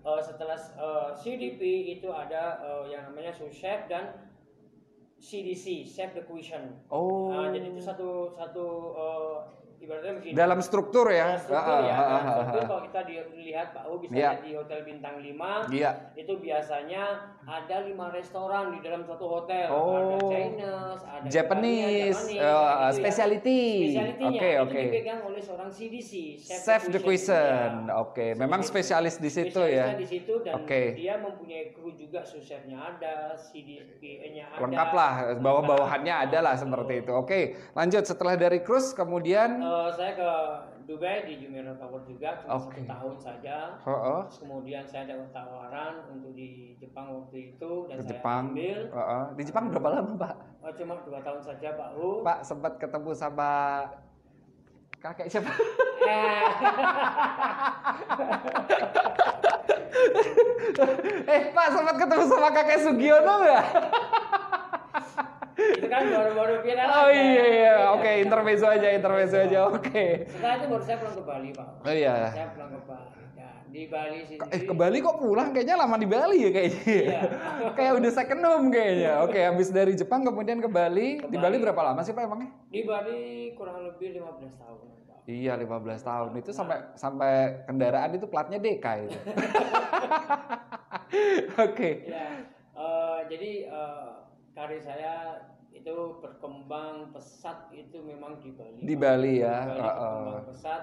eh, 0.00 0.20
setelah 0.24 0.56
eh, 0.56 1.08
CDP 1.14 1.60
itu 1.92 2.08
ada 2.08 2.58
eh, 2.58 2.84
yang 2.90 3.06
namanya 3.06 3.30
sous 3.30 3.52
chef 3.52 3.84
dan 3.86 4.14
CDC 5.18 5.84
chef 5.84 6.14
de 6.14 6.22
cuisine. 6.22 6.78
Oh. 6.90 7.34
Nah, 7.34 7.50
jadi 7.50 7.74
itu 7.74 7.82
satu 7.82 8.30
satu 8.30 8.66
eh, 8.94 9.36
ibaratnya 9.78 10.12
begini. 10.16 10.34
Dalam 10.34 10.58
struktur 10.58 11.06
ya. 11.08 11.26
Dalam 11.34 11.40
struktur 11.40 11.74
Ah, 11.74 11.80
ya. 11.80 11.92
ah, 11.92 11.98
dalam 11.98 12.12
ah, 12.12 12.22
struktur 12.28 12.58
ah, 12.58 12.58
ah. 12.58 12.68
kalau 12.68 12.82
kita 12.84 13.00
di- 13.02 13.16
lihat 13.48 13.66
Pak 13.72 13.84
U 13.86 13.94
bisa 13.98 14.12
lihat 14.12 14.38
di 14.40 14.50
hotel 14.52 14.80
bintang 14.82 15.14
5 15.18 15.50
Iya. 15.70 15.90
itu 16.14 16.32
biasanya 16.36 17.02
ada 17.42 17.76
lima 17.80 18.06
restoran 18.10 18.76
di 18.76 18.84
dalam 18.84 19.02
satu 19.02 19.24
hotel. 19.24 19.66
Oh. 19.72 19.96
Ada 19.96 20.16
Chinese, 20.20 21.02
ada 21.02 21.26
Japanese, 21.26 21.88
Italia, 21.88 22.04
eh, 22.04 22.12
Japanese, 22.12 22.20
gitu 22.28 22.36
ya. 22.36 22.92
specialty. 22.92 23.62
Spesialitinya 23.88 24.28
Oke, 24.28 24.50
itu 24.50 24.62
oke. 24.62 24.80
dipegang 24.84 25.20
oleh 25.24 25.40
seorang 25.40 25.70
CDC, 25.70 26.10
Chef 26.38 26.82
de 26.86 26.98
cuisine. 27.00 27.88
ya. 27.88 27.94
Oke, 27.98 28.26
memang 28.34 28.60
spesialis 28.60 29.16
di 29.16 29.30
situ 29.30 29.60
ya. 29.60 29.96
di 29.96 30.04
situ 30.04 30.44
dan 30.44 30.60
Oke. 30.60 30.92
dia 30.94 31.16
mempunyai 31.16 31.72
kru 31.72 31.90
juga 31.90 32.20
sous 32.20 32.42
chefnya 32.42 32.76
ada, 32.78 33.32
CDP-nya 33.34 34.44
ada. 34.50 34.60
Lengkap 34.60 34.90
lah, 34.92 35.12
bawah-bawahannya 35.36 36.14
ada 36.28 36.38
lah 36.42 36.54
seperti 36.54 37.00
itu. 37.00 37.12
Oke, 37.12 37.40
lanjut 37.72 38.04
setelah 38.04 38.34
dari 38.34 38.60
cruise 38.60 38.92
kemudian 38.92 39.60
Eh, 39.68 39.88
saya 39.92 40.12
ke 40.16 40.30
Dubai 40.88 41.28
di 41.28 41.44
Jumeirah 41.44 41.76
Tower 41.76 42.00
juga 42.08 42.40
cuma 42.40 42.56
satu 42.56 42.80
tahun 42.80 43.16
saja. 43.20 43.76
Oh, 43.84 43.92
oh, 43.92 44.24
Terus 44.24 44.40
kemudian 44.40 44.88
saya 44.88 45.04
dapat 45.04 45.28
tawaran 45.36 46.08
untuk 46.08 46.32
di 46.32 46.72
Jepang 46.80 47.12
waktu 47.12 47.52
itu 47.52 47.84
dan 47.92 48.00
ke 48.00 48.08
saya 48.08 48.16
Jepang. 48.16 48.56
ambil. 48.56 48.78
Oh, 48.88 49.00
oh. 49.00 49.24
Di 49.36 49.42
Jepang 49.44 49.68
berapa 49.68 49.88
lama, 50.00 50.16
Pak? 50.16 50.34
Oh, 50.64 50.72
cuma 50.72 50.96
dua 51.04 51.20
tahun 51.20 51.44
saja 51.44 51.76
Pak 51.76 51.90
U. 52.00 52.24
Pak 52.24 52.40
sempat 52.40 52.80
ketemu 52.80 53.12
sama 53.12 53.50
kakek 55.04 55.28
siapa? 55.28 55.52
Eh, 56.08 56.48
eh, 61.36 61.40
Pak 61.52 61.68
sempat 61.68 62.00
ketemu 62.00 62.24
sama 62.32 62.48
kakek 62.48 62.80
Sugiono 62.80 63.34
nggak? 63.44 63.64
Itu 65.58 65.86
kan 65.86 66.02
baru-baru 66.06 66.54
viral 66.62 66.86
Oh 66.86 67.04
aja. 67.04 67.12
iya 67.12 67.44
iya, 67.50 67.74
oke 67.90 68.10
intermezzo 68.18 68.66
aja, 68.66 68.88
intermezzo 68.88 69.36
aja, 69.36 69.58
oke. 69.66 70.04
Setelah 70.24 70.54
itu 70.54 70.66
baru 70.66 70.82
saya 70.82 70.96
pulang 70.96 71.14
ke 71.14 71.24
Bali 71.24 71.48
Pak. 71.50 71.68
Oh 71.82 71.92
iya. 71.92 72.14
Saya 72.30 72.46
pulang 72.52 72.70
ke 72.70 72.80
Bali. 72.84 73.10
Ya, 73.34 73.50
di 73.64 73.82
Bali 73.86 74.18
sendiri. 74.24 74.50
Eh 74.50 74.62
ke 74.62 74.72
Bali 74.72 74.98
kok 74.98 75.16
pulang? 75.16 75.48
Kayaknya 75.50 75.76
lama 75.76 75.96
di 75.96 76.06
Bali 76.06 76.38
ya 76.38 76.50
kayaknya. 76.50 76.82
Iya. 76.84 77.20
Kayak 77.76 77.92
udah 77.96 78.10
second 78.12 78.40
home 78.40 78.68
kayaknya. 78.68 79.12
Oke, 79.20 79.38
habis 79.40 79.68
dari 79.68 79.92
Jepang 79.92 80.22
kemudian 80.22 80.58
ke 80.58 80.68
Bali. 80.68 81.08
Ke 81.18 81.26
Di 81.26 81.36
Bali 81.36 81.56
Bali. 81.56 81.64
berapa 81.64 81.82
lama 81.84 82.00
sih 82.00 82.12
Pak 82.12 82.22
emangnya? 82.22 82.50
Di 82.68 82.80
Bali 82.82 83.18
kurang 83.52 83.82
lebih 83.84 84.14
15 84.14 84.54
tahun 84.56 84.78
Pak. 85.04 85.18
Iya 85.24 85.52
15 85.54 85.68
tahun 86.00 86.30
itu 86.36 86.50
sampai 86.50 86.76
sampai 86.94 87.32
kendaraan 87.64 88.10
itu 88.12 88.24
platnya 88.24 88.56
DK 88.56 88.86
itu. 89.04 89.18
Oke. 91.60 91.90
Ya, 92.04 92.26
eh, 92.74 93.18
jadi 93.28 93.50
eh, 93.66 94.08
karir 94.58 94.82
saya 94.82 95.38
itu 95.70 95.94
berkembang 96.18 97.14
pesat 97.14 97.70
itu 97.70 98.02
memang 98.02 98.42
di 98.42 98.50
Bali. 98.50 98.80
Di. 98.82 98.94
Bali 98.98 99.34
ya, 99.38 99.54
Di 99.62 99.70
Bali 99.70 99.78
berkembang 99.78 100.42
pesat 100.50 100.82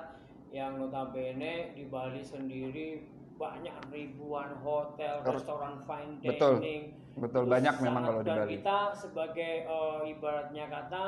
yang 0.55 0.71
notabene 0.79 1.75
di 1.75 1.83
Bali 1.83 2.23
sendiri 2.23 3.03
banyak 3.35 3.75
ribuan 3.91 4.55
hotel, 4.63 5.19
Terus- 5.19 5.43
restoran 5.43 5.83
fine 5.83 6.23
Betul. 6.23 6.63
dining. 6.63 6.83
Betul 7.15 7.43
Itu 7.43 7.51
banyak 7.51 7.75
memang 7.81 8.03
kalau 8.05 8.21
di 8.23 8.27
dan 8.29 8.38
Bali. 8.39 8.49
kita 8.55 8.77
sebagai 8.93 9.53
eh, 9.67 9.99
ibaratnya 10.07 10.65
kata 10.69 11.03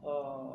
eh, 0.00 0.52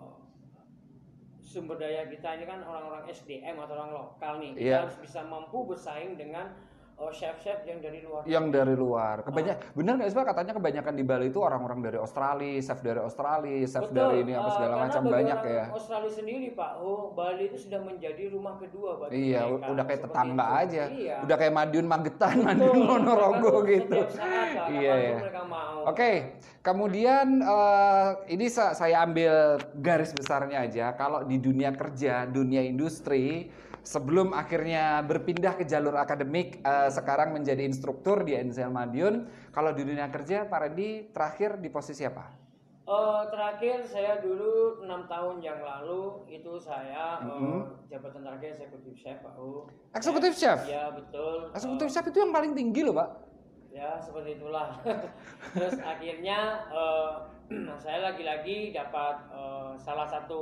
sumber 1.37 1.77
daya 1.77 2.07
kita 2.07 2.39
ini 2.39 2.45
kan 2.47 2.63
orang-orang 2.63 3.05
SDM 3.07 3.53
atau 3.59 3.73
orang 3.75 3.91
lokal 3.91 4.33
nih. 4.39 4.51
Kita 4.55 4.65
Iya. 4.65 4.77
harus 4.81 4.97
bisa 4.97 5.21
mampu 5.21 5.61
bersaing 5.63 6.17
dengan 6.17 6.57
eh, 7.01 7.11
chef-chef 7.11 7.59
yang 7.63 7.79
dari 7.79 7.99
luar. 7.99 8.21
Yang 8.23 8.45
dari 8.51 8.75
luar. 8.75 9.15
Kebanyak 9.21 9.55
bener 9.73 9.93
nggak 9.97 10.07
sih 10.07 10.17
Pak 10.17 10.25
katanya 10.27 10.53
kebanyakan 10.53 10.93
di 10.93 11.03
Bali 11.03 11.25
itu 11.27 11.39
orang-orang 11.39 11.79
dari 11.81 11.97
Australia, 11.97 12.55
chef 12.57 12.79
dari 12.79 12.99
Australia, 12.99 13.57
chef 13.63 13.89
dari 13.89 14.21
ini 14.21 14.33
apa 14.33 14.45
eh, 14.45 14.53
segala 14.53 14.71
karena 14.71 14.85
macam 14.85 15.03
banyak 15.07 15.37
orang 15.37 15.51
ya. 15.51 15.65
Australia 15.71 16.11
sendiri 16.11 16.47
Pak, 16.51 16.71
oh 16.77 17.11
Bali 17.11 17.43
itu 17.47 17.57
sudah 17.57 17.79
menjadi 17.81 18.23
rumah 18.29 18.55
kedua 18.55 18.89
bagi 18.97 19.11
Iya, 19.27 19.41
mereka. 19.47 19.65
udah 19.67 19.83
kayak 19.83 19.99
Seperti 19.99 20.13
tetangga 20.13 20.45
itu. 20.45 20.61
aja. 20.61 20.83
Iya. 20.87 21.15
Udah 21.21 21.35
kayak 21.35 21.53
Madiun 21.53 21.87
Magetan, 21.87 22.35
Betul, 22.35 22.45
Madiun 22.45 22.77
mereka 22.77 23.11
tuh 23.41 23.59
gitu. 23.65 23.97
setiap 23.97 24.09
saat, 24.11 24.47
Pak, 24.53 24.65
Iya, 24.69 24.93
iya. 24.95 25.17
Oke, 25.81 26.11
kemudian 26.61 27.27
eh, 27.41 28.07
ini 28.29 28.45
sa- 28.47 28.71
saya 28.71 29.01
ambil 29.01 29.33
garis 29.75 30.13
besarnya 30.13 30.61
aja. 30.61 30.93
Kalau 30.93 31.23
di 31.23 31.37
dunia 31.37 31.73
kerja, 31.73 32.23
dunia 32.23 32.61
industri, 32.61 33.49
sebelum 33.81 34.31
akhirnya 34.31 35.01
berpindah 35.01 35.57
ke 35.57 35.65
jalur 35.65 35.93
akademik, 35.95 36.61
eh, 36.61 36.89
sekarang 36.89 37.33
menjadi 37.33 37.61
instruktur 37.61 38.21
di 38.21 38.33
NCL 38.33 38.69
Madiun. 38.69 39.15
Kalau 39.49 39.71
di 39.71 39.83
dunia 39.83 40.07
kerja, 40.07 40.45
Pak 40.45 40.59
Randy 40.61 41.09
terakhir 41.09 41.57
di 41.57 41.69
posisi 41.69 42.05
apa? 42.05 42.37
Eh, 42.81 43.21
terakhir 43.29 43.85
saya 43.85 44.19
dulu 44.19 44.83
enam 44.83 45.05
tahun 45.05 45.39
yang 45.39 45.61
lalu 45.61 46.27
itu 46.27 46.57
saya 46.57 47.21
eh, 47.21 47.29
Mhm. 47.29 47.87
jabatan 47.87 48.21
terakhir 48.21 48.49
eksekutif 48.57 48.93
chef 48.97 49.17
Pak 49.21 49.33
U. 49.37 49.69
Eksekutif 49.93 50.33
chef? 50.35 50.59
Iya 50.67 50.91
betul. 50.91 51.53
Eksekutif 51.53 51.87
Eh, 51.87 51.93
chef 51.93 52.05
itu 52.07 52.17
yang 52.19 52.33
paling 52.33 52.51
tinggi 52.51 52.81
loh, 52.83 52.95
Pak. 52.95 53.09
ya 53.71 53.95
seperti 54.03 54.35
itulah 54.35 54.75
terus 55.55 55.79
akhirnya 55.79 56.67
eh, 56.67 57.11
saya 57.87 58.11
lagi-lagi 58.11 58.75
dapat 58.75 59.15
eh, 59.31 59.71
salah 59.79 60.03
satu 60.03 60.41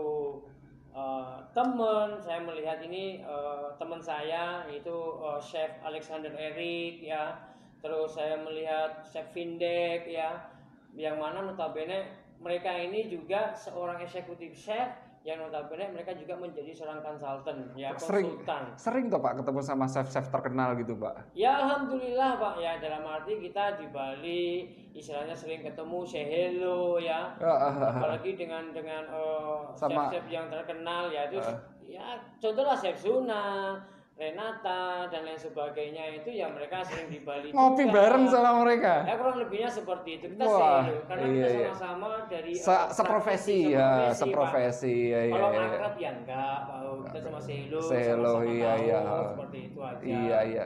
eh, 0.93 1.38
teman 1.54 2.17
saya 2.21 2.39
melihat 2.41 2.80
ini 2.86 3.21
eh, 3.21 3.67
teman 3.78 4.02
saya 4.02 4.65
itu 4.69 4.97
eh, 5.25 5.39
chef 5.41 5.71
Alexander 5.84 6.32
Eric 6.34 7.04
ya. 7.04 7.38
Terus 7.80 8.12
saya 8.15 8.36
melihat 8.43 9.04
chef 9.08 9.30
Vindek 9.32 10.06
ya. 10.10 10.49
Yang 10.97 11.15
mana 11.21 11.45
notabene 11.45 12.12
mereka 12.39 12.71
ini 12.71 13.12
juga 13.12 13.52
seorang 13.56 13.99
eksekutif 14.04 14.56
chef 14.56 15.09
yang 15.21 15.36
notabene 15.38 15.91
mereka 15.91 16.15
juga 16.15 16.32
menjadi 16.34 16.71
seorang 16.71 17.03
konsultan 17.03 17.67
ya 17.73 17.91
Sering. 17.93 18.39
konsultan 18.39 18.63
Sering 18.73 19.05
tuh 19.08 19.19
Pak 19.19 19.34
ketemu 19.38 19.60
sama 19.60 19.86
chef-chef 19.86 20.25
terkenal 20.25 20.73
gitu, 20.75 20.95
Pak. 20.95 21.36
Ya 21.36 21.60
alhamdulillah 21.60 22.39
Pak 22.39 22.55
ya 22.58 22.79
dalam 22.79 23.03
arti 23.03 23.36
kita 23.38 23.75
di 23.75 23.88
Bali 23.89 24.47
istilahnya 24.89 25.36
sering 25.36 25.60
ketemu 25.62 25.99
say 26.03 26.23
hello 26.23 26.95
ya 26.95 27.36
apalagi 27.38 28.34
dengan 28.34 28.71
dengan 28.71 29.03
eh, 29.05 29.60
Sama- 29.75 30.08
chef-chef 30.08 30.25
yang 30.29 30.47
terkenal 30.47 31.08
ya 31.08 31.27
itu 31.27 31.38
Ah. 31.38 31.60
ya 31.84 32.08
contohlah 32.38 32.73
chef 32.73 32.95
Suna, 32.95 33.75
Renata 34.19 35.08
dan 35.08 35.23
lain 35.23 35.39
sebagainya 35.39 36.19
itu 36.19 36.36
ya 36.36 36.51
mereka 36.51 36.84
sering 36.84 37.08
di 37.08 37.23
Bali 37.23 37.55
Ngopi 37.55 37.88
juga. 37.88 37.95
bareng 38.03 38.27
sama 38.27 38.51
mereka. 38.67 39.08
Ya 39.08 39.15
kurang 39.15 39.39
lebihnya 39.39 39.72
seperti 39.72 40.09
itu 40.20 40.26
kita 40.36 40.43
Wah, 40.43 40.84
hello 40.84 40.99
karena 41.07 41.24
iya, 41.24 41.32
kita 41.32 41.47
iya. 41.47 41.67
sama-sama 41.72 42.09
dari 42.28 42.51
Se 42.51 42.67
eh, 42.67 42.86
seprofesi 42.91 43.59
ya, 43.72 44.11
seprofesi 44.11 44.95
ya, 45.15 45.22
ya, 45.24 45.32
Kalau 45.39 45.49
ya. 45.55 45.63
akrab 45.72 45.95
ya 45.95 46.09
enggak, 46.20 46.57
Pak. 46.67 46.80
Kita 46.84 47.20
sama 47.24 47.39
sama-sama 47.39 48.51
iya, 48.51 48.72
tahu, 48.76 48.84
iya. 48.84 48.99
seperti 49.32 49.57
itu 49.63 49.80
aja. 49.80 50.03
Iya 50.03 50.39
iya. 50.51 50.65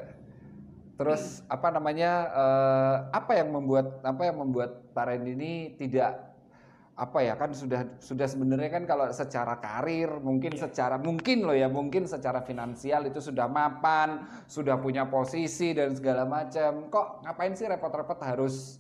Terus 0.98 1.24
apa 1.46 1.68
namanya? 1.70 2.12
eh, 2.34 2.96
apa 3.14 3.32
yang 3.38 3.50
membuat 3.54 4.02
apa 4.02 4.22
yang 4.34 4.38
membuat 4.42 4.82
Randy 4.98 5.38
ini 5.38 5.54
tidak 5.78 6.33
apa 6.94 7.26
ya 7.26 7.34
kan 7.34 7.50
sudah 7.58 7.98
sudah 7.98 8.30
sebenarnya 8.30 8.70
kan 8.70 8.86
kalau 8.86 9.10
secara 9.10 9.58
karir 9.58 10.14
mungkin 10.22 10.54
Iya. 10.54 10.70
secara 10.70 11.02
mungkin 11.02 11.42
loh 11.42 11.58
ya 11.58 11.66
mungkin 11.66 12.06
secara 12.06 12.46
finansial 12.46 13.10
itu 13.10 13.18
sudah 13.18 13.50
mapan 13.50 14.22
sudah 14.46 14.78
punya 14.78 15.10
posisi 15.10 15.74
dan 15.74 15.98
segala 15.98 16.30
macam 16.30 16.94
kok 16.94 17.26
ngapain 17.26 17.58
sih 17.58 17.66
repot-repot 17.66 18.20
harus 18.22 18.78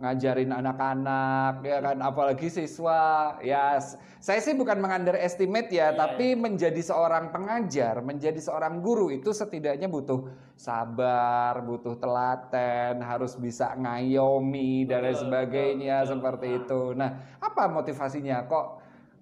ngajarin 0.00 0.50
anak-anak 0.50 1.62
ya 1.62 1.78
kan? 1.78 1.98
Apalagi 2.02 2.50
siswa. 2.50 3.38
Ya 3.44 3.78
saya 4.24 4.40
sih 4.40 4.56
bukan 4.56 4.80
mengunderestimate 4.80 5.68
ya 5.68 5.92
Iya, 5.92 6.00
tapi 6.00 6.32
menjadi 6.32 6.80
seorang 6.80 7.28
pengajar 7.28 8.00
menjadi 8.00 8.40
seorang 8.40 8.80
guru 8.80 9.12
itu 9.12 9.36
setidaknya 9.36 9.84
butuh 9.84 10.32
sabar 10.56 11.60
butuh 11.60 12.00
telaten 12.00 13.04
harus 13.04 13.36
bisa 13.36 13.76
ngayomi 13.76 14.88
dan 14.88 15.04
lain 15.04 15.20
sebagainya 15.20 15.96
betul, 16.00 16.08
betul. 16.08 16.12
seperti 16.16 16.46
Nah. 16.48 16.56
itu. 16.56 16.82
Nah 16.96 17.10
apa 17.36 17.62
motivasinya? 17.68 18.36
Kok 18.48 18.66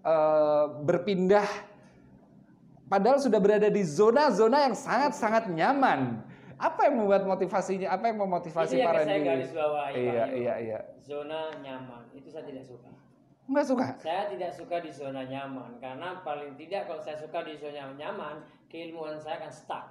eh, 0.06 0.64
berpindah? 0.86 1.48
Padahal 2.86 3.18
sudah 3.18 3.40
berada 3.42 3.72
di 3.72 3.82
zona-zona 3.82 4.70
yang 4.70 4.76
sangat-sangat 4.78 5.50
nyaman 5.50 6.22
apa 6.62 6.80
yang 6.86 6.94
membuat 7.02 7.26
motivasinya 7.26 7.90
apa 7.90 8.04
yang 8.06 8.18
memotivasi 8.22 8.78
Itu 8.78 8.86
yang 8.86 8.94
para 8.94 9.02
saya 9.02 9.18
garis 9.18 9.50
bawahi, 9.50 9.94
Iya, 9.98 10.24
iya, 10.30 10.54
iya. 10.62 10.78
Zona 11.02 11.50
nyaman 11.58 12.06
itu 12.14 12.30
saya 12.30 12.46
tidak 12.46 12.62
suka. 12.62 12.90
Nggak 13.50 13.66
suka? 13.66 13.86
Saya 13.98 14.22
tidak 14.30 14.54
suka 14.54 14.76
di 14.78 14.90
zona 14.94 15.26
nyaman 15.26 15.82
karena 15.82 16.22
paling 16.22 16.54
tidak 16.54 16.86
kalau 16.86 17.02
saya 17.02 17.18
suka 17.18 17.42
di 17.42 17.58
zona 17.58 17.90
nyaman, 17.98 18.46
keilmuan 18.70 19.18
saya 19.18 19.42
akan 19.42 19.50
stuck. 19.50 19.86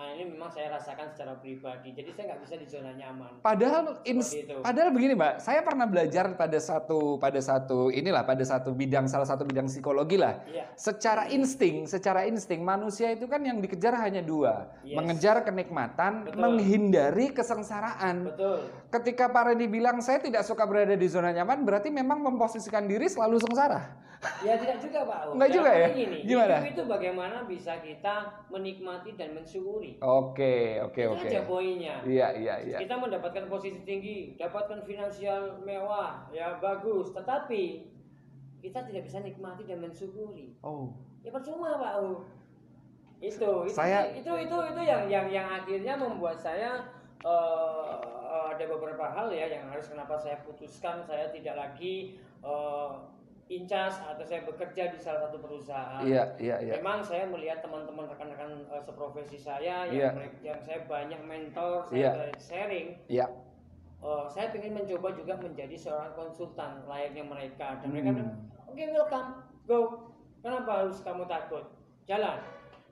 Nah 0.00 0.16
ini 0.16 0.32
memang 0.32 0.48
saya 0.48 0.72
rasakan 0.72 1.12
secara 1.12 1.36
pribadi. 1.36 1.92
Jadi 1.92 2.16
saya 2.16 2.32
nggak 2.32 2.40
bisa 2.48 2.54
di 2.56 2.64
zona 2.72 2.96
nyaman. 2.96 3.44
Padahal 3.44 4.00
ins- 4.08 4.32
padahal 4.64 4.96
begini, 4.96 5.12
Mbak. 5.12 5.44
Saya 5.44 5.60
pernah 5.60 5.84
belajar 5.84 6.24
pada 6.40 6.56
satu 6.56 7.20
pada 7.20 7.36
satu 7.36 7.92
inilah 7.92 8.24
pada 8.24 8.40
satu 8.40 8.72
bidang 8.72 9.04
salah 9.12 9.28
satu 9.28 9.44
bidang 9.44 9.68
psikologi 9.68 10.16
lah. 10.16 10.40
Iya. 10.48 10.72
Secara 10.72 11.28
insting, 11.28 11.84
secara 11.84 12.24
insting 12.24 12.64
manusia 12.64 13.12
itu 13.12 13.28
kan 13.28 13.44
yang 13.44 13.60
dikejar 13.60 13.92
hanya 14.00 14.24
dua, 14.24 14.72
Yes. 14.80 14.96
mengejar 14.96 15.44
kenikmatan, 15.44 16.32
Betul. 16.32 16.48
menghindari 16.48 17.36
kesengsaraan. 17.36 18.32
Betul. 18.32 18.72
Ketika 18.88 19.28
Pak 19.28 19.52
Randy 19.52 19.68
bilang 19.68 20.00
saya 20.00 20.16
tidak 20.16 20.48
suka 20.48 20.64
berada 20.64 20.96
di 20.96 21.08
zona 21.12 21.28
nyaman, 21.28 21.60
berarti 21.60 21.92
memang 21.92 22.24
memposisikan 22.24 22.88
diri 22.88 23.04
selalu 23.04 23.36
sengsara. 23.36 24.08
Ya 24.44 24.52
tidak 24.60 24.76
juga 24.84 25.08
Pak. 25.08 25.20
Um. 25.32 25.40
Nggak 25.40 25.48
Yang 25.48 25.56
juga 25.56 25.70
ya? 25.72 25.88
Gini, 25.96 26.18
Gimana? 26.28 26.56
Hidup 26.60 26.72
itu 26.76 26.82
bagaimana 26.84 27.36
bisa 27.48 27.72
kita 27.80 28.14
menikmati 28.52 29.16
dan 29.16 29.32
mensyukuri. 29.32 29.96
Oke, 30.04 30.76
oke, 30.84 31.00
Itu 31.00 31.12
oke. 31.16 31.28
aja 31.28 31.40
poinnya. 31.48 31.94
Iya, 32.04 32.28
iya, 32.36 32.54
iya. 32.60 32.76
Kita 32.84 33.00
mendapatkan 33.00 33.48
posisi 33.48 33.80
tinggi, 33.88 34.36
dapatkan 34.36 34.84
finansial 34.84 35.64
mewah, 35.64 36.28
ya 36.36 36.60
bagus. 36.60 37.16
Tetapi 37.16 37.88
kita 38.60 38.84
tidak 38.84 39.08
bisa 39.08 39.24
nikmati 39.24 39.64
dan 39.64 39.80
mensyukuri. 39.80 40.52
Oh, 40.60 40.92
Ya 41.20 41.32
percuma 41.32 41.76
Pak 41.80 41.94
U. 42.04 42.24
Itu, 43.20 43.68
itu, 43.68 43.76
Saya- 43.76 44.08
itu, 44.16 44.32
itu, 44.32 44.56
itu 44.56 44.80
yang, 44.84 45.04
yang, 45.08 45.28
yang 45.28 45.44
akhirnya 45.48 45.92
membuat 45.96 46.40
saya 46.40 46.80
eh, 47.20 47.96
eh, 48.04 48.44
ada 48.56 48.64
beberapa 48.64 49.04
hal 49.12 49.28
ya 49.28 49.44
yang 49.48 49.68
harus 49.68 49.92
kenapa 49.92 50.16
saya 50.16 50.40
putuskan 50.40 51.04
saya 51.04 51.28
tidak 51.28 51.52
lagi 51.56 52.16
eh, 52.40 52.90
incas 53.50 53.98
atau 53.98 54.22
saya 54.22 54.46
bekerja 54.46 54.94
di 54.94 54.96
salah 54.96 55.26
satu 55.26 55.42
perusahaan. 55.42 56.06
iya, 56.06 56.22
iya, 56.38 56.62
iya. 56.62 56.72
Memang 56.78 57.02
saya 57.02 57.26
melihat 57.26 57.58
teman-teman 57.58 58.06
rekan-rekan 58.06 58.62
eh, 58.64 58.78
seprofesi 58.78 59.34
saya 59.36 59.90
Iya. 59.90 59.90
yang, 59.90 60.14
mereka- 60.14 60.42
yang 60.46 60.60
saya 60.62 60.78
banyak 60.86 61.20
mentor, 61.20 61.82
saya 61.84 61.98
Iya. 61.98 62.10
banyak 62.16 62.38
sharing. 62.38 62.88
Iya. 63.10 63.26
Eh, 64.00 64.24
saya 64.30 64.54
ingin 64.54 64.72
mencoba 64.72 65.12
juga 65.12 65.34
menjadi 65.36 65.74
seorang 65.74 66.14
konsultan 66.14 66.86
layaknya 66.86 67.26
mereka 67.26 67.74
dan 67.76 67.90
mereka 67.90 68.08
Hmm. 68.08 68.18
bilang, 68.22 68.32
oke 68.64 68.84
welcome, 68.88 69.28
go. 69.66 69.78
Kenapa 70.40 70.70
harus 70.80 71.02
kamu 71.02 71.26
takut? 71.26 71.66
Jalan. 72.06 72.38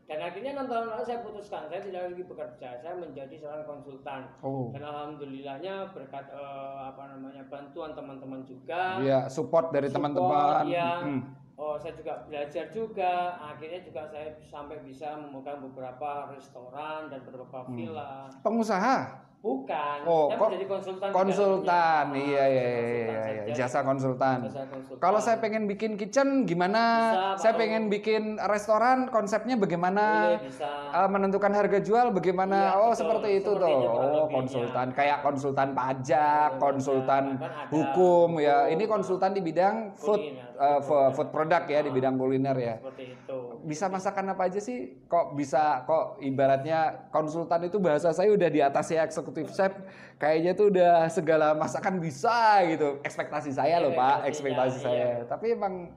Dan 0.08 0.24
akhirnya 0.24 0.56
enam 0.56 0.72
tahun 0.72 0.88
lalu 0.88 1.04
saya 1.04 1.20
putuskan, 1.20 1.68
saya 1.68 1.84
tidak 1.84 2.08
lagi 2.08 2.24
bekerja, 2.24 2.68
saya 2.80 2.96
menjadi 2.96 3.34
seorang 3.36 3.68
konsultan. 3.68 4.24
Oh. 4.40 4.72
Dan 4.72 4.80
alhamdulillahnya 4.80 5.92
berkat 5.92 6.32
eh, 6.32 6.78
apa 6.80 7.12
namanya 7.12 7.44
bantuan 7.52 7.92
teman-teman 7.92 8.40
juga. 8.48 9.04
Iya, 9.04 9.28
support 9.28 9.68
dari 9.68 9.92
teman-teman. 9.92 10.64
iya. 10.64 11.04
Mm. 11.04 11.20
Oh, 11.58 11.76
saya 11.76 11.92
juga 11.92 12.24
belajar 12.24 12.72
juga. 12.72 13.36
Akhirnya 13.36 13.84
juga 13.84 14.08
saya 14.08 14.32
sampai 14.48 14.80
bisa 14.80 15.12
memegang 15.18 15.60
beberapa 15.60 16.32
restoran 16.32 17.12
dan 17.12 17.20
beberapa 17.28 17.66
Hmm. 17.68 17.76
villa. 17.76 18.30
Pengusaha. 18.40 19.27
Bukan, 19.38 19.98
Oh, 20.02 20.26
saya 20.26 20.34
kok 20.34 20.48
menjadi 20.50 20.66
konsultan. 20.66 20.98
di 20.98 21.06
iya 21.06 21.14
iya 21.14 21.14
konsultan 21.14 22.04
iya, 22.10 22.42
iya, 22.42 23.06
saja. 23.14 23.30
iya. 23.38 23.54
jasa 23.54 23.78
konsultan. 23.80 24.38
Jasa 24.42 24.62
konsultan. 24.66 24.98
Kalau 24.98 25.18
saya 25.22 25.36
pengen 25.38 25.62
bikin 25.64 25.94
kitchen 25.94 26.42
gimana? 26.42 26.82
Bisa, 27.14 27.38
saya 27.38 27.52
pengen 27.54 27.86
bikin 27.86 28.22
restoran 28.42 29.06
konsepnya 29.06 29.54
bagaimana? 29.54 30.34
Iya, 30.34 30.38
bisa. 30.42 30.66
Eh, 30.90 31.08
menentukan 31.08 31.54
harga 31.54 31.78
jual 31.78 32.10
bagaimana? 32.10 32.58
Iya, 32.66 32.74
oh 32.76 32.90
betul. 32.90 32.98
seperti 32.98 33.28
itu 33.32 33.50
Seperti 33.52 33.62
kurang 33.62 33.78
Oh 33.78 33.94
lebihnya. 33.94 34.26
konsultan 34.34 34.86
kayak 34.90 35.18
konsultan 35.22 35.68
pajak, 35.70 36.48
Konsultan 36.50 36.58
konsultan 36.58 37.24
kan 37.38 37.50
ada 37.54 37.70
hukum 37.70 38.28
ya. 38.38 38.58
Ini 38.66 38.84
konsultan 38.84 39.30
di 39.30 39.40
bidang 39.40 39.74
food 39.94 40.18
kuliner, 40.18 40.50
eh, 40.58 40.80
food 40.80 40.98
product. 40.98 41.14
food 41.14 41.28
product 41.30 41.66
ya 41.68 41.78
di 41.78 41.90
Ah. 41.90 41.94
bidang 41.94 42.14
kuliner 42.18 42.56
ya. 42.58 42.74
Seperti 42.76 43.04
itu. 43.14 43.38
Bisa 43.62 43.86
masakan 43.86 44.34
apa 44.34 44.42
aja 44.44 44.58
sih? 44.58 44.98
Kok 45.06 45.38
bisa 45.38 45.86
kok 45.86 46.18
ibaratnya 46.18 47.06
konsultan 47.08 47.62
itu 47.62 47.78
bahasa 47.78 48.10
saya 48.10 48.34
udah 48.34 48.48
di 48.48 48.58
atas 48.58 48.90
ya 48.90 49.06
eksekutif 49.28 49.52
chef. 49.52 49.72
Kayaknya 50.18 50.52
tuh 50.56 50.66
udah 50.72 51.06
segala 51.12 51.52
masakan 51.54 52.00
bisa 52.00 52.64
gitu. 52.66 52.98
Ekspektasi 53.04 53.52
saya 53.52 53.78
loh, 53.78 53.92
Pak, 53.92 54.26
ekspektasi 54.26 54.78
saya. 54.80 54.96
iya. 55.22 55.28
Tapi 55.28 55.52
emang 55.54 55.92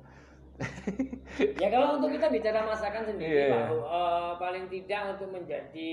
Ya 1.57 1.73
kalau 1.73 1.97
untuk 1.97 2.13
kita 2.13 2.29
bicara 2.29 2.61
masakan 2.61 3.01
sendiri, 3.01 3.49
Iya. 3.49 3.65
Pak, 3.65 3.67
eh, 3.73 4.31
paling 4.37 4.65
tidak 4.69 5.01
untuk 5.17 5.33
menjadi 5.33 5.91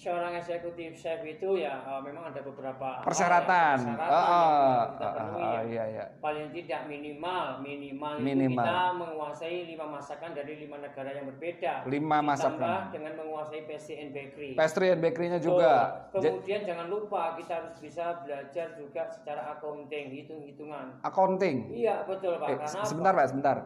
seorang 0.00 0.32
eksekutif 0.32 0.96
chef 0.96 1.20
itu 1.20 1.60
ya 1.60 1.76
eh, 1.78 2.00
memang 2.00 2.32
ada 2.32 2.40
beberapa 2.40 2.88
hal, 2.96 3.04
persyaratan. 3.04 3.76
ya, 3.76 3.92
persyaratan 3.92 4.08
Ah, 4.08 4.24
yang 4.24 4.32
ah, 4.32 4.72
harus 4.72 4.88
kita 4.90 5.04
ah, 5.04 5.12
penuhi. 5.12 5.42
ah, 5.42 5.52
ya. 5.52 5.60
iya 5.62 5.84
iya. 5.86 6.04
Paling 6.16 6.46
tidak 6.50 6.80
minimal 6.88 7.44
minimal, 7.60 8.14
Minimal. 8.16 8.48
itu 8.56 8.64
kita 8.64 8.80
menguasai 8.96 9.56
lima 9.66 9.86
masakan 9.90 10.30
dari 10.32 10.52
lima 10.56 10.76
negara 10.78 11.10
yang 11.12 11.28
berbeda. 11.28 11.84
Lima 11.84 12.16
Ditambah 12.16 12.22
masakan. 12.24 12.80
dengan 12.88 13.12
menguasai 13.14 13.60
pastry 13.62 13.94
and 13.98 14.10
bakery. 14.10 14.50
Pastry 14.54 14.86
and 14.88 15.00
bakery-nya 15.00 15.36
juga. 15.38 15.68
Ja- 15.68 16.32
Kemudian 16.32 16.60
jangan 16.64 16.86
lupa 16.88 17.36
kita 17.36 17.52
harus 17.54 17.76
bisa 17.76 18.04
belajar 18.18 18.66
juga 18.74 19.02
secara 19.06 19.52
accounting, 19.52 20.06
hitung-hitungan. 20.10 20.96
accounting. 21.02 21.68
Iya 21.68 22.08
betul 22.08 22.40
Pak. 22.40 22.48
Eh, 22.48 22.56
Karena 22.58 22.82
sebentar 22.82 23.12
Pak, 23.12 23.26
sebentar. 23.28 23.56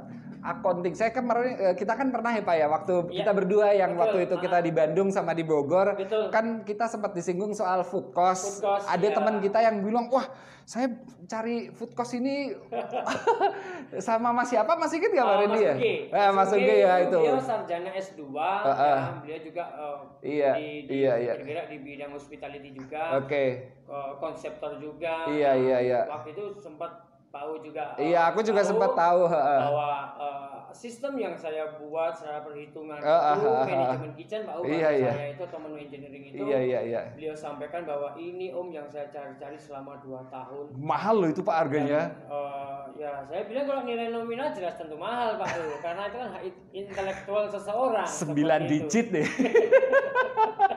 Accounting. 0.45 0.93
Saya 0.93 1.09
kemarin 1.09 1.57
eh, 1.57 1.75
kita 1.75 1.97
kan 1.97 2.13
pernah 2.13 2.29
ya 2.29 2.45
Pak 2.45 2.55
ya 2.55 2.67
waktu 2.69 2.95
Iya. 3.09 3.25
kita 3.25 3.31
berdua 3.33 3.67
yang 3.73 3.97
Betul. 3.97 4.03
waktu 4.05 4.19
itu 4.29 4.35
kita 4.39 4.59
di 4.61 4.71
Bandung 4.71 5.09
sama 5.09 5.33
di 5.33 5.41
Bogor 5.41 5.97
Betul. 5.97 6.29
kan 6.29 6.61
kita 6.63 6.85
sempat 6.85 7.17
disinggung 7.17 7.57
soal 7.57 7.81
food 7.81 8.13
cost. 8.13 8.61
Food 8.61 8.69
cost, 8.69 8.85
Ada 8.87 9.09
iya. 9.09 9.17
teman 9.17 9.35
kita 9.41 9.59
yang 9.59 9.81
bilang, 9.81 10.13
"Wah, 10.13 10.29
saya 10.63 10.93
cari 11.25 11.69
food 11.71 11.93
cost 11.93 12.13
ini 12.13 12.53
sama 14.05 14.33
Mas 14.33 14.49
siapa? 14.49 14.77
Mas 14.77 14.93
Sigit 14.93 15.09
nggak 15.09 15.25
Pak 15.25 15.37
Randy 15.41 15.61
ya? 15.61 15.75
Ugi. 15.75 15.95
Eh, 16.09 16.31
Mas 16.31 16.51
Ugi 16.51 16.77
ya 16.79 16.95
itu. 17.01 17.21
Beliau 17.21 17.41
sarjana 17.41 17.91
S2, 17.91 18.21
Heeh. 18.37 18.99
ya, 19.01 19.13
beliau 19.21 19.41
juga 19.41 19.65
eh, 19.65 19.97
Iya, 20.25 20.51
di, 20.55 20.69
di, 20.85 20.95
iya, 21.01 21.13
iya. 21.17 21.33
bergerak 21.37 21.67
di 21.69 21.79
bidang 21.81 22.13
hospitality 22.13 22.71
juga, 22.73 23.17
Oke. 23.17 23.45
eh, 23.73 24.11
konseptor 24.19 24.77
juga. 24.77 25.25
Iya, 25.25 25.57
iya, 25.57 25.79
iya. 25.81 26.01
Waktu 26.05 26.33
itu 26.33 26.45
sempat 26.59 26.91
tahu 27.35 27.53
juga. 27.59 27.83
eh, 27.99 28.15
Iya, 28.15 28.31
aku 28.31 28.41
juga 28.41 28.63
sempat 28.63 28.95
tahu, 28.95 29.27
heeh. 29.27 29.61
bahwa 29.67 29.89
eh, 30.15 30.57
sistem 30.71 31.19
yang 31.19 31.35
saya 31.35 31.75
buat 31.77 32.15
secara 32.15 32.43
perhitungan 32.43 32.99
Eh, 32.99 33.07
ah, 33.07 33.35
itu 33.35 33.47
ah, 33.47 33.59
ah. 33.59 33.67
manajemen 33.67 34.13
kitchen, 34.15 34.41
Pak 34.43 34.55
Om, 34.55 34.65
Iya, 34.65 34.89
iya. 34.95 35.13
saya 35.13 35.29
itu 35.31 35.43
atau 35.43 35.59
menu 35.59 35.77
engineering 35.77 36.25
itu. 36.31 36.39
Iya, 36.41 36.59
iya, 36.63 36.81
iya. 36.83 37.01
Beliau 37.15 37.35
sampaikan 37.35 37.83
bahwa 37.83 38.15
ini 38.15 38.51
Om 38.51 38.69
yang 38.71 38.87
saya 38.87 39.11
cari-cari 39.11 39.59
selama 39.59 39.99
2 39.99 40.23
tahun. 40.29 40.65
Mahal 40.75 41.15
loh 41.19 41.29
itu 41.29 41.43
Pak 41.43 41.57
harganya. 41.67 42.15
Dan, 42.15 42.31
eh, 42.31 42.83
ya 42.95 43.13
saya 43.27 43.43
bilang 43.45 43.67
kalau 43.67 43.83
nilai 43.83 44.09
nominal 44.09 44.51
jelas 44.51 44.75
tentu 44.75 44.95
mahal 44.95 45.35
Pak 45.35 45.51
karena 45.83 46.03
itu 46.07 46.17
kan 46.17 46.29
hak 46.31 46.43
intelektual 46.71 47.45
seseorang. 47.47 48.07
Sembilan 48.07 48.61
seperti 48.63 48.77
itu. 48.79 48.87
digit 48.87 49.07
deh. 49.11 49.27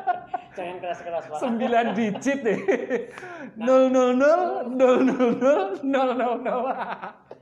Jangan 0.58 0.78
keras-keras 0.82 1.24
Pak. 1.30 1.38
Sembilan 1.38 1.86
digit 1.98 2.40
deh. 2.42 2.60
Nol 3.56 3.94
nol 3.94 4.12
nol 4.18 4.42
nol 4.74 4.98
nol 5.06 5.32
nol 5.38 5.68
nol 5.86 6.10
nol 6.18 6.36
nol. 6.42 6.66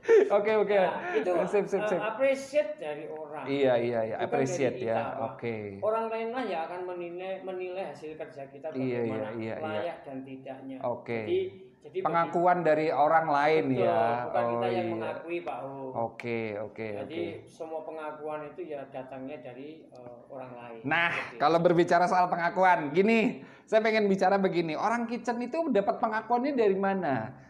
Oke 0.06 0.52
oke. 0.54 0.78
Nah, 0.78 1.18
itu 1.18 1.30
Sip 1.50 1.66
sip 1.66 1.82
sip. 1.90 1.98
appreciate 1.98 2.78
dari 2.78 3.10
orang. 3.10 3.42
Iya 3.42 3.74
iya 3.74 4.00
iya. 4.06 4.16
Bukan 4.20 4.26
Appreciate 4.28 4.78
ya. 4.78 5.18
Oke. 5.18 5.82
Orang 5.82 6.06
lain 6.06 6.30
lah 6.30 6.44
yang 6.46 6.62
akan 6.70 6.80
menilai 6.86 7.42
menilai 7.42 7.90
hasil 7.90 8.14
kerja 8.14 8.46
kita 8.46 8.70
Iya, 8.70 9.02
bagaimana 9.02 9.28
iya, 9.34 9.54
iya, 9.56 9.56
layak 9.58 9.98
dan 10.06 10.18
tidaknya. 10.22 10.76
Oke. 10.86 11.20
Jadi 11.26 11.40
jadi 11.86 12.02
bagi- 12.02 12.06
Pengakuan 12.10 12.58
dari 12.66 12.86
orang 12.90 13.26
lain 13.30 13.64
betul, 13.70 13.86
ya. 13.86 14.02
bukan 14.26 14.44
kita 14.50 14.66
yang 14.66 14.74
iya. 14.86 14.94
mengakui 14.98 15.38
Pak. 15.46 15.58
Oke 15.62 15.94
oke 15.94 16.38
oke. 16.58 16.86
Jadi 17.06 17.22
semua 17.46 17.80
pengakuan 17.86 18.40
itu 18.50 18.60
ya 18.66 18.80
datangnya 18.90 19.38
dari 19.38 19.86
eh, 19.86 20.18
orang 20.26 20.52
lain. 20.58 20.80
Nah, 20.82 21.10
Seperti 21.14 21.38
kalau 21.38 21.58
berbicara 21.62 22.04
soal 22.10 22.26
pengakuan, 22.26 22.90
gini, 22.90 23.46
saya 23.70 23.78
pengen 23.86 24.10
bicara 24.10 24.34
begini. 24.34 24.74
Orang 24.74 25.06
kitchen 25.06 25.38
itu 25.38 25.70
dapat 25.70 26.02
pengakuannya 26.02 26.58
dari 26.58 26.74
mana? 26.74 27.45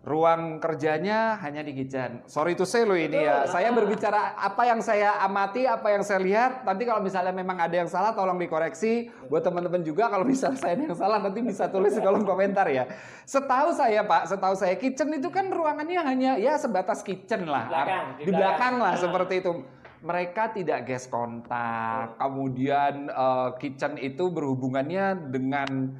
Ruang 0.00 0.64
kerjanya 0.64 1.36
hanya 1.44 1.60
di 1.60 1.76
kitchen. 1.76 2.24
Sorry 2.24 2.56
to 2.56 2.64
say 2.64 2.88
lo 2.88 2.96
ini 2.96 3.20
ya. 3.20 3.44
Saya 3.44 3.68
berbicara 3.68 4.32
apa 4.32 4.64
yang 4.64 4.80
saya 4.80 5.20
amati, 5.20 5.68
apa 5.68 5.92
yang 5.92 6.00
saya 6.00 6.24
lihat. 6.24 6.64
Nanti 6.64 6.88
kalau 6.88 7.04
misalnya 7.04 7.36
memang 7.36 7.60
ada 7.60 7.76
yang 7.76 7.84
salah, 7.84 8.16
tolong 8.16 8.40
dikoreksi. 8.40 9.12
Buat 9.28 9.44
teman-teman 9.44 9.84
juga 9.84 10.08
kalau 10.08 10.24
misalnya 10.24 10.56
saya 10.56 10.72
ada 10.80 10.84
yang 10.88 10.96
salah, 10.96 11.20
nanti 11.20 11.44
bisa 11.44 11.68
tulis 11.68 11.92
di 11.92 12.00
kolom 12.00 12.24
komentar 12.24 12.64
ya. 12.72 12.88
Setahu 13.28 13.76
saya 13.76 14.00
Pak, 14.08 14.32
setahu 14.32 14.54
saya 14.56 14.72
kitchen 14.80 15.12
itu 15.12 15.28
kan 15.28 15.52
ruangannya 15.52 16.00
hanya 16.00 16.40
ya 16.40 16.56
sebatas 16.56 17.04
kitchen 17.04 17.44
lah. 17.44 17.68
Belakang, 17.68 18.04
di, 18.16 18.22
di 18.24 18.32
belakang 18.32 18.74
belakang. 18.74 18.74
lah 18.80 18.92
Ah. 18.96 19.00
seperti 19.04 19.34
itu. 19.44 19.52
Mereka 20.00 20.56
tidak 20.56 20.88
gas 20.88 21.04
kontak. 21.12 22.16
Kemudian 22.16 23.12
eh, 23.12 23.48
kitchen 23.60 24.00
itu 24.00 24.32
berhubungannya 24.32 25.28
dengan 25.28 25.92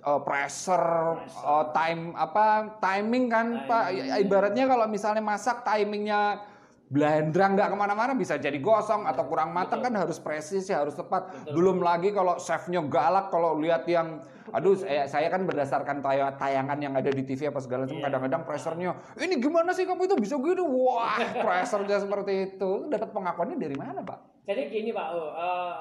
eh, 0.00 0.20
pressure, 0.20 0.88
eh, 1.26 1.64
time 1.70 2.02
apa 2.14 2.44
timing 2.78 3.24
kan 3.26 3.46
Pak. 3.64 3.82
Timing. 3.86 4.06
Ya, 4.06 4.16
Ibaratnya 4.18 4.64
kalau 4.64 4.86
misalnya 4.86 5.20
masak 5.20 5.62
timingnya 5.62 6.44
blendrang 6.90 7.54
nggak 7.54 7.70
ke 7.70 7.76
mana-mana 7.78 8.18
bisa 8.18 8.34
jadi 8.34 8.58
gosong 8.58 9.06
atau 9.06 9.22
kurang 9.22 9.54
matang 9.54 9.78
kan 9.78 9.94
harus 9.94 10.18
presis 10.18 10.66
ya 10.66 10.82
harus 10.82 10.98
tepat. 10.98 11.30
Betul. 11.30 11.54
Belum 11.54 11.78
lagi 11.78 12.10
kalau 12.10 12.34
chefnya 12.34 12.82
galak 12.82 13.30
kalau 13.30 13.54
lihat 13.56 13.86
yang 13.86 14.18
aduh 14.50 14.74
saya, 14.74 15.06
saya 15.06 15.30
kan 15.30 15.46
berdasarkan 15.46 16.02
tay- 16.02 16.34
tayangan 16.34 16.74
yang 16.82 16.90
ada 16.90 17.06
di 17.06 17.22
TV 17.22 17.46
apa 17.46 17.62
segala 17.62 17.86
macam 17.86 17.94
Iya. 17.94 18.04
kadang-kadang 18.10 18.42
pressernya 18.42 18.90
ini 19.14 19.38
gimana 19.38 19.70
sih 19.70 19.86
kamu 19.86 20.10
itu 20.10 20.16
bisa 20.18 20.34
gitu 20.34 20.66
wah 20.66 21.14
pressernya 21.46 22.02
seperti 22.02 22.32
itu 22.50 22.90
dapat 22.90 23.14
pengakuannya 23.14 23.54
dari 23.54 23.78
mana 23.78 24.02
pak? 24.02 24.18
Jadi 24.50 24.66
gini 24.66 24.90
Pak 24.90 25.06
O, 25.14 25.22
eh, 25.30 25.74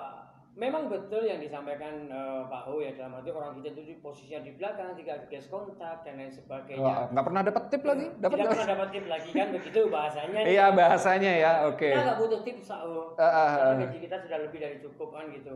memang 0.57 0.89
betul 0.89 1.25
yang 1.25 1.37
disampaikan 1.37 2.09
eh, 2.09 2.41
Pak 2.49 2.63
O 2.69 2.81
ya 2.81 2.95
dalam 2.97 3.21
arti 3.21 3.29
orang 3.29 3.59
kita 3.61 3.77
itu 3.77 3.97
posisinya 4.01 4.41
di 4.45 4.51
belakang, 4.57 4.97
tidak 4.97 5.29
gas 5.29 5.45
kontak 5.49 6.01
dan 6.01 6.17
lain 6.17 6.33
sebagagnya. 6.33 6.81
Wah, 6.81 7.05
nggak 7.13 7.25
pernah 7.25 7.41
dapat 7.45 7.63
tip 7.69 7.83
lagi? 7.85 8.07
Dapat 8.17 8.35
tidak 8.37 8.51
pernah 8.55 8.69
dapat 8.73 8.87
tip 8.89 9.05
lagi 9.05 9.29
kan 9.29 9.47
begitu 9.53 9.79
bahasanya. 9.91 10.39
Iya 10.45 10.65
bahasanya 10.73 11.31
ya 11.37 11.51
oke. 11.69 11.89
Kita 11.89 12.01
nggak 12.05 12.19
butuh 12.19 12.41
tips 12.41 12.65
Pak 12.69 12.81
O. 12.85 12.93
Ah, 13.15 13.23
ah, 13.23 13.49
ah. 13.53 13.73
gaji 13.77 13.97
kita 14.01 14.15
sudah 14.25 14.37
lebih 14.41 14.59
dari 14.61 14.77
cukup 14.81 15.09
kan 15.13 15.25
gitu. 15.29 15.55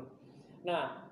Nah, 0.64 1.10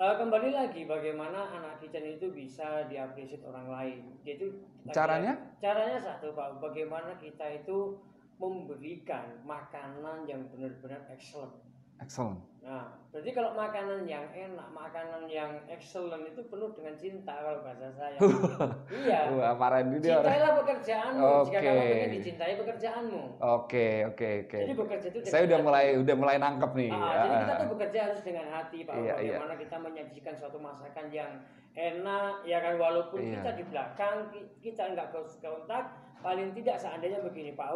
eh, 0.00 0.14
kembali 0.16 0.48
lagi 0.50 0.82
bagaimana 0.88 1.52
anak 1.56 1.84
kitchen 1.84 2.06
itu 2.06 2.32
bisa 2.32 2.88
diapresiasi 2.88 3.44
orang 3.44 3.68
lain. 3.68 4.00
Itu 4.24 4.72
Caranya? 4.90 5.38
Caranya 5.62 6.02
satu 6.02 6.34
Pak, 6.34 6.58
bagaimana 6.58 7.14
kita 7.22 7.46
itu 7.54 8.02
memberikan 8.42 9.38
makanan 9.46 10.26
yang 10.26 10.42
benar-benar 10.50 11.06
excellent. 11.06 11.54
Excellent. 12.02 12.40
Nah, 12.62 12.86
berarti 13.10 13.30
kalau 13.30 13.50
makanan 13.52 14.06
yang 14.06 14.22
enak, 14.30 14.68
makanan 14.70 15.26
yang 15.26 15.50
excellent 15.66 16.22
itu 16.24 16.46
penuh 16.46 16.70
dengan 16.70 16.94
cinta 16.94 17.34
kalau 17.34 17.58
bahasa 17.60 17.90
saya. 17.90 18.16
iya. 19.02 19.20
Wah 19.28 19.52
parah 19.54 19.82
ini 19.82 19.98
dia 19.98 20.22
orang. 20.22 20.30
Cintailah 20.30 20.52
pekerjaanmu 20.56 21.26
jika 21.42 21.58
Oke. 21.58 21.66
kamu 21.66 21.82
ingin 21.82 22.10
dicintai 22.16 22.52
pekerjaanmu. 22.56 23.22
Oke 23.36 23.86
oke 24.06 24.28
oke. 24.46 24.58
Jadi 24.62 24.72
bekerja 24.78 25.06
itu 25.10 25.18
Saya 25.26 25.42
udah 25.44 25.58
hati. 25.58 25.66
mulai 25.66 25.84
udah 25.98 26.14
mulai 26.16 26.36
nangkep 26.38 26.70
nih. 26.72 26.90
Ah, 26.90 27.02
Ah, 27.02 27.12
jadi 27.18 27.34
kita 27.36 27.54
tuh 27.58 27.68
bekerja 27.74 27.98
harus 28.06 28.20
dengan 28.22 28.46
hati 28.48 28.78
Pak. 28.86 28.94
Iya, 28.94 29.14
iya. 29.18 29.36
Bagaimana 29.36 29.54
kita 29.58 29.76
menyajikan 29.76 30.34
suatu 30.38 30.58
masakan 30.62 31.06
yang 31.10 31.32
enak, 31.74 32.32
ya 32.46 32.58
kan 32.62 32.74
walaupun 32.78 33.20
Iya. 33.20 33.32
kita 33.42 33.50
di 33.58 33.64
belakang 33.66 34.16
ki- 34.30 34.48
kita 34.62 34.82
nggak 34.94 35.10
kontak, 35.42 35.84
paling 36.22 36.54
tidak 36.54 36.78
seandainya 36.78 37.18
begini 37.20 37.52
Pak 37.52 37.68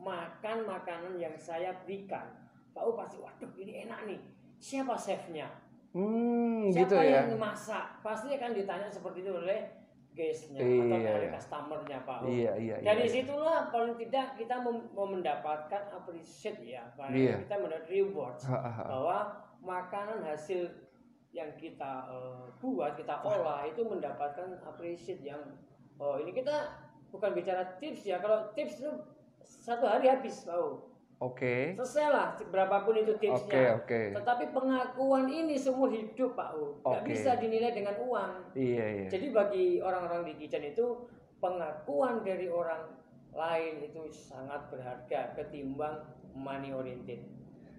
makan 0.00 0.64
makanan 0.64 1.20
yang 1.20 1.36
saya 1.36 1.76
berikan, 1.84 2.24
Pak 2.70 2.82
pasti 2.96 3.16
waduh 3.18 3.50
ini 3.58 3.84
enak 3.86 4.06
nih. 4.06 4.20
Siapa 4.60 4.94
chefnya? 4.94 5.48
Hmm 5.90 6.70
Siapa 6.70 6.86
gitu 6.86 6.94
ya. 7.02 7.26
yang 7.26 7.34
masak? 7.34 7.98
Pasti 8.04 8.30
akan 8.30 8.54
ditanya 8.54 8.86
seperti 8.86 9.26
itu 9.26 9.32
oleh 9.34 9.58
guestnya 10.10 10.58
Iya, 10.58 10.82
atau 10.86 10.98
oleh 10.98 11.22
iya. 11.22 11.34
customernya 11.38 11.98
Pak 12.02 12.16
Uk. 12.22 12.28
Iya 12.30 12.52
iya. 12.58 12.74
Dari 12.82 13.04
iya. 13.06 13.14
situlah 13.14 13.58
paling 13.70 13.94
tidak 13.98 14.26
kita 14.34 14.54
mau 14.62 15.06
mendapatkan 15.06 15.82
appreciate 15.94 16.60
ya, 16.62 16.82
paling 16.98 17.30
Iya. 17.30 17.36
kita 17.46 17.54
mendapat 17.62 17.86
reward 17.90 18.36
Ah, 18.46 18.54
ah, 18.58 18.74
ah. 18.74 18.86
bahwa 18.90 19.18
makanan 19.62 20.18
hasil 20.26 20.66
yang 21.30 21.50
kita 21.54 22.10
eh, 22.10 22.42
buat, 22.58 22.98
kita 22.98 23.22
olah 23.22 23.62
itu 23.62 23.86
mendapatkan 23.86 24.50
appreciate 24.66 25.22
yang 25.22 25.38
oh 25.94 26.18
ini 26.18 26.34
kita 26.34 26.74
bukan 27.14 27.30
bicara 27.34 27.78
tips 27.78 28.02
ya, 28.06 28.18
kalau 28.18 28.50
tips 28.54 28.82
itu 28.82 28.90
satu 29.42 29.86
hari 29.86 30.10
habis 30.10 30.42
tahu. 30.42 30.89
Oke. 31.20 31.76
Selesai 31.76 32.06
lah 32.08 32.26
berapapun 32.48 32.96
itu 32.96 33.12
Oke 33.12 33.28
tipsnya. 33.28 33.76
oke. 33.76 34.16
Tetapi 34.16 34.44
pengakuan 34.56 35.28
ini 35.28 35.52
seumur 35.52 35.92
hidup 35.92 36.32
Pak 36.32 36.56
U, 36.56 36.80
nggak 36.80 37.04
Oke. 37.04 37.08
bisa 37.12 37.36
dinilai 37.36 37.76
dengan 37.76 37.92
uang. 38.00 38.32
Iya 38.56 38.84
iya. 38.88 39.06
Jadi 39.12 39.26
bagi 39.28 39.66
orang-orang 39.84 40.24
di 40.24 40.40
kitchen 40.40 40.64
itu 40.64 40.96
pengakuan 41.36 42.24
dari 42.24 42.48
orang 42.48 42.88
lain 43.36 43.84
itu 43.84 44.00
sangat 44.08 44.72
berharga 44.72 45.36
ketimbang 45.36 46.00
money 46.32 46.72
oriented. 46.72 47.20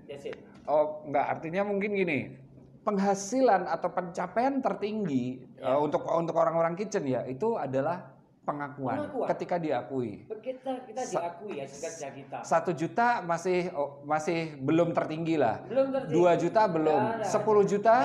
That's 0.05 0.29
it. 0.29 0.37
Oh 0.69 1.01
nggak 1.09 1.41
artinya 1.41 1.65
mungkin 1.65 1.97
gini. 1.97 2.37
Penghasilan 2.81 3.65
atau 3.65 3.89
pencapaian 3.89 4.61
tertinggi 4.61 5.41
Ya. 5.57 5.73
eh, 5.73 5.79
untuk 5.81 6.05
untuk 6.05 6.37
orang-orang 6.37 6.73
kitchen 6.73 7.05
ya 7.05 7.25
itu 7.25 7.57
adalah 7.57 8.11
pengakuan, 8.41 8.97
Pengakuan. 9.05 9.27
ketika 9.29 9.55
diakui. 9.55 10.25
Kita 10.41 10.81
kita 10.83 11.01
diakui 11.05 11.53
ya 11.55 11.65
kerja 11.65 12.07
kita. 12.09 12.37
Satu 12.41 12.73
juta 12.73 13.21
masih 13.21 13.69
oh, 13.71 14.01
masih 14.03 14.57
belum 14.57 14.91
tertinggi 14.91 15.37
lah. 15.37 15.61
Belum 15.63 15.93
tertinggi. 15.93 16.15
Dua 16.15 16.31
juta 16.35 16.61
belum. 16.65 17.01
Sepuluh 17.23 17.63
juta, 17.63 17.95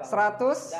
seratus, 0.00 0.70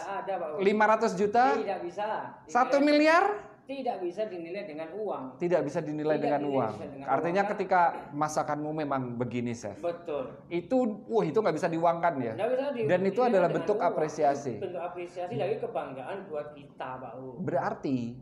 lima 0.59 0.85
ratus 0.87 1.13
juta, 1.13 1.59
Tidak 1.59 1.79
bisa. 1.83 2.07
satu 2.47 2.79
miliar 2.79 3.51
Tidak 3.61 4.03
bisa 4.03 4.27
dinilai 4.27 4.67
dengan 4.67 4.91
uang. 4.91 5.39
tidak 5.39 5.63
bisa 5.63 5.79
dinilai 5.79 6.19
Tidak 6.19 6.27
dengan 6.27 6.41
dinilai 6.43 6.59
uang. 6.59 6.73
dengan 6.91 7.07
Artinya 7.07 7.43
uang. 7.47 7.51
ketika 7.55 7.81
masakanmu 8.11 8.71
memang 8.77 9.15
begini, 9.15 9.55
chef. 9.55 9.79
Betul. 9.79 10.43
Itu, 10.51 11.07
wah 11.07 11.23
itu 11.23 11.39
nggak 11.39 11.55
bisa 11.55 11.71
diuangkan 11.71 12.19
ya. 12.19 12.35
Nggak 12.35 12.51
bisa 12.51 12.65
di- 12.75 12.91
Dan 12.91 13.01
itu 13.07 13.21
adalah 13.23 13.47
bentuk 13.47 13.79
uang. 13.79 13.87
apresiasi. 13.87 14.59
Bentuk 14.59 14.83
apresiasi 14.83 15.39
dari 15.39 15.55
kebanggaan 15.57 16.27
buat 16.27 16.51
kita, 16.51 16.99
Pak 16.99 17.13
U. 17.23 17.39
Berarti 17.39 18.19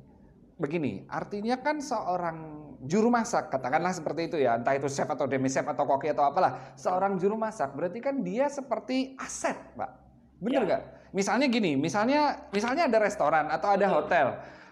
begini, 0.58 1.06
artinya 1.06 1.56
kan 1.56 1.78
seorang 1.78 2.36
juru 2.82 3.08
masak, 3.08 3.48
katakanlah 3.48 3.94
seperti 3.94 4.26
itu 4.26 4.36
ya, 4.38 4.58
entah 4.58 4.74
itu 4.74 4.90
chef 4.90 5.06
atau 5.06 5.24
demi 5.24 5.46
chef 5.46 5.64
atau 5.64 5.86
koki 5.86 6.10
atau 6.10 6.26
apalah, 6.26 6.74
seorang 6.74 7.14
juru 7.16 7.38
masak 7.38 7.74
berarti 7.74 7.98
kan 7.98 8.20
dia 8.20 8.50
seperti 8.50 9.14
aset, 9.16 9.54
Pak. 9.78 9.90
Bener 10.38 10.62
Ya. 10.62 10.66
nggak? 10.66 10.82
Misalnya 11.10 11.46
gini, 11.48 11.74
misalnya 11.74 12.50
misalnya 12.50 12.86
ada 12.86 12.98
restoran 13.00 13.48
atau 13.48 13.74
ada 13.74 13.86
hotel, 13.88 14.26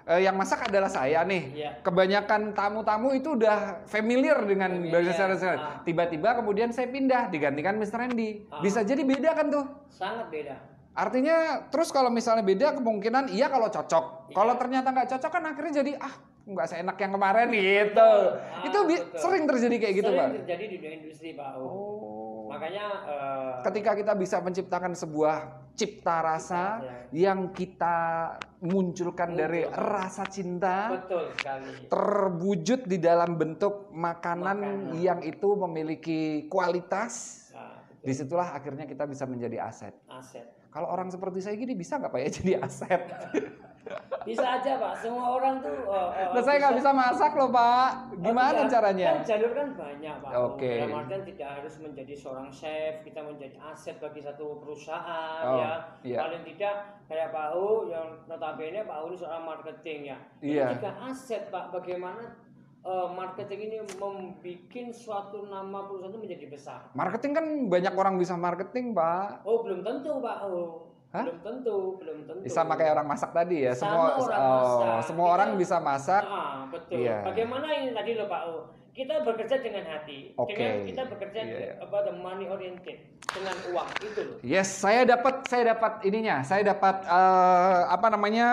eh, 0.06 0.22
yang 0.22 0.38
masak 0.38 0.68
adalah 0.68 0.86
saya 0.86 1.24
nih. 1.24 1.42
Iya. 1.50 1.70
Kebanyakan 1.82 2.54
tamu-tamu 2.54 3.10
itu 3.14 3.34
udah 3.34 3.82
familiar 3.88 4.38
dengan 4.46 4.70
Familiar, 4.70 5.02
bahasa 5.02 5.24
restoran. 5.26 5.58
ah. 5.58 5.82
Tiba-tiba 5.82 6.36
kemudian 6.36 6.70
saya 6.70 6.86
pindah 6.86 7.30
digantikan 7.30 7.74
Mr. 7.78 7.98
Randy. 8.06 8.46
Ah. 8.52 8.62
Bisa 8.62 8.86
jadi 8.86 9.02
beda 9.02 9.34
kan 9.34 9.46
tuh? 9.50 9.64
Sangat 9.90 10.30
beda. 10.30 10.75
Artinya 10.96 11.68
terus 11.68 11.92
kalau 11.92 12.08
misalnya 12.08 12.40
beda 12.40 12.72
kemungkinan 12.72 13.28
iya 13.28 13.52
kalau 13.52 13.68
cocok. 13.68 14.32
Iya. 14.32 14.34
Kalau 14.34 14.54
ternyata 14.56 14.88
nggak 14.90 15.08
cocok 15.12 15.30
kan 15.30 15.44
akhirnya 15.44 15.72
jadi 15.84 15.92
ah 16.00 16.14
nggak 16.46 16.66
seenak 16.66 16.96
yang 16.96 17.12
kemarin 17.12 17.46
gitu. 17.52 18.12
Ah, 18.32 18.64
itu 18.64 18.78
betul. 18.86 19.18
sering 19.20 19.44
terjadi 19.44 19.76
kayak 19.76 19.94
gitu 19.98 20.10
Sering 20.10 20.20
pak. 20.24 20.28
terjadi 20.40 20.64
di 20.64 20.76
dunia 20.78 20.96
industri, 20.96 21.28
Pak. 21.36 21.50
Oh. 21.58 22.48
Makanya 22.48 22.86
eh, 23.04 23.52
Ketika 23.66 23.92
kita 23.92 24.12
bisa 24.14 24.38
menciptakan 24.38 24.94
sebuah 24.94 25.36
cipta 25.74 26.22
rasa 26.24 26.62
Cipta, 26.80 27.10
yang 27.12 27.40
kita 27.50 27.96
munculkan 28.62 29.34
dari 29.34 29.66
rasa 29.66 30.24
cinta 30.24 30.94
betul 30.94 31.28
sekali. 31.36 31.90
terwujud 31.90 32.86
di 32.86 32.96
dalam 32.96 33.36
bentuk 33.36 33.90
makanan, 33.90 34.56
Makanan. 34.56 35.02
yang 35.02 35.20
itu 35.20 35.48
memiliki 35.58 36.20
kualitas. 36.46 37.44
Nah, 37.52 37.82
betul. 37.84 38.06
Di 38.06 38.12
situlah 38.14 38.48
akhirnya 38.54 38.86
kita 38.86 39.04
bisa 39.04 39.26
menjadi 39.26 39.66
aset. 39.66 39.92
aset. 40.08 40.46
Kalau 40.76 40.92
orang 40.92 41.08
seperti 41.08 41.40
saya 41.40 41.56
gini 41.56 41.72
bisa 41.72 41.96
nggak 41.96 42.12
pak 42.12 42.20
ya 42.20 42.28
jadi 42.36 42.52
aset? 42.60 43.00
Bisa 44.26 44.42
aja, 44.42 44.76
Pak. 44.76 44.98
Semua 44.98 45.38
orang 45.38 45.62
tuh 45.62 45.70
eh, 45.86 46.10
eh, 46.18 46.34
Nah, 46.34 46.42
saya 46.42 46.56
nggak 46.58 46.76
bisa 46.76 46.90
masak 46.90 47.32
loh 47.32 47.48
pak. 47.48 48.10
Oh, 48.10 48.18
Gimana 48.18 48.58
tidak. 48.60 48.72
caranya? 48.74 49.06
Kan 49.06 49.22
jalur 49.22 49.52
kan 49.54 49.68
banyak, 49.72 50.14
Pak. 50.18 50.30
Oke. 50.34 50.72
Dalam 50.82 50.98
artian 50.98 51.22
tidak 51.22 51.48
harus 51.54 51.74
menjadi 51.78 52.12
seorang 52.12 52.48
chef, 52.50 53.06
kita 53.06 53.22
menjadi 53.22 53.54
aset 53.62 53.96
bagi 53.96 54.20
satu 54.20 54.58
perusahaan 54.58 55.42
Oh, 55.46 55.62
ya. 55.62 55.72
iya. 56.02 56.18
Paling 56.18 56.42
tidak 56.42 56.74
kayak 57.06 57.30
Pak 57.30 57.48
U 57.54 57.86
yang 57.86 58.08
notabene 58.26 58.82
Pak 58.82 58.98
U 59.00 59.04
ini 59.06 59.16
seorang 59.16 59.44
marketing 59.46 60.00
ya. 60.10 60.18
Ini 60.42 60.50
Iya. 60.58 60.66
juga 60.74 60.90
aset, 61.06 61.42
Pak. 61.46 61.64
Bagaimana 61.70 62.22
eh, 62.86 63.08
marketing 63.10 63.60
ini 63.66 63.76
membuat 63.98 64.94
suatu 64.94 65.50
nama 65.50 65.84
perusahaan 65.90 66.14
itu 66.14 66.20
menjadi 66.22 66.46
besar. 66.46 66.80
Marketing 66.94 67.32
kan 67.34 67.46
banyak 67.66 67.94
orang 67.98 68.14
bisa 68.16 68.38
marketing 68.38 68.94
pak. 68.94 69.42
Oh, 69.42 69.66
belum 69.66 69.82
tentu, 69.82 70.22
Pak. 70.22 70.38
Hah? 71.14 71.22
Belum 71.22 71.38
tentu, 71.40 71.76
belum 72.02 72.18
tentu. 72.28 72.44
Sama 72.50 72.74
kayak 72.74 72.98
orang 72.98 73.08
masak 73.08 73.30
tadi 73.30 73.64
ya. 73.64 73.72
Sama 73.72 73.90
Semua 73.90 74.04
orang 74.18 74.40
oh, 74.42 74.50
masak. 74.52 74.98
semua 75.06 75.26
Kita- 75.26 75.34
orang 75.38 75.48
bisa 75.56 75.76
masak. 75.78 76.22
Ah, 76.26 76.66
betul. 76.68 76.98
Iya. 77.02 77.18
Bagaimana 77.24 77.66
ini 77.72 77.90
tadi 77.94 78.10
loh 78.18 78.26
Pak 78.26 78.42
U? 78.50 78.56
Kita 78.96 79.20
bekerja 79.28 79.60
dengan 79.60 79.84
hati, 79.92 80.32
Oke. 80.40 80.56
dengan 80.56 80.88
kita 80.88 81.02
bekerja 81.04 81.40
Iya, 81.44 81.56
iya. 81.60 81.72
about 81.84 82.08
the 82.08 82.16
money 82.16 82.48
oriented 82.48 82.96
dengan 83.28 83.52
uang 83.68 83.88
itu 84.00 84.20
loh. 84.24 84.36
Yes, 84.40 84.72
saya 84.72 85.04
dapat 85.04 85.44
saya 85.52 85.76
dapat 85.76 86.00
ininya. 86.08 86.40
Saya 86.40 86.64
dapat 86.64 87.04
eh, 87.04 87.80
apa 87.92 88.06
namanya? 88.08 88.48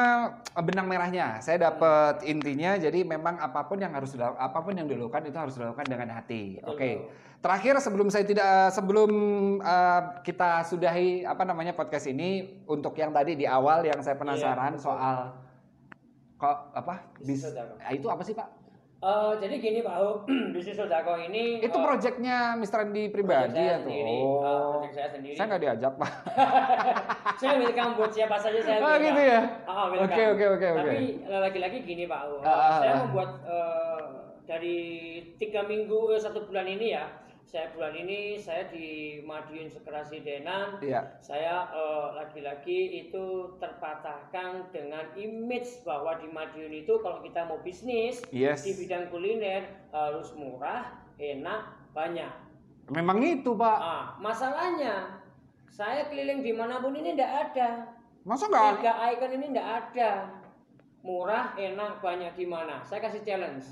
benang 0.54 0.86
merahnya. 0.86 1.40
Saya 1.40 1.72
dapat 1.72 2.28
intinya 2.28 2.76
jadi 2.78 3.02
memang 3.08 3.40
apa 3.40 3.66
pun 3.66 3.80
yang 3.82 3.96
harus 3.96 4.14
dilakukan 4.14 4.38
apa 4.38 4.60
pun 4.62 4.74
yang 4.78 4.86
dilakukan 4.86 5.26
itu 5.26 5.38
harus 5.40 5.56
dilakukan 5.56 5.88
dengan 5.88 6.12
hati. 6.12 6.60
Oke. 6.68 6.92
Bang. 7.00 7.08
Terakhir 7.44 7.76
sebelum 7.80 8.08
saya 8.12 8.28
tidak 8.28 8.76
sebelum 8.76 9.12
eh, 9.64 10.02
kita 10.28 10.68
sudahi 10.68 11.24
apa 11.24 11.48
namanya 11.48 11.72
podcast 11.72 12.12
ini 12.12 12.62
untuk 12.68 13.00
yang 13.00 13.16
tadi 13.16 13.40
di 13.40 13.48
awal 13.48 13.82
yang 13.88 14.04
saya 14.04 14.20
penasaran 14.20 14.76
Iya, 14.76 14.80
betul. 14.80 14.86
soal 14.92 15.18
kok 16.36 16.58
apa? 16.76 16.94
Bis. 17.24 17.48
Ah, 17.80 17.96
itu 17.96 18.12
apa 18.12 18.20
sih, 18.28 18.36
Pak? 18.36 18.63
Eh, 19.04 19.32
jadi 19.36 19.56
gini 19.60 19.80
Pak 19.84 19.96
Hu, 20.00 20.10
bisnis 20.56 20.80
sodako 20.80 21.20
ini 21.20 21.60
Itu 21.60 21.76
eh, 21.76 21.84
proyeknya 21.84 22.56
Mr. 22.56 22.88
Andi 22.88 23.12
pribadi 23.12 23.52
saya 23.52 23.68
ya 23.68 23.76
tuh. 23.76 23.92
sendiri, 23.92 24.16
eh, 24.16 24.24
Oh. 24.24 24.72
project 24.80 24.94
saya 24.96 25.10
sendiri. 25.12 25.36
Saya 25.36 25.46
nggak 25.52 25.62
diajak, 25.62 25.94
Pak. 26.00 26.12
saya 27.44 27.54
welcome 27.60 27.94
buat 28.00 28.12
siapa 28.16 28.36
saja 28.40 28.60
saya 28.64 28.80
Oh, 28.80 28.96
gitu 28.96 29.22
ya? 29.22 29.42
Ah. 29.68 29.92
Oke, 29.92 30.24
oke, 30.32 30.46
oke, 30.56 30.68
oke. 30.72 30.88
Tapi 30.88 31.08
eh, 31.20 31.40
lagi-lagi 31.44 31.78
gini 31.84 32.04
Pak 32.08 32.22
Hu, 32.24 32.36
Ah, 32.40 32.48
ah, 32.48 32.76
saya 32.80 32.94
ah. 32.94 33.00
membuat 33.04 33.30
eh, 33.44 34.02
dari 34.48 34.78
tiga 35.36 35.68
minggu 35.68 36.00
eh, 36.16 36.22
satu 36.24 36.48
bulan 36.48 36.64
ini 36.66 36.96
ya, 36.96 37.04
saya 37.44 37.70
bulan 37.76 37.94
ini 37.94 38.40
saya 38.40 38.66
di 38.72 39.20
Madiun 39.22 39.70
Sekerasi 39.70 40.24
Denan, 40.26 40.80
Iya. 40.82 41.20
saya 41.22 41.70
eh, 41.70 42.08
lagi-lagi 42.18 43.06
itu 43.06 43.54
terpatahkan 43.60 44.74
dengan 44.74 45.06
image 45.14 45.84
bahwa 45.86 46.18
di 46.18 46.28
Madiun 46.32 46.74
itu 46.74 46.98
kalau 47.04 47.22
kita 47.22 47.46
mau 47.46 47.62
bisnis 47.62 48.24
Yes. 48.34 48.66
di 48.66 48.74
bidang 48.74 49.12
kuliner 49.14 49.70
harus 49.94 50.34
murah, 50.34 50.98
enak, 51.22 51.94
banyak. 51.94 52.32
Memang 52.90 53.22
itu, 53.24 53.56
Pak. 53.56 53.78
Ah, 53.80 54.06
masalahnya 54.20 55.24
saya 55.72 56.10
keliling 56.12 56.44
di 56.44 56.52
mana 56.52 56.84
pun 56.84 56.94
ini 56.94 57.16
tidak 57.16 57.54
ada. 57.54 57.70
Masa 58.24 58.48
nggak 58.48 58.80
Tiga 58.80 58.94
icon 59.14 59.32
ini 59.36 59.46
tidak 59.52 59.68
ada. 59.92 60.12
Murah, 61.04 61.52
enak, 61.60 62.00
banyak 62.00 62.32
di 62.40 62.48
mana? 62.48 62.80
Saya 62.88 63.04
kasih 63.04 63.24
challenge. 63.28 63.68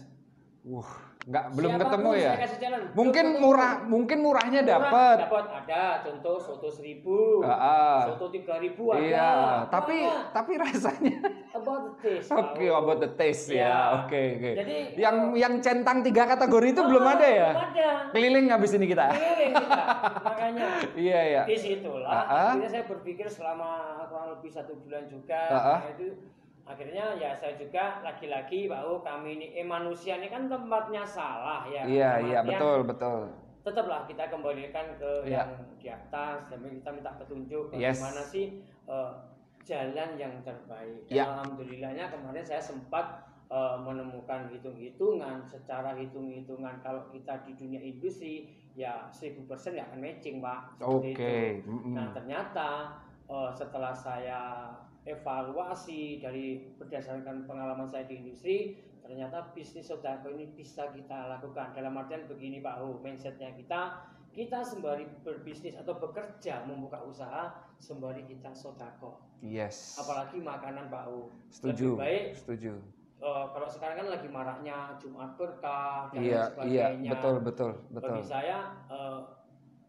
Wah, 0.68 1.11
nggak 1.22 1.46
belum 1.54 1.70
Siapa 1.70 1.78
pun 1.78 1.86
ketemu 1.88 2.12
ya. 2.18 2.34
Mungkin 2.92 3.26
ketemu. 3.30 3.42
murah, 3.46 3.74
mungkin 3.86 4.18
murahnya 4.20 4.62
Murah, 4.62 4.74
dapat. 4.74 5.18
Dapat 5.22 5.46
ada. 5.54 5.84
Contoh 6.02 6.36
soto 6.42 6.66
seribu, 6.68 7.46
Ah, 7.46 7.54
ah. 7.54 7.98
soto 8.10 8.34
tiga 8.34 8.58
ribu 8.58 8.90
ada. 8.90 8.98
Iya, 9.00 9.30
tapi 9.70 9.98
tapi 10.34 10.52
rasanya 10.58 11.22
about 11.54 11.82
the 11.86 11.94
taste. 12.02 12.30
oke 12.34 12.58
Pak. 12.58 12.74
about 12.76 13.00
the 13.00 13.12
taste 13.14 13.48
ya. 13.48 13.62
Iya. 13.62 13.76
Oke, 14.02 14.22
oke. 14.36 14.52
Jadi, 14.58 14.76
Yang 14.98 15.16
yang 15.38 15.54
centang 15.62 15.98
tiga 16.02 16.24
kategori 16.26 16.68
itu 16.72 16.82
Oh, 16.82 16.88
belum 16.90 17.06
ada 17.06 17.28
ya? 17.28 17.50
Belum 17.54 17.70
ada. 17.70 17.90
Keliling 18.12 18.46
habis 18.50 18.72
ini 18.74 18.86
kita. 18.88 19.06
Keliling 19.08 19.54
kita. 19.54 19.84
Makanya 20.26 20.68
Iya, 20.92 21.20
iya. 21.24 21.42
di 21.46 21.56
situlah 21.56 22.10
Ah, 22.10 22.18
ah. 22.26 22.50
akhirnya 22.52 22.70
saya 22.72 22.86
berpikir 22.90 23.30
selama 23.30 23.70
kurang 24.10 24.34
lebih 24.34 24.50
satu 24.50 24.74
bulan 24.76 25.06
juga 25.06 25.42
ah. 25.48 25.80
Nah, 25.80 25.94
itu 25.94 26.18
akhirnya 26.64 27.18
ya 27.18 27.34
saya 27.34 27.58
juga 27.58 28.00
lagi-lagi 28.02 28.70
bahwa 28.70 29.02
kami 29.02 29.36
ini 29.36 29.48
eh, 29.56 29.66
manusia 29.66 30.16
ini 30.16 30.28
kan 30.28 30.46
tempatnya 30.46 31.02
salah 31.02 31.66
ya 31.66 31.84
Iya, 31.84 32.12
iya, 32.22 32.40
betul, 32.42 32.86
betul. 32.86 33.22
tetaplah 33.62 34.06
kita 34.06 34.26
kembalikan 34.28 34.98
ke 34.98 35.26
Iya. 35.26 35.46
yang 35.46 35.52
di 35.78 35.88
atas 35.88 36.50
dan 36.50 36.62
kita 36.62 36.90
minta 36.90 37.14
petunjuk 37.14 37.70
Yes. 37.74 37.98
bagaimana 37.98 38.22
sih 38.24 38.46
eh, 38.88 39.12
jalan 39.62 40.10
yang 40.16 40.34
terbaik 40.42 41.06
dan 41.06 41.14
Iya. 41.14 41.24
alhamdulillahnya 41.30 42.06
kemarin 42.10 42.42
saya 42.42 42.62
sempat 42.62 43.26
eh, 43.52 43.78
menemukan 43.78 44.48
hitung-hitungan 44.50 45.44
secara 45.44 45.92
hitung-hitungan 45.94 46.80
kalau 46.80 47.04
kita 47.12 47.42
di 47.44 47.52
dunia 47.54 47.82
industri 47.82 48.48
ya 48.74 49.12
1000% 49.12 49.44
ya 49.76 49.84
akan 49.92 50.00
matching 50.00 50.40
pak 50.40 50.80
Oke. 50.80 51.12
itu. 51.60 51.68
mm-mm. 51.68 51.94
Nah 51.94 52.08
ternyata 52.16 52.70
eh, 53.28 53.52
setelah 53.52 53.92
saya 53.92 54.72
evaluasi 55.04 56.20
dari 56.20 56.74
berdasarkan 56.78 57.50
pengalaman 57.50 57.90
saya 57.90 58.06
di 58.06 58.18
industri, 58.18 58.58
ternyata 59.02 59.50
bisnis 59.52 59.88
sodako 59.88 60.30
ini 60.30 60.50
bisa 60.52 60.90
kita 60.90 61.30
lakukan. 61.30 61.74
Dalam 61.74 61.98
artian 61.98 62.26
begini 62.26 62.62
Pak 62.62 62.80
Hu, 62.80 63.02
mindsetnya 63.02 63.50
kita, 63.54 64.06
kita 64.32 64.62
sembari 64.62 65.04
berbisnis 65.26 65.76
atau 65.76 65.98
bekerja 65.98 66.64
membuka 66.64 67.02
usaha, 67.02 67.52
sembari 67.78 68.24
kita 68.24 68.54
sodako. 68.54 69.18
Yes. 69.42 69.98
Apalagi 69.98 70.38
makanan 70.38 70.88
Pak 70.88 71.04
Hu. 71.10 71.34
Setuju. 71.50 71.98
Lebih 71.98 72.02
baik 72.02 72.26
Setuju. 72.38 72.74
eh, 73.22 73.46
kalau 73.54 73.70
sekarang 73.70 74.06
kan 74.06 74.08
lagi 74.14 74.30
maraknya 74.30 74.78
Jumat 74.98 75.34
berkah 75.34 76.10
dan 76.10 76.22
Iya, 76.22 76.30
iya, 76.30 76.42
sebagainya. 76.46 77.12
betul, 77.12 77.36
betul, 77.42 77.72
betul. 77.90 78.16
Bagi 78.18 78.24
saya 78.24 78.58
eh, 78.86 79.20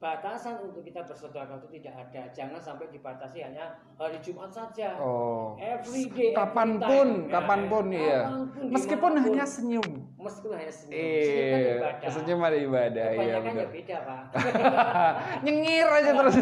batasan 0.03 0.59
untuk 0.66 0.82
kita 0.82 1.07
bersedekah 1.07 1.62
itu 1.62 1.78
tidak 1.78 1.94
ada. 1.94 2.22
Jangan 2.34 2.59
sampai 2.59 2.90
dibatasi 2.90 3.38
hanya 3.46 3.78
hari 3.94 4.18
Jumat 4.18 4.50
saja. 4.50 4.98
Oh. 4.98 5.55
Every 5.62 6.11
day, 6.11 6.34
every 6.34 6.42
Kapan 6.42 6.82
pun, 6.82 7.09
time. 7.09 7.30
Ya, 7.30 7.32
kapan 7.38 7.61
pun 7.70 7.84
iya. 7.94 8.20
kapan 8.26 8.42
pun, 8.50 8.62
Meskipun 8.74 9.11
di 9.14 9.14
mana 9.14 9.22
pun. 9.22 9.26
hanya 9.30 9.46
senyum. 9.46 9.88
Meskipun 10.23 10.55
hanya 10.55 10.70
senyum. 10.70 10.95
Senyum 10.95 11.45
kan 11.45 11.59
Iya, 11.59 11.73
ibadah. 11.75 12.11
senyum 12.11 12.41
ada 12.41 12.59
ibadah, 12.59 13.07
iya 13.11 13.23
ya 13.35 13.66
beda, 13.66 13.97
Pak. 14.01 14.20
Nyengir 15.45 15.87
aja 15.89 16.11
terus. 16.14 16.35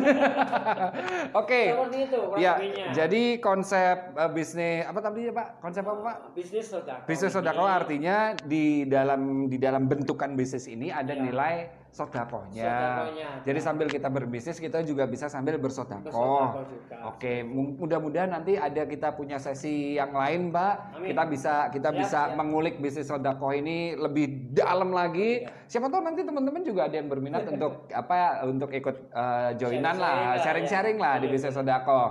Oke. 1.41 1.61
Seperti 1.71 1.99
itu 2.05 2.19
kurang 2.21 2.41
Ya, 2.41 2.53
jadi 2.93 3.23
konsep 3.39 3.97
eh, 4.13 4.31
bisnis 4.31 4.85
apa 4.85 4.99
tadi 5.01 5.21
ya 5.25 5.33
Pak? 5.33 5.49
Konsep 5.59 5.83
apa 5.83 6.01
Pak? 6.03 6.17
bisnis 6.33 6.67
sedekah. 6.67 6.99
Bisnis 7.05 7.31
sodako 7.31 7.65
artinya 7.65 8.17
di 8.39 8.65
dalam 8.85 9.21
di 9.47 9.57
dalam 9.57 9.87
bentukan 9.87 10.33
bisnis 10.33 10.67
ini 10.67 10.91
ada 10.91 11.11
Iya. 11.11 11.23
nilai 11.23 11.55
sodakohnya. 11.91 12.63
Sodakohnya. 12.63 13.29
Jadi 13.43 13.59
sambil 13.59 13.87
kita 13.89 14.09
berbisnis 14.09 14.57
kita 14.57 14.79
juga 14.81 15.05
bisa 15.05 15.27
sambil 15.27 15.57
bersodako. 15.57 16.07
bersodako 16.07 16.61
juga. 16.69 16.97
Oke, 17.09 17.43
mu- 17.43 17.75
mudah-mudahan 17.77 18.31
nanti 18.31 18.55
ada 18.55 18.85
kita 18.85 19.11
punya 19.11 19.37
sesi 19.37 19.71
yang 19.93 20.13
lain, 20.13 20.51
Mbak. 20.51 20.75
Amin. 20.95 21.07
Kita 21.09 21.23
bisa 21.27 21.53
kita 21.69 21.91
Siap, 21.91 21.99
bisa 21.99 22.21
siap. 22.25 22.37
mengulik 22.37 22.79
bisnis 22.79 23.07
sodako 23.07 23.51
ini 23.53 23.70
lebih 23.97 24.55
dalam 24.55 24.91
lagi. 24.95 25.45
Iya. 25.45 25.67
Siapa 25.67 25.87
tahu 25.91 26.03
nanti 26.03 26.23
teman-teman 26.23 26.63
juga 26.63 26.87
ada 26.89 26.97
yang 26.97 27.09
berminat 27.11 27.45
untuk 27.53 27.87
apa 27.91 28.45
untuk 28.47 28.71
ikut 28.71 28.97
eh, 29.11 29.51
joinan 29.59 29.97
Sharing-sharing 29.97 30.01
lah, 30.01 30.15
lah, 30.15 30.43
sharing-sharing 30.43 30.97
ya. 30.99 31.05
lah 31.05 31.15
di 31.19 31.27
Boleh. 31.27 31.35
bisnis 31.37 31.55
sodako. 31.55 32.03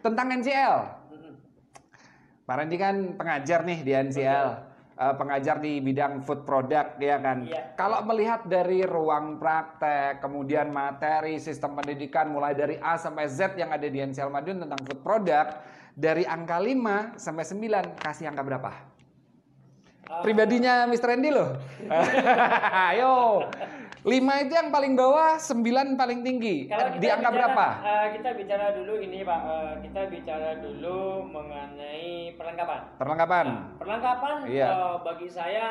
Tentang 0.00 0.26
NCL. 0.38 0.76
Pak 2.46 2.54
Randy 2.62 2.76
kan 2.78 2.96
pengajar 3.18 3.66
nih 3.66 3.78
di 3.82 3.90
NCL. 3.90 4.48
Eh, 4.96 5.14
pengajar 5.20 5.60
di 5.60 5.76
bidang 5.84 6.24
food 6.24 6.48
product 6.48 6.96
ya 6.96 7.20
kan. 7.20 7.44
Iya. 7.44 7.76
Kalau 7.76 8.00
melihat 8.08 8.48
dari 8.48 8.80
ruang 8.80 9.36
praktek, 9.36 10.24
kemudian 10.24 10.72
materi, 10.72 11.36
sistem 11.36 11.76
pendidikan 11.76 12.32
mulai 12.32 12.56
dari 12.56 12.80
A 12.80 12.96
sampai 12.96 13.28
Z 13.28 13.60
yang 13.60 13.76
ada 13.76 13.84
di 13.84 14.00
NCL 14.00 14.32
Madiun 14.32 14.64
tentang 14.64 14.80
food 14.88 15.04
product 15.04 15.60
dari 15.92 16.24
angka 16.24 16.56
5 16.56 17.20
sampai 17.20 17.44
9 17.44 18.00
kasih 18.00 18.32
angka 18.32 18.40
berapa? 18.40 18.95
Pribadinya 20.06 20.86
Mr. 20.86 21.06
Randy 21.08 21.30
loh. 21.30 21.58
Ayo. 22.90 23.42
5 24.00 24.06
itu 24.14 24.52
yang 24.54 24.70
paling 24.70 24.94
bawah, 24.94 25.34
9 25.34 25.66
paling 25.98 26.22
tinggi. 26.22 26.70
Kalau 26.70 26.94
di 26.94 27.02
kita 27.02 27.18
angka 27.18 27.26
bicara, 27.26 27.34
berapa? 27.34 27.66
eh, 27.82 28.06
kita 28.14 28.30
bicara 28.38 28.66
dulu 28.72 28.94
ini 28.96 29.18
Pak, 29.20 29.40
Eh, 29.42 29.72
kita 29.82 30.00
bicara 30.06 30.50
dulu 30.62 30.98
mengenai 31.26 32.06
perlengkapan. 32.38 32.80
Perlengkapan. 32.96 33.44
Nah, 33.44 33.60
perlengkapan 33.76 34.34
Iya. 34.46 34.68
eh, 34.70 34.94
bagi 35.02 35.26
saya 35.26 35.66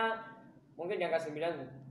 mungkin 0.76 1.00
di 1.00 1.04
angka 1.08 1.24
9 1.24 1.85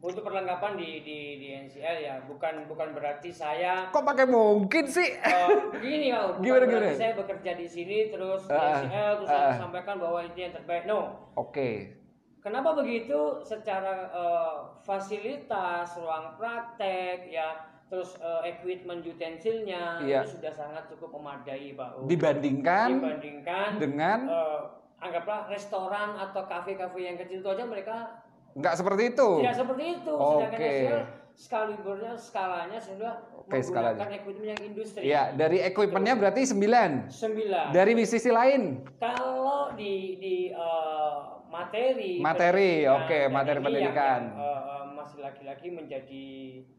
untuk 0.00 0.24
perlengkapan 0.24 0.74
di 0.74 1.04
di 1.04 1.18
di 1.36 1.48
NCL 1.60 1.96
ya 2.00 2.14
bukan 2.24 2.64
bukan 2.64 2.96
berarti 2.96 3.28
saya 3.28 3.88
Kok 3.88 4.00
pakai 4.02 4.24
mungkin 4.24 4.88
sih? 4.88 5.12
eh, 5.12 5.48
gini 5.84 6.08
Pak, 6.08 6.40
bukan 6.40 6.42
Gimana, 6.42 6.64
gimana? 6.66 6.96
saya 6.96 7.12
bekerja 7.14 7.52
di 7.52 7.66
sini 7.66 7.98
terus 8.08 8.44
di 8.44 8.52
Ah, 8.52 8.80
NCL 8.80 9.12
terus 9.18 9.28
ah. 9.28 9.36
saya 9.38 9.60
sampaikan 9.60 9.96
bahwa 9.96 10.18
ini 10.22 10.40
yang 10.40 10.54
terbaik. 10.54 10.84
No. 10.84 11.00
Oke. 11.34 12.00
Kenapa 12.40 12.72
begitu? 12.72 13.44
Secara 13.44 14.08
eh, 14.08 14.56
fasilitas, 14.80 15.92
ruang 15.94 16.32
praktek, 16.34 17.28
ya, 17.28 17.60
terus 17.86 18.16
eh, 18.16 18.48
equipment 18.48 19.04
utensilnya 19.04 20.00
Iya. 20.00 20.24
itu 20.24 20.40
sudah 20.40 20.48
sangat 20.50 20.88
cukup 20.88 21.20
memadai, 21.20 21.76
Pak. 21.76 22.00
U. 22.00 22.08
Dibandingkan 22.08 22.88
Dibandingkan 22.96 23.70
dengan 23.76 24.18
eh, 24.24 24.60
anggaplah 24.98 25.44
restoran 25.46 26.16
atau 26.16 26.44
kafe-kafe 26.44 27.00
yang 27.02 27.16
kecil 27.16 27.40
itu 27.40 27.48
aja 27.50 27.64
mereka 27.64 28.24
nggak 28.56 28.74
seperti 28.74 29.02
itu. 29.14 29.28
tidak 29.42 29.56
seperti 29.56 29.84
itu. 30.00 30.12
Oke. 30.14 30.46
hasil 30.50 31.20
skalibernya, 31.40 32.12
skalanya 32.20 32.76
sudah 32.76 33.24
Oke, 33.32 33.64
menggunakan 33.64 33.96
skalanya. 33.96 34.18
equipment 34.20 34.48
yang 34.52 34.60
industri. 34.60 35.02
Ya, 35.08 35.22
dari 35.32 35.58
equipmentnya 35.64 36.14
berarti 36.20 36.42
9. 36.44 37.08
Sembilan. 37.08 37.64
Dari 37.72 37.92
sisi 38.04 38.28
lain, 38.28 38.84
Kalau 39.00 39.72
di 39.72 40.20
di 40.20 40.36
eh, 40.52 41.16
materi 41.48 42.20
Materi, 42.20 42.84
oke, 42.84 43.18
dan 43.26 43.32
materi 43.32 43.58
pendidikan. 43.64 44.20
Yang, 44.28 44.36
yang, 44.36 44.68
Mas 44.70 44.89
masih 45.10 45.26
lagi-lagi 45.26 45.74
menjadi 45.74 46.26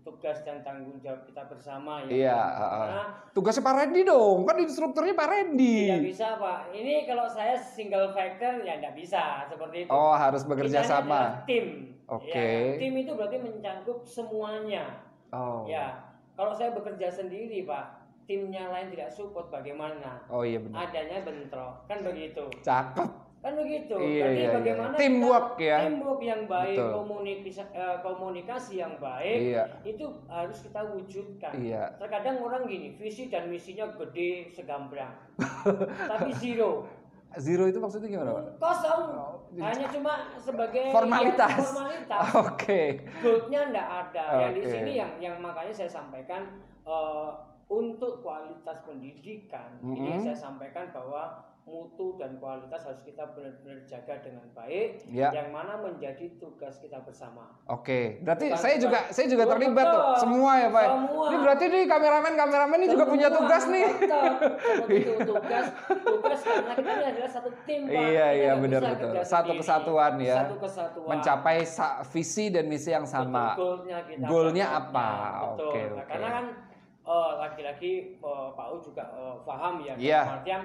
tugas 0.08 0.40
dan 0.48 0.64
tanggung 0.64 0.96
jawab 1.04 1.28
kita 1.28 1.52
bersama 1.52 2.00
ya. 2.08 2.32
Iya, 2.32 2.40
Karena 2.56 3.04
Tugasnya 3.36 3.60
Pak 3.68 3.76
Randy 3.76 4.02
dong, 4.08 4.48
kan 4.48 4.56
instrukturnya 4.56 5.12
Pak 5.12 5.28
Randy. 5.28 5.92
tidak 5.92 6.08
bisa 6.08 6.28
Pak. 6.40 6.72
Ini 6.72 6.94
kalau 7.04 7.28
saya 7.28 7.60
single 7.60 8.16
factor 8.16 8.64
ya 8.64 8.80
tidak 8.80 8.96
bisa 8.96 9.44
seperti 9.52 9.84
itu. 9.84 9.92
Oh, 9.92 10.16
harus 10.16 10.48
bekerja 10.48 10.80
Kita 10.80 10.88
sama. 11.04 11.44
tim. 11.44 11.92
Oke. 12.08 12.32
Ya, 12.32 12.80
tim 12.80 12.96
itu 12.96 13.12
berarti 13.12 13.36
mencakup 13.36 14.08
semuanya. 14.08 15.04
Oh. 15.36 15.68
Ya, 15.68 16.00
kalau 16.40 16.56
saya 16.56 16.72
bekerja 16.72 17.12
sendiri 17.12 17.68
Pak, 17.68 18.00
timnya 18.32 18.72
lain 18.72 18.96
tidak 18.96 19.12
support 19.12 19.52
bagaimana? 19.52 20.24
Oh 20.32 20.48
iya 20.48 20.64
benar. 20.64 20.88
Adanya 20.88 21.20
bentrok, 21.28 21.84
kan 21.92 22.00
begitu. 22.00 22.48
Cakep. 22.64 23.21
Kan 23.42 23.58
begitu. 23.58 23.98
Iya, 23.98 24.22
Jadi 24.22 24.38
iya, 24.38 24.46
iya. 24.46 24.50
bagaimana 24.54 24.94
Teamwork 24.96 25.48
kita- 25.52 25.66
ya. 25.66 25.78
Teamwork 25.82 26.22
yang 26.22 26.42
baik, 26.46 26.78
Betul. 26.78 26.92
komunikasi, 26.94 27.62
eh, 27.74 27.98
komunikasi 28.00 28.74
yang 28.78 28.94
baik, 28.96 29.38
Iya. 29.44 29.64
itu 29.82 30.06
harus 30.28 30.58
kita 30.62 30.82
wujudkan. 30.88 31.52
Iya. 31.58 31.84
Terkadang 31.98 32.38
orang 32.40 32.64
gini, 32.64 32.94
visi 32.94 33.28
dan 33.28 33.50
misinya 33.50 33.90
gede 33.92 34.46
segambrang, 34.52 35.10
tapi 36.12 36.30
zero, 36.34 36.86
Zero 37.34 37.64
itu 37.64 37.80
maksudnya 37.80 38.12
gimana, 38.12 38.36
Pak? 38.36 38.60
kosong. 38.60 39.02
Oh, 39.16 39.40
Hanya 39.56 39.88
cuma 39.88 40.14
sebagai 40.36 40.92
Formalitas. 40.92 41.48
ya, 41.50 41.64
formalitas. 41.64 42.24
Oke. 42.44 42.82
Goalnya 43.24 43.72
enggak 43.72 43.88
ada. 43.88 44.26
Yang 44.38 44.52
di 44.52 44.64
sini 44.68 44.92
yang 45.00 45.12
yang 45.18 45.36
makanya 45.40 45.72
saya 45.72 45.88
sampaikan 45.90 46.60
eh, 46.84 47.30
untuk 47.72 48.20
kualitas 48.20 48.84
pendidikan 48.84 49.80
ini 49.82 50.12
Mhm. 50.12 50.22
saya 50.22 50.36
sampaikan 50.36 50.92
bahwa 50.92 51.40
mutu 51.62 52.18
dan 52.18 52.36
kualitas 52.36 52.82
harus 52.84 53.00
kita 53.02 53.22
benar-benar 53.32 53.86
jaga 53.86 54.18
dengan 54.20 54.44
baik. 54.52 55.06
Ya. 55.08 55.30
Yang 55.30 55.50
mana 55.54 55.78
menjadi 55.78 56.26
tugas 56.36 56.76
kita 56.78 57.00
bersama. 57.00 57.54
Oke, 57.70 58.18
berarti 58.20 58.50
Bukan- 58.50 58.60
saya 58.60 58.76
juga 58.76 59.00
saya 59.10 59.28
juga 59.30 59.46
Betul. 59.46 59.54
terlibat 59.56 59.86
tuh. 59.88 60.04
Semua 60.20 60.52
ya, 60.58 60.68
Pak. 60.68 60.86
Semua. 60.90 61.24
Ini 61.24 61.38
berarti 61.40 61.66
nih 61.70 61.84
kameramen 61.86 62.34
kameramen 62.34 62.78
ini 62.82 62.88
juga 62.90 63.06
punya 63.06 63.28
tugas 63.30 63.64
nih. 63.70 63.86
itu 64.90 65.14
tugas 65.32 65.66
tugas 65.88 66.40
karena 66.42 66.74
kita 66.76 66.92
ini 66.92 67.06
adalah 67.08 67.32
satu 67.32 67.50
tim 67.64 67.82
Pak. 67.86 67.94
Iya, 67.94 68.28
Kita 68.28 68.28
iya, 68.36 68.52
benar, 68.58 68.82
betul. 68.84 69.12
Satu 69.24 69.52
kesatuan 69.56 70.14
ya. 70.20 70.38
Satu 70.44 70.56
kesatuan. 70.60 71.08
Mencapai 71.08 71.58
visi 72.10 72.46
dan 72.50 72.66
misi 72.68 72.90
yang 72.90 73.06
sama. 73.06 73.54
Betul, 73.54 73.86
goalnya 73.86 73.98
kita. 74.04 74.26
Goalnya 74.28 74.66
betul. 74.68 74.80
apa? 74.82 75.10
Betul. 75.56 75.70
Oke, 75.72 75.82
Nah, 75.82 75.94
oke. 75.96 76.10
Karena 76.10 76.30
kan 76.32 76.46
eh, 77.02 77.32
laki-laki 77.40 77.92
eh, 78.18 78.48
Pak 78.52 78.68
U 78.68 78.78
juga 78.82 79.04
eh, 79.08 79.36
paham 79.46 79.74
ya. 79.82 79.94
Iya. 79.96 80.22
dalam 80.26 80.38
artian 80.42 80.62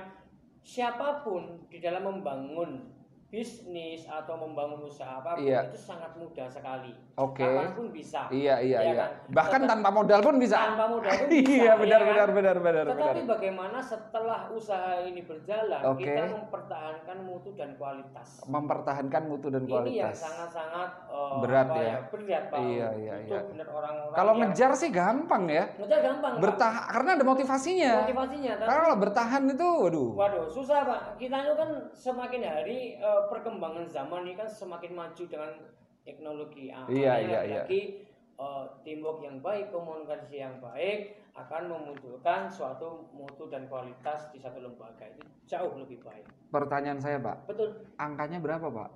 siapa 0.67 1.23
pun 1.23 1.71
di 1.71 1.79
dalam 1.79 2.03
membangun 2.11 2.96
bisnis 3.37 4.09
atau 4.09 4.33
membangun 4.35 4.81
usaha 4.83 5.21
apa 5.21 5.37
pun 5.37 5.45
Iya. 5.45 5.69
itu 5.69 5.77
sangat 5.77 6.17
mudah 6.17 6.49
sekali. 6.49 6.97
Oke. 7.15 7.45
Kapan 7.45 7.77
pun 7.77 7.87
bisa. 7.91 8.25
Iya, 8.29 8.57
iya, 8.59 8.79
Ya 8.79 8.81
iya. 8.83 8.97
kan? 8.97 9.11
Bahkan 9.29 9.61
Tetap- 9.61 9.71
tanpa 9.71 9.89
modal 9.91 10.21
pun 10.23 10.35
bisa. 10.37 10.57
tanpa 10.57 10.85
modal 10.89 11.13
pun 11.13 11.29
bisa. 11.37 11.53
Iya, 11.53 11.73
benar, 11.77 12.01
ya 12.01 12.01
kan? 12.01 12.09
benar, 12.09 12.29
benar, 12.33 12.57
benar, 12.57 12.85
benar. 12.87 13.13
Tetapi 13.13 13.23
bagaimana 13.29 13.79
setelah 13.79 14.49
usaha 14.49 14.97
ini 15.03 15.21
berjalan, 15.21 15.81
Oke. 15.87 16.01
kita 16.03 16.23
mempertahankan 16.33 17.17
mutu 17.21 17.53
dan 17.53 17.77
kualitas. 17.77 18.29
Mempertahankan 18.47 19.23
mutu 19.23 19.49
dan 19.49 19.63
Ini 19.63 19.69
yang 19.69 19.73
kualitas. 19.77 20.17
sangat-sangat 20.19 20.91
eh, 21.07 21.33
Berat 21.37 21.67
apa 21.67 21.77
ya. 21.79 21.97
Berat 22.09 22.45
Pak. 22.49 22.59
Iya, 22.59 22.89
iya, 22.97 23.15
iya. 23.21 23.41
benar 23.45 23.69
orang-orang 23.69 24.17
Kalau 24.17 24.33
yang- 24.33 24.41
ngejar 24.49 24.71
sih 24.73 24.89
gampang 24.89 25.45
ya. 25.47 25.65
ngejar 25.77 26.01
gampang. 26.01 26.33
Bertahan 26.39 26.85
karena 26.89 27.11
ada 27.13 27.25
motivasinya. 27.27 27.93
Motivasinya. 28.03 28.53
Tapi, 28.57 28.65
Karena 28.65 28.83
kalau 28.83 28.99
bertahan 28.99 29.43
itu 29.47 29.69
waduh. 29.83 30.11
waduh, 30.15 30.45
susah 30.47 30.79
Pak. 30.83 31.01
Kita 31.17 31.37
itu 31.43 31.55
kan 31.55 31.71
semakin 31.93 32.41
hari 32.43 32.79
eh, 32.97 33.21
perkembangan 33.29 33.87
zaman 33.87 34.27
ini 34.27 34.35
kan 34.39 34.49
semakin 34.49 34.93
maju 34.95 35.25
dengan 35.27 35.53
teknologi. 36.07 36.71
Ah, 36.71 36.87
Iya, 36.87 36.95
iya, 36.97 37.13
iya. 37.19 37.39
lagi-lagi, 37.67 37.81
eh, 38.39 38.65
teamwork 38.87 39.21
yang 39.23 39.43
baik, 39.43 39.75
komunikasi 39.75 40.39
yang 40.43 40.57
baik 40.63 41.19
akan 41.37 41.69
memunculkan 41.69 42.49
suatu 42.49 43.13
mutu 43.13 43.53
dan 43.53 43.69
kualitas 43.69 44.33
di 44.33 44.41
satu 44.41 44.57
lembaga 44.65 45.05
itu 45.05 45.21
jauh 45.45 45.77
lebih 45.77 46.01
baik. 46.01 46.25
Pertanyaan 46.49 46.97
saya, 46.97 47.21
Pak. 47.21 47.45
Betul. 47.45 47.77
Angkanya 48.01 48.41
berapa, 48.41 48.67
Pak? 48.73 48.91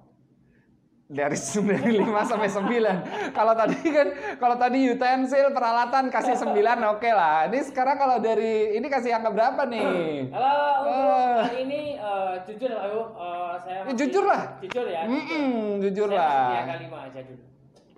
Dari 1.10 1.34
95 1.58 2.06
sampai 2.24 2.46
9. 2.46 3.34
Kalau 3.34 3.52
tadi 3.52 3.78
kan 3.82 4.08
kalau 4.38 4.54
tadi 4.54 4.78
utensil 4.86 5.50
peralatan 5.50 6.06
kasih 6.06 6.38
9 6.38 6.54
oke 6.88 7.10
lah. 7.10 7.50
Ini 7.50 7.66
sekarang 7.66 7.98
kalau 7.98 8.16
dari 8.16 8.78
ini 8.78 8.86
kasih 8.86 9.10
angka 9.12 9.28
berapa 9.28 9.66
nih? 9.66 10.30
Kalau 10.30 10.54
untuk 10.80 11.02
Eh. 11.10 11.42
hal 11.42 11.56
ini 11.58 11.80
eh, 11.92 12.32
jujur 12.46 12.70
Pak 12.70 12.86
U, 12.88 13.00
eh, 13.10 13.54
saya 13.58 13.74
Eh, 13.74 13.82
masih- 13.84 13.98
jujur 13.98 14.24
lah. 14.24 14.42
Jujur 14.60 14.86
ya. 14.86 15.02
Mm-mm, 15.04 15.50
jujur 15.80 16.08
Saya 16.08 16.22
lah. 16.22 16.62
angka 16.62 16.76
5 16.78 16.98
aja 17.02 17.20
dulu. 17.20 17.42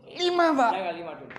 5, 0.08 0.46
Pak. 0.50 0.70
Saya 0.70 0.80
angka 0.80 0.94
5 0.94 1.12
dulu. 1.14 1.30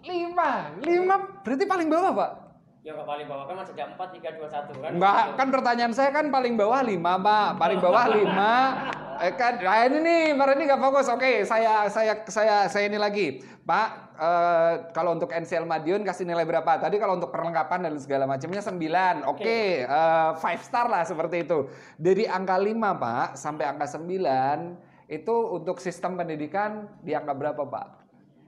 5. 0.00 0.50
5 0.80 1.14
berarti 1.42 1.64
paling 1.66 1.88
bawah, 1.88 2.12
Pak. 2.14 2.30
Ya 2.78 2.94
nggak 2.94 3.04
paling 3.04 3.26
bawah 3.26 3.44
kan 3.44 3.54
masih 3.58 3.74
ada 3.74 3.84
4, 3.90 4.08
3, 4.14 4.28
2, 4.32 4.46
1 4.46 4.70
kan? 4.78 4.90
Enggak, 4.92 5.24
kan 5.34 5.46
pertanyaan 5.50 5.92
saya 5.92 6.10
kan 6.10 6.30
paling 6.30 6.54
bawah 6.54 6.78
5, 6.80 6.94
Pak. 7.18 7.58
Paling 7.58 7.78
bawah 7.80 8.04
5. 8.06 9.07
Eh 9.18 9.34
kan, 9.34 9.58
nah 9.58 9.82
ini 9.82 9.98
nih, 9.98 10.22
Pak 10.38 10.46
Randy 10.46 10.64
nggak 10.70 10.82
fokus. 10.82 11.06
Oke, 11.10 11.42
saya 11.42 11.90
saya 11.90 12.22
saya 12.30 12.70
saya 12.70 12.84
ini 12.86 12.98
lagi, 12.98 13.42
Pak. 13.66 13.88
eh, 14.18 14.74
kalau 14.94 15.14
untuk 15.14 15.30
NCL 15.30 15.66
Madiun 15.66 16.02
kasih 16.02 16.26
nilai 16.26 16.42
berapa? 16.42 16.78
Tadi 16.78 16.98
kalau 16.98 17.18
untuk 17.18 17.30
perlengkapan 17.30 17.86
dan 17.86 17.94
segala 17.98 18.26
macamnya 18.26 18.62
9. 18.62 19.26
Oke, 19.26 19.86
eh, 19.86 20.30
five 20.38 20.62
star 20.62 20.86
lah 20.86 21.02
seperti 21.02 21.46
itu. 21.46 21.66
Dari 21.98 22.26
angka 22.26 22.58
5, 22.58 22.94
Pak, 22.98 23.38
sampai 23.38 23.66
angka 23.66 23.86
9 23.86 24.78
itu 25.06 25.34
untuk 25.54 25.78
sistem 25.78 26.14
pendidikan 26.18 26.86
di 27.02 27.14
angka 27.14 27.34
berapa, 27.34 27.62
Pak? 27.62 27.86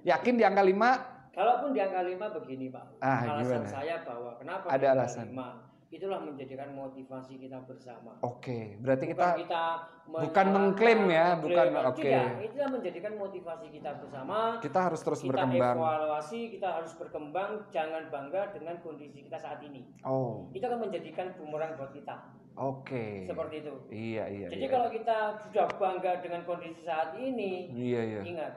Yakin 0.06 0.34
di 0.38 0.44
angka 0.46 0.62
5? 0.62 0.90
Kalaupun 1.30 1.70
di 1.70 1.80
angka 1.80 2.02
5 2.02 2.26
begini 2.42 2.66
Pak. 2.74 2.84
Ah, 2.98 3.22
alasan 3.22 3.62
gimana? 3.62 3.68
saya 3.70 3.94
bahwa 4.02 4.30
kenapa 4.36 4.66
Ada 4.66 4.78
di 4.78 4.86
angka 4.86 4.98
alasan. 5.06 5.26
5, 5.30 5.69
itulah 5.90 6.22
menjadikan 6.22 6.70
motivasi 6.70 7.34
kita 7.34 7.66
bersama. 7.66 8.14
Oke, 8.22 8.78
berarti 8.78 9.10
Bukan 9.10 9.18
kita 9.18 9.28
kita 9.42 9.64
bukan 10.06 10.46
mengklaim 10.54 11.00
ya, 11.10 11.34
mengklaim. 11.34 11.74
bukan- 11.74 11.90
oke. 11.90 11.98
Tidak, 12.06 12.26
itulah 12.46 12.68
menjadikan 12.70 13.12
motivasi 13.18 13.66
kita 13.74 13.90
bersama. 13.98 14.38
kita 14.62 14.78
harus 14.86 15.00
terus 15.02 15.18
kita 15.18 15.34
berkembang. 15.34 15.76
evaluasi, 15.82 16.40
kita 16.54 16.68
harus 16.78 16.92
berkembang, 16.94 17.50
jangan 17.74 18.06
bangga 18.06 18.54
dengan 18.54 18.78
kondisi 18.86 19.26
kita 19.26 19.34
saat 19.34 19.58
ini. 19.66 19.82
Oh, 20.06 20.46
Itu 20.54 20.62
akan 20.62 20.86
menjadikan 20.86 21.34
bumerang 21.34 21.74
buat 21.74 21.90
kita. 21.90 22.14
oke. 22.54 23.26
Seperti 23.26 23.54
itu. 23.66 23.74
Iya, 23.90 24.24
iya. 24.30 24.46
Jadi 24.46 24.64
iya. 24.66 24.70
kalau 24.70 24.88
kita 24.94 25.18
sudah 25.42 25.66
bangga 25.74 26.12
dengan 26.22 26.46
kondisi 26.46 26.86
saat 26.86 27.18
ini, 27.18 27.66
Iya, 27.74 28.00
iya. 28.06 28.20
ingat 28.22 28.52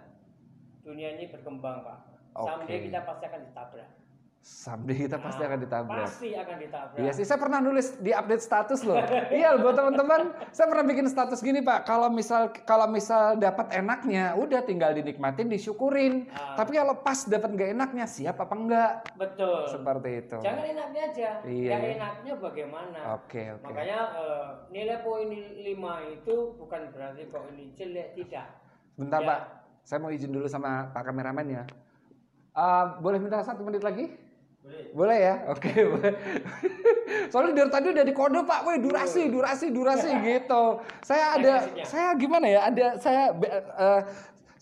dunia 0.86 1.18
ini 1.18 1.34
berkembang 1.34 1.82
pak. 1.82 1.98
Oke. 2.38 2.46
Someday 2.46 2.80
kita 2.90 3.00
pasti 3.06 3.24
akan 3.26 3.42
ditabrak. 3.50 3.90
Someday 4.44 5.08
kita 5.08 5.24
pasti 5.24 5.40
akan 5.40 5.56
ditabrak. 5.64 6.04
Pasti 6.04 6.36
akan 6.36 6.56
ditabrak. 6.60 7.00
Iya 7.00 7.16
sih, 7.16 7.24
saya 7.24 7.40
pernah 7.40 7.64
nulis 7.64 7.96
di 7.96 8.12
update 8.12 8.44
status 8.44 8.84
loh. 8.84 9.00
iya, 9.32 9.56
buat 9.56 9.72
teman-teman, 9.72 10.36
saya 10.52 10.68
pernah 10.68 10.84
bikin 10.84 11.08
status 11.08 11.40
gini 11.40 11.64
pak. 11.64 11.88
Kalau 11.88 12.12
misal 12.12 12.52
kalau 12.68 12.92
misal 12.92 13.40
dapat 13.40 13.72
enaknya, 13.72 14.36
udah 14.36 14.60
tinggal 14.68 14.92
dinikmatin, 14.92 15.48
disyukurin. 15.48 16.28
Ah. 16.36 16.60
Tapi 16.60 16.76
kalau 16.76 17.00
pas 17.00 17.24
dapat 17.24 17.56
nggak 17.56 17.70
enaknya, 17.72 18.04
siap 18.04 18.36
apa 18.44 18.52
enggak? 18.52 18.92
Betul. 19.16 19.64
Seperti 19.72 20.10
itu. 20.28 20.38
Jangan 20.44 20.66
enaknya 20.76 21.02
aja. 21.08 21.30
Iya, 21.48 21.70
Yang 21.72 21.84
iya. 21.88 21.96
enaknya 21.96 22.34
bagaimana? 22.36 22.98
Oke, 23.16 23.44
oke. 23.48 23.64
Makanya 23.64 24.00
eh, 24.12 24.48
nilai 24.76 24.98
poin 25.08 25.32
5 25.32 26.20
itu 26.20 26.36
bukan 26.60 26.82
berarti 26.92 27.32
kok 27.32 27.48
ini 27.56 27.72
jelek 27.80 28.12
tidak. 28.20 28.60
Bentar 29.00 29.24
Ya. 29.24 29.28
pak, 29.32 29.40
saya 29.88 30.04
mau 30.04 30.12
izin 30.12 30.36
dulu 30.36 30.52
sama 30.52 30.92
pak 30.92 31.08
kameramen 31.08 31.48
ya. 31.48 31.64
Eh, 32.54 32.86
boleh 33.00 33.24
minta 33.24 33.40
satu 33.40 33.64
menit 33.64 33.80
lagi? 33.80 34.23
Boleh 34.94 35.18
ya? 35.20 35.36
Oke, 35.52 35.74
boleh. 35.94 36.14
Soalnya 37.28 37.66
dari 37.66 37.72
tadi 37.74 37.88
udah 37.92 38.06
di 38.06 38.14
kode 38.16 38.42
Pak, 38.46 38.60
woi 38.64 38.78
durasi, 38.80 39.28
durasi, 39.28 39.74
durasi 39.74 40.10
gitu. 40.30 40.80
Saya 41.04 41.36
ada, 41.36 41.54
Maksudnya? 41.66 41.86
saya 41.90 42.10
gimana 42.16 42.46
ya? 42.48 42.60
Ada 42.72 42.86
saya 43.02 43.24
eh, 43.34 44.02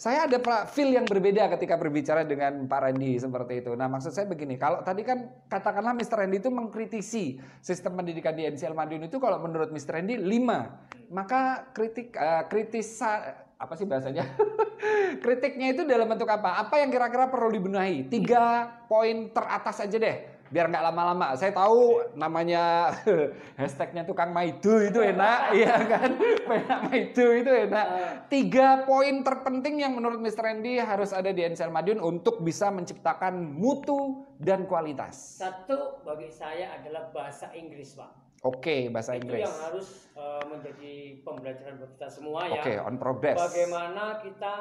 saya 0.01 0.25
ada 0.25 0.41
feel 0.73 0.97
yang 0.97 1.05
berbeda 1.05 1.45
ketika 1.53 1.77
berbicara 1.77 2.25
dengan 2.25 2.65
Pak 2.65 2.79
Randy 2.81 3.21
seperti 3.21 3.61
itu. 3.61 3.77
Nah, 3.77 3.85
maksud 3.85 4.09
saya 4.09 4.25
begini, 4.25 4.57
kalau 4.57 4.81
tadi 4.81 5.05
kan 5.05 5.29
katakanlah 5.45 5.93
Mr. 5.93 6.25
Randy 6.25 6.41
itu 6.41 6.49
mengkritisi 6.49 7.37
sistem 7.61 8.01
pendidikan 8.01 8.33
di 8.33 8.49
NCL 8.49 8.73
Madiun 8.73 9.05
itu 9.05 9.21
kalau 9.21 9.37
menurut 9.37 9.69
Mr. 9.69 10.01
Randy 10.01 10.17
5. 10.17 11.13
Maka 11.13 11.69
kritik 11.75 12.17
eh, 12.17 12.43
kritisa 12.49 13.45
apa 13.61 13.77
sih 13.77 13.85
bahasanya? 13.85 14.25
Kritiknya 15.23 15.77
itu 15.77 15.85
dalam 15.85 16.09
bentuk 16.09 16.25
apa? 16.25 16.57
Apa 16.65 16.81
yang 16.81 16.89
kira-kira 16.89 17.29
perlu 17.29 17.53
dibenahi? 17.53 18.09
Tiga 18.09 18.65
poin 18.89 19.29
teratas 19.29 19.77
aja 19.77 19.93
deh, 20.01 20.17
biar 20.49 20.65
nggak 20.65 20.81
lama-lama. 20.89 21.37
Saya 21.37 21.53
tahu 21.53 22.01
namanya 22.17 22.89
hashtagnya 23.61 24.01
tukang 24.09 24.33
maido 24.33 24.81
itu 24.81 24.97
enak, 24.97 25.39
iya 25.61 25.77
kan? 25.85 26.17
Enak 26.49 26.79
maido 26.89 27.27
itu 27.37 27.51
enak. 27.53 27.85
Tiga 28.33 28.81
poin 28.89 29.21
terpenting 29.21 29.85
yang 29.85 29.93
menurut 29.93 30.17
Mr. 30.17 30.41
Randy 30.41 30.81
harus 30.81 31.13
ada 31.13 31.29
di 31.29 31.45
NCL 31.45 31.69
Madiun 31.69 32.01
untuk 32.01 32.41
bisa 32.41 32.73
menciptakan 32.73 33.37
mutu 33.37 34.25
dan 34.41 34.65
kualitas. 34.65 35.37
Satu 35.37 36.01
bagi 36.01 36.33
saya 36.33 36.81
adalah 36.81 37.13
bahasa 37.13 37.53
Inggris 37.53 37.93
pak. 37.93 38.30
Oke, 38.41 38.89
bahasa 38.89 39.13
Itu 39.13 39.21
Inggris. 39.21 39.45
yang 39.45 39.57
harus 39.61 39.87
eh, 40.11 40.43
menjadi 40.49 40.93
pembelajaran 41.21 41.73
buat 41.77 41.91
kita 41.93 42.07
semua 42.09 42.39
ya. 42.43 42.57
Oke, 42.57 42.73
on 42.75 42.95
progress. 42.97 43.37
Bagaimana 43.37 44.17
kita 44.19 44.53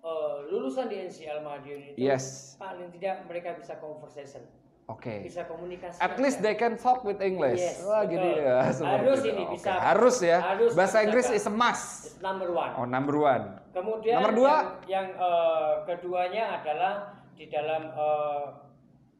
eh, 0.00 0.34
lulusan 0.48 0.86
di 0.86 0.96
NCL 1.02 1.42
Madiun 1.42 1.80
itu 1.90 1.96
Yes. 1.98 2.54
paling 2.54 2.94
tidak 2.94 3.26
mereka 3.26 3.58
bisa 3.58 3.74
conversation, 3.76 4.46
Oke. 4.86 5.26
bisa 5.26 5.42
komunikasi. 5.44 5.98
At 5.98 6.14
least 6.16 6.38
they 6.40 6.54
can 6.54 6.78
talk 6.78 7.02
with 7.02 7.18
English. 7.18 7.58
Yes, 7.58 7.82
Wah, 7.82 8.06
betul. 8.06 8.12
gini 8.14 8.30
ya. 8.38 8.56
Harus 8.70 9.18
itu. 9.18 9.28
ini 9.28 9.42
Oke, 9.42 9.52
bisa. 9.58 9.70
Harus 9.74 10.16
ya. 10.22 10.38
Harus 10.38 10.70
Bahasa 10.72 10.98
Inggris 11.02 11.26
is 11.28 11.44
a 11.44 11.50
must. 11.50 11.86
It's 12.06 12.22
number 12.22 12.48
one. 12.48 12.70
Oh, 12.76 12.86
number 12.86 13.18
one. 13.18 13.58
Kemudian 13.74 14.22
Nomor 14.22 14.32
dua. 14.32 14.46
yang, 14.46 14.62
yang, 14.86 15.08
eh, 15.10 15.72
keduanya 15.84 16.62
adalah 16.62 16.92
di 17.34 17.50
dalam 17.50 17.90
eh, 17.90 18.42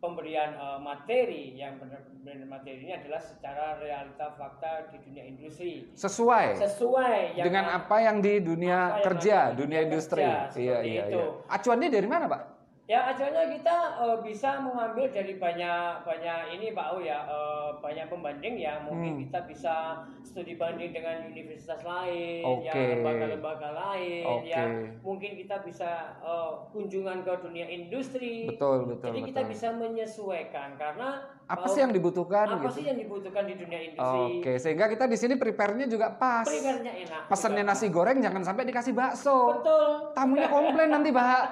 pemberian 0.05 0.53
eh, 0.53 0.79
materi 0.85 1.57
yang 1.57 1.81
benar-benar 1.81 2.45
materi 2.45 2.85
ini 2.85 2.93
adalah 2.93 3.21
secara 3.25 3.81
realita 3.81 4.37
fakta 4.37 4.93
di 4.93 5.01
dunia 5.01 5.25
industri 5.25 5.89
Sesuai 5.97 6.61
sesuai 6.61 7.41
yang 7.41 7.45
dengan 7.49 7.65
apa 7.73 7.97
yang 8.05 8.21
di 8.21 8.45
dunia 8.45 9.01
yang 9.01 9.05
kerja, 9.09 9.37
di 9.57 9.65
dunia 9.65 9.81
industri. 9.89 10.21
kerja, 10.21 10.53
Iya, 10.61 10.79
iya, 10.85 11.03
itu. 11.09 11.17
iya. 11.25 11.49
Acuannya 11.49 11.89
dari 11.89 12.09
mana, 12.09 12.25
Pak? 12.29 12.43
Ya 12.85 13.01
acaranya 13.09 13.49
kita 13.49 13.77
eh, 13.97 14.17
bisa 14.21 14.61
mengambil 14.61 15.09
dari 15.09 15.41
banyak 15.41 16.05
banyak 16.05 16.39
ini 16.53 16.77
Pak 16.77 16.87
O 16.93 17.01
ya 17.01 17.25
eh, 17.25 17.69
banyak 17.81 18.13
pembanding 18.13 18.61
ya 18.61 18.77
mungkin 18.85 19.17
Hmm. 19.17 19.23
kita 19.25 19.41
bisa 19.49 19.75
studi 20.21 20.53
banding 20.55 20.93
dengan 20.93 21.25
universitas 21.25 21.81
lain 21.81 22.45
Oke. 22.45 22.69
ya 22.69 22.77
lembaga-lembaga 22.93 23.73
lain 23.73 24.25
Oke. 24.29 24.53
ya 24.53 24.63
mungkin 25.01 25.33
kita 25.33 25.65
bisa 25.65 26.13
eh, 26.21 26.51
kunjungan 26.71 27.25
ke 27.25 27.33
dunia 27.41 27.65
industri 27.65 28.53
Betul, 28.53 28.85
betul, 28.87 29.09
jadi 29.09 29.21
kita 29.23 29.41
betul. 29.41 29.51
bisa 29.51 29.69
menyesuaikan 29.73 30.77
karena 30.77 31.09
Apa 31.45 31.65
sih 31.67 31.81
yang 31.81 31.93
dibutuhkan 31.93 32.53
apa 32.53 32.69
gitu? 32.69 32.81
sih 32.81 32.85
yang 32.85 32.97
dibutuhkan 32.97 33.45
di 33.45 33.57
dunia 33.57 33.81
industri 33.83 34.21
Oke, 34.41 34.53
sehingga 34.59 34.89
kita 34.89 35.05
di 35.05 35.17
sini 35.17 35.37
prepare-nya 35.37 35.85
juga 35.85 36.13
pas. 36.13 36.45
Prepare-nya 36.45 36.93
enak 37.01 37.29
Pesennya 37.29 37.65
nasi 37.65 37.89
goreng 37.89 38.21
jangan 38.21 38.45
sampai 38.45 38.65
dikasih 38.65 38.93
bakso. 38.93 39.57
betul 39.57 40.13
Tamunya 40.13 40.49
komplain 40.53 40.89
nanti, 40.91 41.09
Pak. 41.09 41.45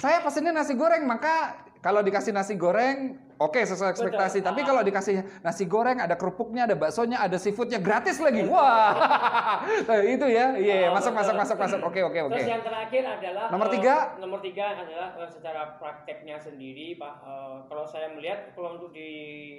Saya 0.00 0.24
pesennya 0.24 0.56
nasi 0.56 0.72
goreng, 0.72 1.04
maka 1.04 1.60
kalau 1.84 2.00
dikasih 2.00 2.32
nasi 2.32 2.56
goreng, 2.56 3.20
oke 3.36 3.60
sesuai 3.60 3.92
ekspektasi. 3.92 4.40
Betul. 4.40 4.48
Tapi 4.48 4.60
kalau 4.64 4.80
dikasih 4.80 5.44
nasi 5.44 5.68
goreng, 5.68 6.00
ada 6.00 6.16
kerupuknya, 6.16 6.64
ada 6.64 6.72
baksonya, 6.72 7.20
ada 7.20 7.36
seafoodnya 7.36 7.76
gratis 7.84 8.16
lagi. 8.16 8.48
Wah, 8.48 8.96
itu 10.16 10.24
ya. 10.24 10.56
Iya, 10.56 10.88
Oh, 10.88 10.96
masuk, 10.96 11.12
masuk, 11.12 11.36
betul. 11.36 11.44
masuk, 11.44 11.56
masuk. 11.60 11.80
Oke, 11.84 12.00
oke, 12.00 12.16
oke. 12.28 12.32
Terus 12.32 12.48
yang 12.48 12.64
terakhir 12.64 13.02
adalah 13.04 13.52
Nomor 13.52 13.68
eh, 13.68 13.72
tiga? 13.76 13.94
nomor 14.16 14.40
tiga 14.40 14.64
adalah 14.72 15.08
eh, 15.20 15.28
secara 15.28 15.76
prakteknya 15.76 16.36
sendiri, 16.40 16.96
Pak. 16.96 17.14
Eh, 17.20 17.56
kalau 17.68 17.84
saya 17.84 18.08
melihat, 18.16 18.56
kalau 18.56 18.80
untuk 18.80 18.96
di 18.96 19.08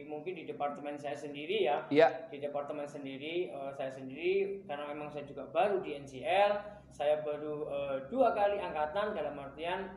mungkin 0.09 0.33
di 0.33 0.49
departemen 0.49 0.97
saya 0.97 1.13
sendiri 1.13 1.69
ya, 1.69 1.85
Iya, 1.93 2.29
di 2.33 2.41
departemen 2.41 2.89
sendiri 2.89 3.53
eh, 3.53 3.71
saya 3.77 3.93
sendiri 3.93 4.65
karena 4.65 4.89
memang 4.89 5.13
saya 5.13 5.21
juga 5.25 5.45
baru 5.53 5.85
di 5.85 6.01
NCL, 6.01 6.51
saya 6.89 7.21
baru 7.21 7.69
eh, 7.69 7.97
dua 8.09 8.33
kali 8.33 8.57
angkatan 8.57 9.13
dalam 9.13 9.37
artian 9.37 9.89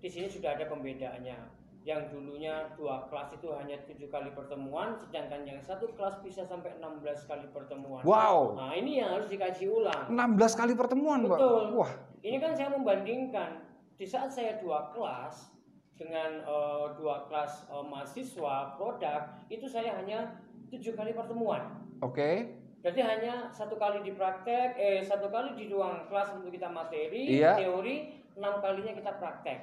di 0.00 0.08
sini 0.08 0.26
sudah 0.26 0.56
ada 0.56 0.64
pembedaannya. 0.66 1.60
Yang 1.80 2.12
dulunya 2.12 2.68
dua 2.76 3.08
kelas 3.08 3.32
itu 3.32 3.48
hanya 3.56 3.80
tujuh 3.88 4.12
kali 4.12 4.28
pertemuan, 4.36 4.92
sedangkan 5.00 5.48
yang 5.48 5.56
satu 5.64 5.88
kelas 5.96 6.20
bisa 6.20 6.44
sampai 6.44 6.76
16 6.76 7.24
kali 7.24 7.48
pertemuan. 7.48 8.04
Wow. 8.04 8.52
Nah 8.52 8.76
ini 8.76 9.00
yang 9.00 9.16
harus 9.16 9.32
dikaji 9.32 9.64
ulang. 9.64 10.12
16 10.12 10.60
kali 10.60 10.76
pertemuan, 10.76 11.24
Pak. 11.24 11.40
Betul. 11.40 11.64
Wah, 11.72 11.92
Ini 12.20 12.36
kan 12.36 12.52
saya 12.52 12.68
membandingkan 12.68 13.64
di 13.96 14.04
saat 14.04 14.28
saya 14.28 14.60
dua 14.60 14.92
kelas 14.92 15.56
dengan 15.96 16.44
eh, 16.44 16.86
dua 17.00 17.24
kelas 17.32 17.64
eh, 17.72 17.84
mahasiswa 17.84 18.76
produk 18.76 19.40
itu 19.48 19.64
saya 19.64 19.96
hanya 19.96 20.36
tujuh 20.68 20.92
kali 20.92 21.16
pertemuan. 21.16 21.80
oke. 22.00 22.60
Jadi 22.80 23.00
hanya 23.04 23.52
satu 23.52 23.76
kali 23.76 24.00
di 24.00 24.16
praktek, 24.16 24.72
eh 24.76 25.04
satu 25.04 25.28
kali 25.28 25.52
di 25.52 25.68
ruang 25.68 26.08
kelas 26.08 26.32
untuk 26.32 26.48
kita 26.48 26.64
materi, 26.64 27.28
Iya. 27.28 27.52
teori, 27.52 28.19
enam 28.40 28.56
kalinya 28.58 28.92
kita 28.96 29.12
praktek. 29.20 29.58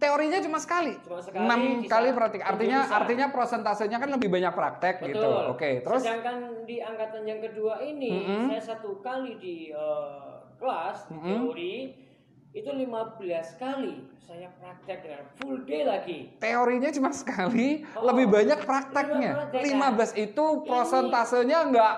Teorinya 0.00 0.40
cuma 0.40 0.56
sekali. 0.56 0.96
Cuma 1.04 1.20
sekali, 1.20 1.44
6 1.44 1.84
bisa 1.84 1.92
kali 1.92 2.08
praktik. 2.10 2.40
Artinya 2.40 2.78
bisa. 2.82 2.94
artinya 2.96 3.26
prosentasenya 3.28 3.96
kan 4.00 4.08
lebih 4.10 4.28
banyak 4.32 4.52
praktek 4.52 4.94
gitu. 5.04 5.20
Betul. 5.20 5.42
Oke, 5.52 5.70
terus 5.84 6.00
Sedangkan 6.00 6.36
di 6.64 6.80
angkatan 6.80 7.22
yang 7.22 7.40
kedua 7.44 7.84
ini 7.84 8.24
Mm-mm. 8.24 8.48
saya 8.48 8.62
satu 8.74 8.98
kali 8.98 9.36
di 9.36 9.68
eh, 9.68 10.32
kelas 10.56 11.12
Mm-mm. 11.12 11.28
teori 11.28 11.76
itu 12.54 12.70
15 12.70 13.18
kali 13.58 13.94
saya 14.24 14.48
praktek 14.56 14.98
dengan 15.04 15.22
full 15.36 15.66
day 15.66 15.82
lagi. 15.84 16.32
teorinya 16.38 16.88
cuma 16.88 17.12
sekali, 17.12 17.84
Oh. 17.92 18.08
lebih 18.08 18.30
banyak 18.30 18.56
prakteknya. 18.64 19.32
Praktek, 19.52 19.60
15 19.68 20.16
itu 20.16 20.44
prosentasenya 20.64 21.58
enggak 21.60 21.94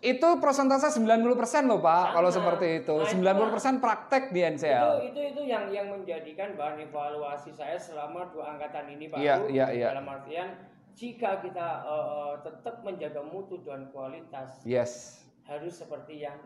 itu 0.00 0.28
prosentase 0.40 0.88
90% 0.96 1.20
loh 1.68 1.84
Pak 1.84 2.04
Sama. 2.08 2.14
kalau 2.16 2.30
seperti 2.32 2.66
itu. 2.84 2.96
Nah, 2.96 3.36
90% 3.36 3.84
praktek 3.84 4.32
di 4.32 4.40
itu 4.40 4.48
NCL. 4.56 4.88
itu 5.12 5.20
itu 5.36 5.42
yang 5.44 5.68
yang 5.68 5.92
menjadikan 5.92 6.56
bahan 6.56 6.80
evaluasi 6.80 7.52
saya 7.52 7.76
selama 7.76 8.32
dua 8.32 8.56
angkatan 8.56 8.88
ini 8.96 9.12
Pak. 9.12 9.20
Iya, 9.20 9.34
iya, 9.52 9.66
iya. 9.76 9.88
Dalam 9.92 10.08
artian 10.08 10.56
jika 10.96 11.44
kita 11.44 11.68
eh, 11.84 12.32
tetap 12.40 12.80
menjaga 12.80 13.20
mutu 13.20 13.60
dan 13.60 13.92
kualitas 13.92 14.64
Yes. 14.64 15.20
harus 15.44 15.76
seperti 15.76 16.24
yang 16.24 16.40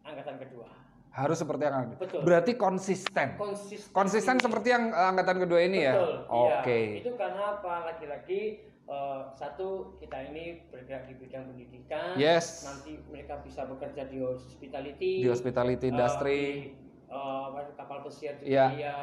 angkatan 0.00 0.40
kedua. 0.40 0.72
Harus 1.12 1.40
seperti 1.40 1.68
yang 1.68 1.92
Betul. 1.92 2.20
Berarti 2.24 2.52
konsisten. 2.56 3.36
Konsisten. 3.36 3.92
Konsisten 3.92 4.36
seperti 4.40 4.72
yang 4.72 4.88
eh, 4.96 5.06
angkatan 5.12 5.44
kedua 5.44 5.60
ini 5.60 5.84
ya. 5.84 5.92
Betul, 5.92 6.12
iya. 6.24 6.56
Oke. 6.64 6.78
Itu 7.04 7.10
karena 7.20 7.60
apa? 7.60 7.74
Lagi-lagi 7.92 8.64
eh, 8.88 9.20
satu 9.36 9.94
kita 10.00 10.32
ini 10.32 10.64
bergerak 10.72 11.04
di 11.06 11.14
bidang 11.14 11.44
pendidikan. 11.52 12.16
Yes. 12.16 12.64
Nanti 12.64 12.96
mereka 13.06 13.44
bisa 13.44 13.68
bekerja 13.68 14.08
di 14.08 14.24
hospitality. 14.24 15.12
Di 15.22 15.28
hospitality 15.28 15.86
eh, 15.86 15.92
industry. 15.92 16.40
di, 16.40 16.72
eh, 17.12 17.42
apa, 17.52 17.60
kapal 17.76 18.00
pesiar 18.02 18.40
juga 18.40 18.48
Iya. 18.48 18.66
ya, 18.74 18.94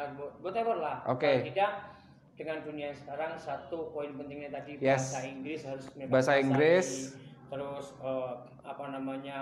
whatever 0.42 0.76
lah. 0.82 1.06
Oke. 1.06 1.30
Paling 1.30 1.54
tidak 1.54 1.72
dengan 2.36 2.58
dunia 2.68 2.92
yang 2.92 3.00
sekarang 3.00 3.32
satu 3.40 3.96
poin 3.96 4.12
pentingnya 4.14 4.52
tadi 4.52 4.76
Yes. 4.82 5.14
bahasa 5.16 5.20
Inggris 5.24 5.62
harus 5.64 5.86
Bahasa. 6.12 6.32
Inggris. 6.36 6.88
Terus 7.46 7.86
eh, 8.02 8.34
apa 8.66 8.86
namanya? 8.90 9.40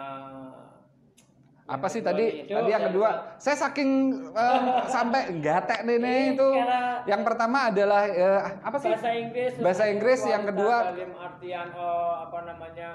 Apa 1.63 1.79
yang 1.81 1.89
sih 1.89 2.01
tadi? 2.01 2.25
itu, 2.43 2.51
Tadi 2.51 2.69
yang 2.69 2.83
kedua, 2.85 3.09
saya 3.37 3.55
saking 3.57 3.89
eh, 4.29 4.59
sampai 4.85 5.21
gatek 5.39 5.79
nih 5.83 5.97
nih 5.97 6.19
itu. 6.33 6.49
Yang 7.05 7.21
pertama 7.23 7.71
adalah 7.71 8.03
eh, 8.03 8.39
apa 8.59 8.77
sih? 8.77 8.91
bahasa 8.91 9.11
Inggris 9.13 9.51
Bahasa 9.57 9.83
Inggris, 9.87 10.19
kualitas 10.19 10.33
yang 10.33 10.43
kedua- 10.45 10.81
dalam 10.85 11.11
artian 11.15 11.67
eh, 11.69 12.13
apa 12.19 12.39
namanya 12.43 12.89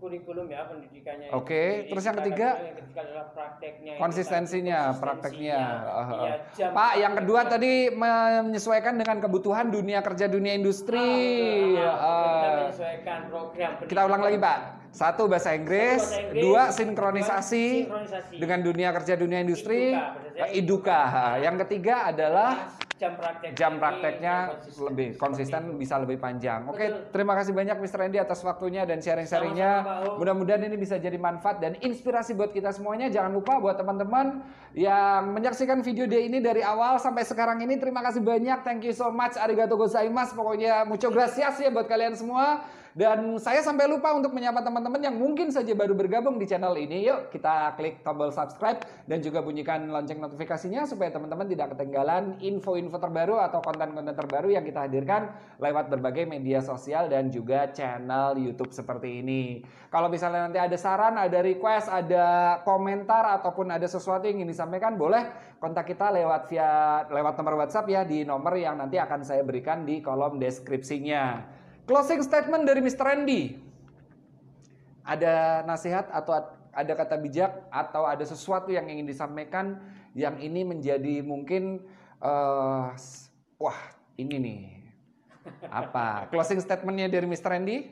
kurikulum 0.00 0.48
ya 0.48 0.64
pendidikannya 0.64 1.28
itu 1.28 1.36
Oke, 1.36 1.60
sendiri. 1.60 1.88
terus 1.92 2.04
yang 2.06 2.16
ketiga? 2.16 2.48
yang 2.56 2.72
ketiga 2.74 3.00
adalah 3.04 3.26
prakteknya 3.30 3.92
itu 3.92 4.00
konsistensinya, 4.00 4.80
tadi, 4.80 4.96
prakteknya. 4.96 5.60
konsistensinya. 5.60 6.24
Iya, 6.24 6.34
jam 6.56 6.70
Pak, 6.72 6.92
yang 6.96 7.12
kedua 7.14 7.40
prakteknya. 7.42 7.60
tadi 7.60 8.00
menyesuaikan 8.40 8.94
dengan 8.96 9.16
kebutuhan 9.20 9.66
dunia 9.68 10.00
kerja 10.00 10.24
dunia 10.24 10.56
industri. 10.56 11.04
Ah, 11.76 11.84
betul. 11.84 11.84
Ah, 11.84 12.24
kita 12.24 12.48
Eh, 12.48 12.56
menyesuaikan 12.56 13.18
program 13.28 13.70
kita 13.82 14.00
ulang 14.02 14.22
lagi, 14.24 14.38
Pak. 14.40 14.58
Satu 14.90 15.30
bahasa 15.30 15.54
Inggris, 15.54 16.02
Satu 16.02 16.10
bahasa 16.10 16.22
Inggris, 16.26 16.42
dua 16.42 16.62
sinkronisasi, 16.70 17.66
sinkronisasi. 17.86 18.34
dengan 18.36 18.58
dunia 18.60 18.88
kerja 18.92 19.14
dunia 19.14 19.38
industri. 19.38 19.94
Iduka, 19.94 20.34
Eh, 20.36 20.50
Iduka. 20.56 21.00
Yang 21.38 21.56
ketiga 21.64 21.94
adalah 22.06 22.50
jam 22.92 23.16
praktek 23.16 23.56
jam 23.56 23.72
prakteknya 23.78 24.34
konsisten. 24.52 24.84
lebih 24.84 25.08
konsisten 25.16 25.62
itu. 25.64 25.78
bisa 25.78 25.94
lebih 25.96 26.18
panjang. 26.18 26.68
Oke, 26.68 26.84
Betul. 26.84 27.00
terima 27.10 27.32
kasih 27.32 27.52
banyak 27.54 27.76
Mr. 27.78 27.96
Randy 27.98 28.18
atas 28.18 28.40
waktunya 28.42 28.82
dan 28.82 29.00
sharing-sharingnya. 29.00 29.72
Mudah-mudahan 30.18 30.60
ini 30.62 30.76
bisa 30.76 30.98
jadi 30.98 31.16
manfaat 31.16 31.58
dan 31.58 31.80
inspirasi 31.80 32.34
buat 32.34 32.50
kita 32.50 32.68
semuanya. 32.70 33.08
Jangan 33.08 33.32
lupa 33.32 33.56
buat 33.56 33.78
teman-teman 33.78 34.44
yang 34.74 35.32
menyaksikan 35.32 35.80
video 35.80 36.04
dia 36.04 36.20
ini 36.20 36.38
dari 36.38 36.60
awal 36.60 36.98
sampai 36.98 37.22
sekarang 37.22 37.62
ini 37.62 37.78
terima 37.78 38.02
kasih 38.02 38.20
banyak. 38.20 38.60
Thank 38.60 38.84
you 38.84 38.92
so 38.92 39.08
much. 39.08 39.32
Arigato 39.34 39.74
gozaimasu. 39.74 40.34
Pokoknya 40.34 40.84
mucho 40.84 41.08
gracias 41.08 41.56
ya 41.56 41.70
buat 41.70 41.86
kalian 41.86 42.12
semua. 42.12 42.66
Dan 42.90 43.38
saya 43.38 43.62
sampai 43.62 43.86
lupa 43.86 44.10
untuk 44.18 44.34
menyapa 44.34 44.66
teman-teman 44.66 44.98
yang 44.98 45.14
mungkin 45.14 45.54
saja 45.54 45.70
baru 45.78 45.94
bergabung 45.94 46.42
di 46.42 46.46
channel 46.50 46.74
ini. 46.74 47.06
Yuk 47.06 47.30
kita 47.30 47.78
klik 47.78 48.02
tombol 48.02 48.34
subscribe 48.34 48.82
dan 49.06 49.22
juga 49.22 49.38
bunyikan 49.46 49.86
lonceng 49.86 50.18
notifikasinya 50.18 50.90
supaya 50.90 51.14
teman-teman 51.14 51.46
tidak 51.46 51.78
ketinggalan 51.78 52.34
info-info 52.42 52.98
terbaru 52.98 53.38
atau 53.38 53.62
konten-konten 53.62 54.10
terbaru 54.10 54.50
yang 54.50 54.66
kita 54.66 54.90
hadirkan 54.90 55.30
lewat 55.62 55.86
berbagai 55.86 56.26
media 56.26 56.58
sosial 56.58 57.06
dan 57.06 57.30
juga 57.30 57.70
channel 57.70 58.34
YouTube 58.34 58.74
seperti 58.74 59.22
ini. 59.22 59.62
Kalau 59.86 60.10
misalnya 60.10 60.50
nanti 60.50 60.58
ada 60.58 60.74
saran, 60.74 61.14
ada 61.14 61.38
request, 61.46 61.86
ada 61.86 62.58
komentar 62.66 63.38
ataupun 63.38 63.70
ada 63.70 63.86
sesuatu 63.86 64.26
yang 64.26 64.42
ingin 64.42 64.50
disampaikan, 64.50 64.98
boleh 64.98 65.54
kontak 65.62 65.86
kita 65.86 66.10
lewat 66.10 66.50
via 66.50 67.04
lewat 67.06 67.38
nomor 67.38 67.54
WhatsApp 67.62 67.86
ya 67.86 68.02
di 68.02 68.26
nomor 68.26 68.58
yang 68.58 68.80
nanti 68.82 68.98
akan 68.98 69.22
saya 69.22 69.46
berikan 69.46 69.86
di 69.86 70.02
kolom 70.02 70.42
deskripsinya. 70.42 71.59
Closing 71.90 72.22
statement 72.22 72.62
dari 72.62 72.78
Mr. 72.78 73.02
Randy. 73.02 73.58
Ada 75.02 75.66
nasihat 75.66 76.06
atau 76.06 76.38
ada 76.70 76.92
kata 76.94 77.18
bijak 77.18 77.66
atau 77.66 78.06
ada 78.06 78.22
sesuatu 78.22 78.70
yang 78.70 78.86
ingin 78.86 79.02
disampaikan 79.02 79.82
yang 80.14 80.38
ini 80.38 80.62
menjadi 80.62 81.18
mungkin 81.18 81.82
s- 82.94 83.26
wah 83.58 83.74
ini 84.14 84.38
nih 84.38 84.60
apa 85.66 86.30
closing 86.30 86.62
statementnya 86.62 87.10
dari 87.10 87.26
Mr. 87.26 87.50
Randy? 87.50 87.90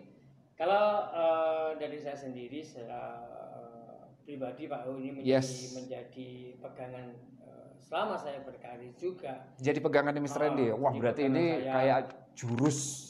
Kalau 0.55 0.85
eh, 1.11 1.69
dari 1.77 1.99
saya 1.99 2.15
sendiri 2.15 2.63
secara 2.63 3.19
eh, 3.59 3.99
pribadi 4.23 4.71
Pak 4.71 4.87
U 4.87 4.95
ini 4.95 5.19
menjadi 5.19 5.43
Yes. 5.43 5.75
menjadi 5.75 6.55
pegangan 6.61 7.07
eh, 7.43 7.69
selama 7.81 8.15
saya 8.15 8.47
berkarir 8.47 8.95
juga 8.95 9.43
Jadi 9.59 9.79
pegangan 9.81 10.15
di 10.15 10.23
Mr. 10.23 10.39
Oh, 10.39 10.43
Randy. 10.45 10.67
Wah, 10.71 10.93
jadi 10.93 11.01
berarti 11.01 11.23
ini 11.25 11.45
saya. 11.59 11.73
kayak 11.75 12.01
jurus 12.37 13.08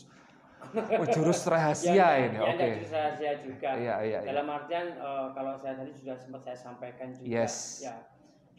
oh, 0.75 1.07
jurus 1.09 1.41
rahasia 1.47 1.95
ya, 1.95 2.09
ini. 2.19 2.37
ya, 2.37 2.43
Oke. 2.45 2.67
ya, 2.67 2.89
rahasia 2.93 3.33
juga 3.41 3.71
Iya, 3.75 3.95
iya, 4.05 4.19
iya. 4.25 4.29
dalam 4.29 4.47
artian 4.51 4.87
eh, 4.97 5.27
kalau 5.33 5.55
saya 5.57 5.75
tadi 5.79 5.93
sudah 5.95 6.17
sempat 6.19 6.41
saya 6.45 6.57
sampaikan 6.59 7.09
juga 7.15 7.27
Yes. 7.27 7.85
ya 7.85 7.95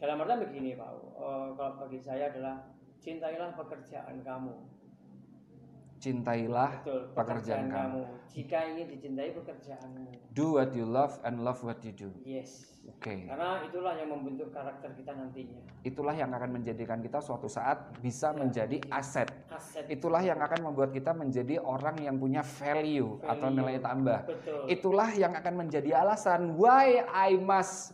dalam 0.00 0.16
artian 0.24 0.40
begini 0.42 0.74
Pak 0.74 0.90
Eh, 0.90 1.48
kalau 1.54 1.72
bagi 1.78 2.00
saya 2.00 2.32
adalah 2.32 2.56
cintailah 3.00 3.52
pekerjaan 3.56 4.16
kamu 4.20 4.54
Cintailah 6.00 6.80
betul 6.80 7.12
pekerjaan 7.12 7.68
kamu. 7.68 8.02
jika 8.32 8.58
ingin 8.72 8.88
dicintai 8.88 9.36
pekerjaanmu 9.36 10.32
Do 10.32 10.56
what 10.56 10.72
you 10.72 10.88
love 10.88 11.20
and 11.22 11.44
love 11.44 11.60
what 11.60 11.76
you 11.84 11.92
do. 11.92 12.08
yes 12.24 12.72
Oke. 12.88 13.28
karena 13.28 13.60
itulah 13.68 13.92
yang 13.92 14.08
membentuk 14.08 14.48
karakter 14.50 14.96
kita 14.96 15.12
nantinya 15.12 15.60
Itulah 15.80 16.16
yang 16.16 16.32
akan 16.32 16.56
menjadikan 16.56 16.98
kita 17.00 17.20
suatu 17.20 17.46
saat 17.46 17.92
bisa 18.00 18.32
menjadi 18.32 18.80
aset. 18.88 19.28
aset 19.52 19.84
Itulah 19.86 20.20
yang 20.20 20.40
akan 20.40 20.72
membuat 20.72 20.88
kita 20.90 21.12
menjadi 21.12 21.60
orang 21.60 22.00
yang 22.00 22.16
punya 22.16 22.40
value, 22.40 23.20
atau 23.20 23.48
Value. 23.48 23.56
nilai 23.60 23.76
tambah. 23.78 24.18
betul 24.24 24.60
Itulah 24.66 25.10
yang 25.12 25.32
akan 25.32 25.54
menjadi 25.60 26.00
alasan 26.00 26.56
why 26.56 27.04
I 27.04 27.36
must 27.36 27.92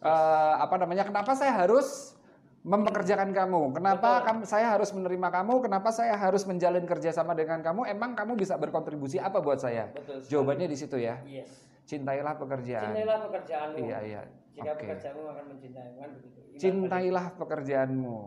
eh, 0.00 0.54
apa 0.56 0.80
namanya? 0.80 1.04
Kenapa 1.04 1.36
saya 1.36 1.52
harus 1.52 2.16
mempekerjakan 2.62 3.34
kamu? 3.34 3.74
Kenapa 3.74 4.22
Betul. 4.22 4.26
kamu, 4.26 4.40
saya 4.46 4.66
harus 4.70 4.90
menerima 4.94 5.28
kamu? 5.34 5.54
Kenapa 5.66 5.90
saya 5.90 6.14
harus 6.14 6.46
menjalin 6.46 6.86
kerjasama 6.86 7.34
dengan 7.34 7.58
kamu? 7.58 7.90
Emang 7.90 8.14
kamu 8.14 8.38
bisa 8.38 8.54
berkontribusi 8.54 9.18
apa 9.18 9.42
buat 9.42 9.58
saya? 9.58 9.90
betul 9.90 10.22
sekali. 10.22 10.30
Jawabannya 10.30 10.66
di 10.70 10.76
situ 10.78 10.96
ya. 10.98 11.18
yes 11.26 11.50
Cintailah 11.82 12.38
pekerjaan. 12.38 12.94
cintailah 12.94 13.18
pekerjaanmu 13.26 13.78
Iya 13.82 13.98
iya. 14.06 14.22
jika 14.54 14.70
Oke. 14.70 14.86
pekerjaanmu 14.86 15.24
akan 15.26 15.44
mencintaimu 15.50 15.96
kan 15.98 16.10
begitu 16.14 16.38
Iman 16.38 16.58
Cintailah 16.62 17.26
pekerjaanmu 17.34 18.18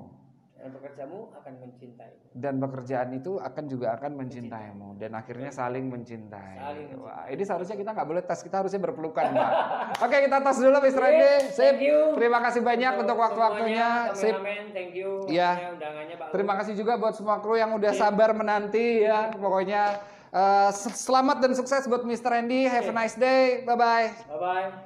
dan 0.56 0.70
pekerjaanmu 0.72 1.20
akan 1.36 1.54
mencintai 1.62 2.14
dan 2.36 2.60
pekerjaan 2.60 3.10
itu 3.16 3.40
akan 3.40 3.64
juga 3.68 3.96
akan 3.96 4.12
mencintaimu 4.18 5.00
dan 5.00 5.12
akhirnya 5.16 5.52
saling 5.52 5.88
mencintai. 5.88 6.56
Saling 6.60 6.86
mencintai. 6.92 7.04
Wah, 7.04 7.28
ini 7.32 7.44
seharusnya 7.44 7.76
kita 7.80 7.92
nggak 7.96 8.08
boleh 8.08 8.24
tes, 8.24 8.40
kita 8.44 8.60
harusnya 8.64 8.80
berpelukan. 8.84 9.32
Oke, 10.06 10.18
kita 10.26 10.38
tos 10.44 10.60
dulu, 10.60 10.78
Mr. 10.80 11.00
Randy. 11.00 11.34
Sip. 11.52 11.76
thank 11.76 11.84
you. 11.84 12.00
Terima 12.16 12.40
kasih 12.44 12.62
banyak 12.64 12.94
untuk 13.00 13.16
waktu-waktunya. 13.20 14.16
semuanya, 14.16 14.20
Sip. 14.20 14.36
thank 14.76 14.92
you 14.96 15.28
Iya. 15.32 15.76
Undangannya 15.76 16.16
Pak 16.20 16.28
Terima 16.36 16.54
kasih 16.60 16.74
juga 16.76 16.94
buat 17.00 17.16
semua 17.16 17.40
kru 17.40 17.56
yang 17.56 17.72
udah 17.76 17.92
sabar 17.96 18.36
menanti 18.36 19.04
ya. 19.08 19.32
Pokoknya 19.32 20.04
eh, 20.36 20.70
selamat 20.76 21.40
dan 21.40 21.52
sukses 21.56 21.88
buat 21.88 22.04
Mr. 22.04 22.36
Randy. 22.36 22.68
Have 22.68 22.92
a 22.92 22.96
nice 22.96 23.16
day. 23.16 23.64
Bye 23.64 23.78
bye. 23.80 24.08
bye 24.28 24.40
bye 24.40 24.85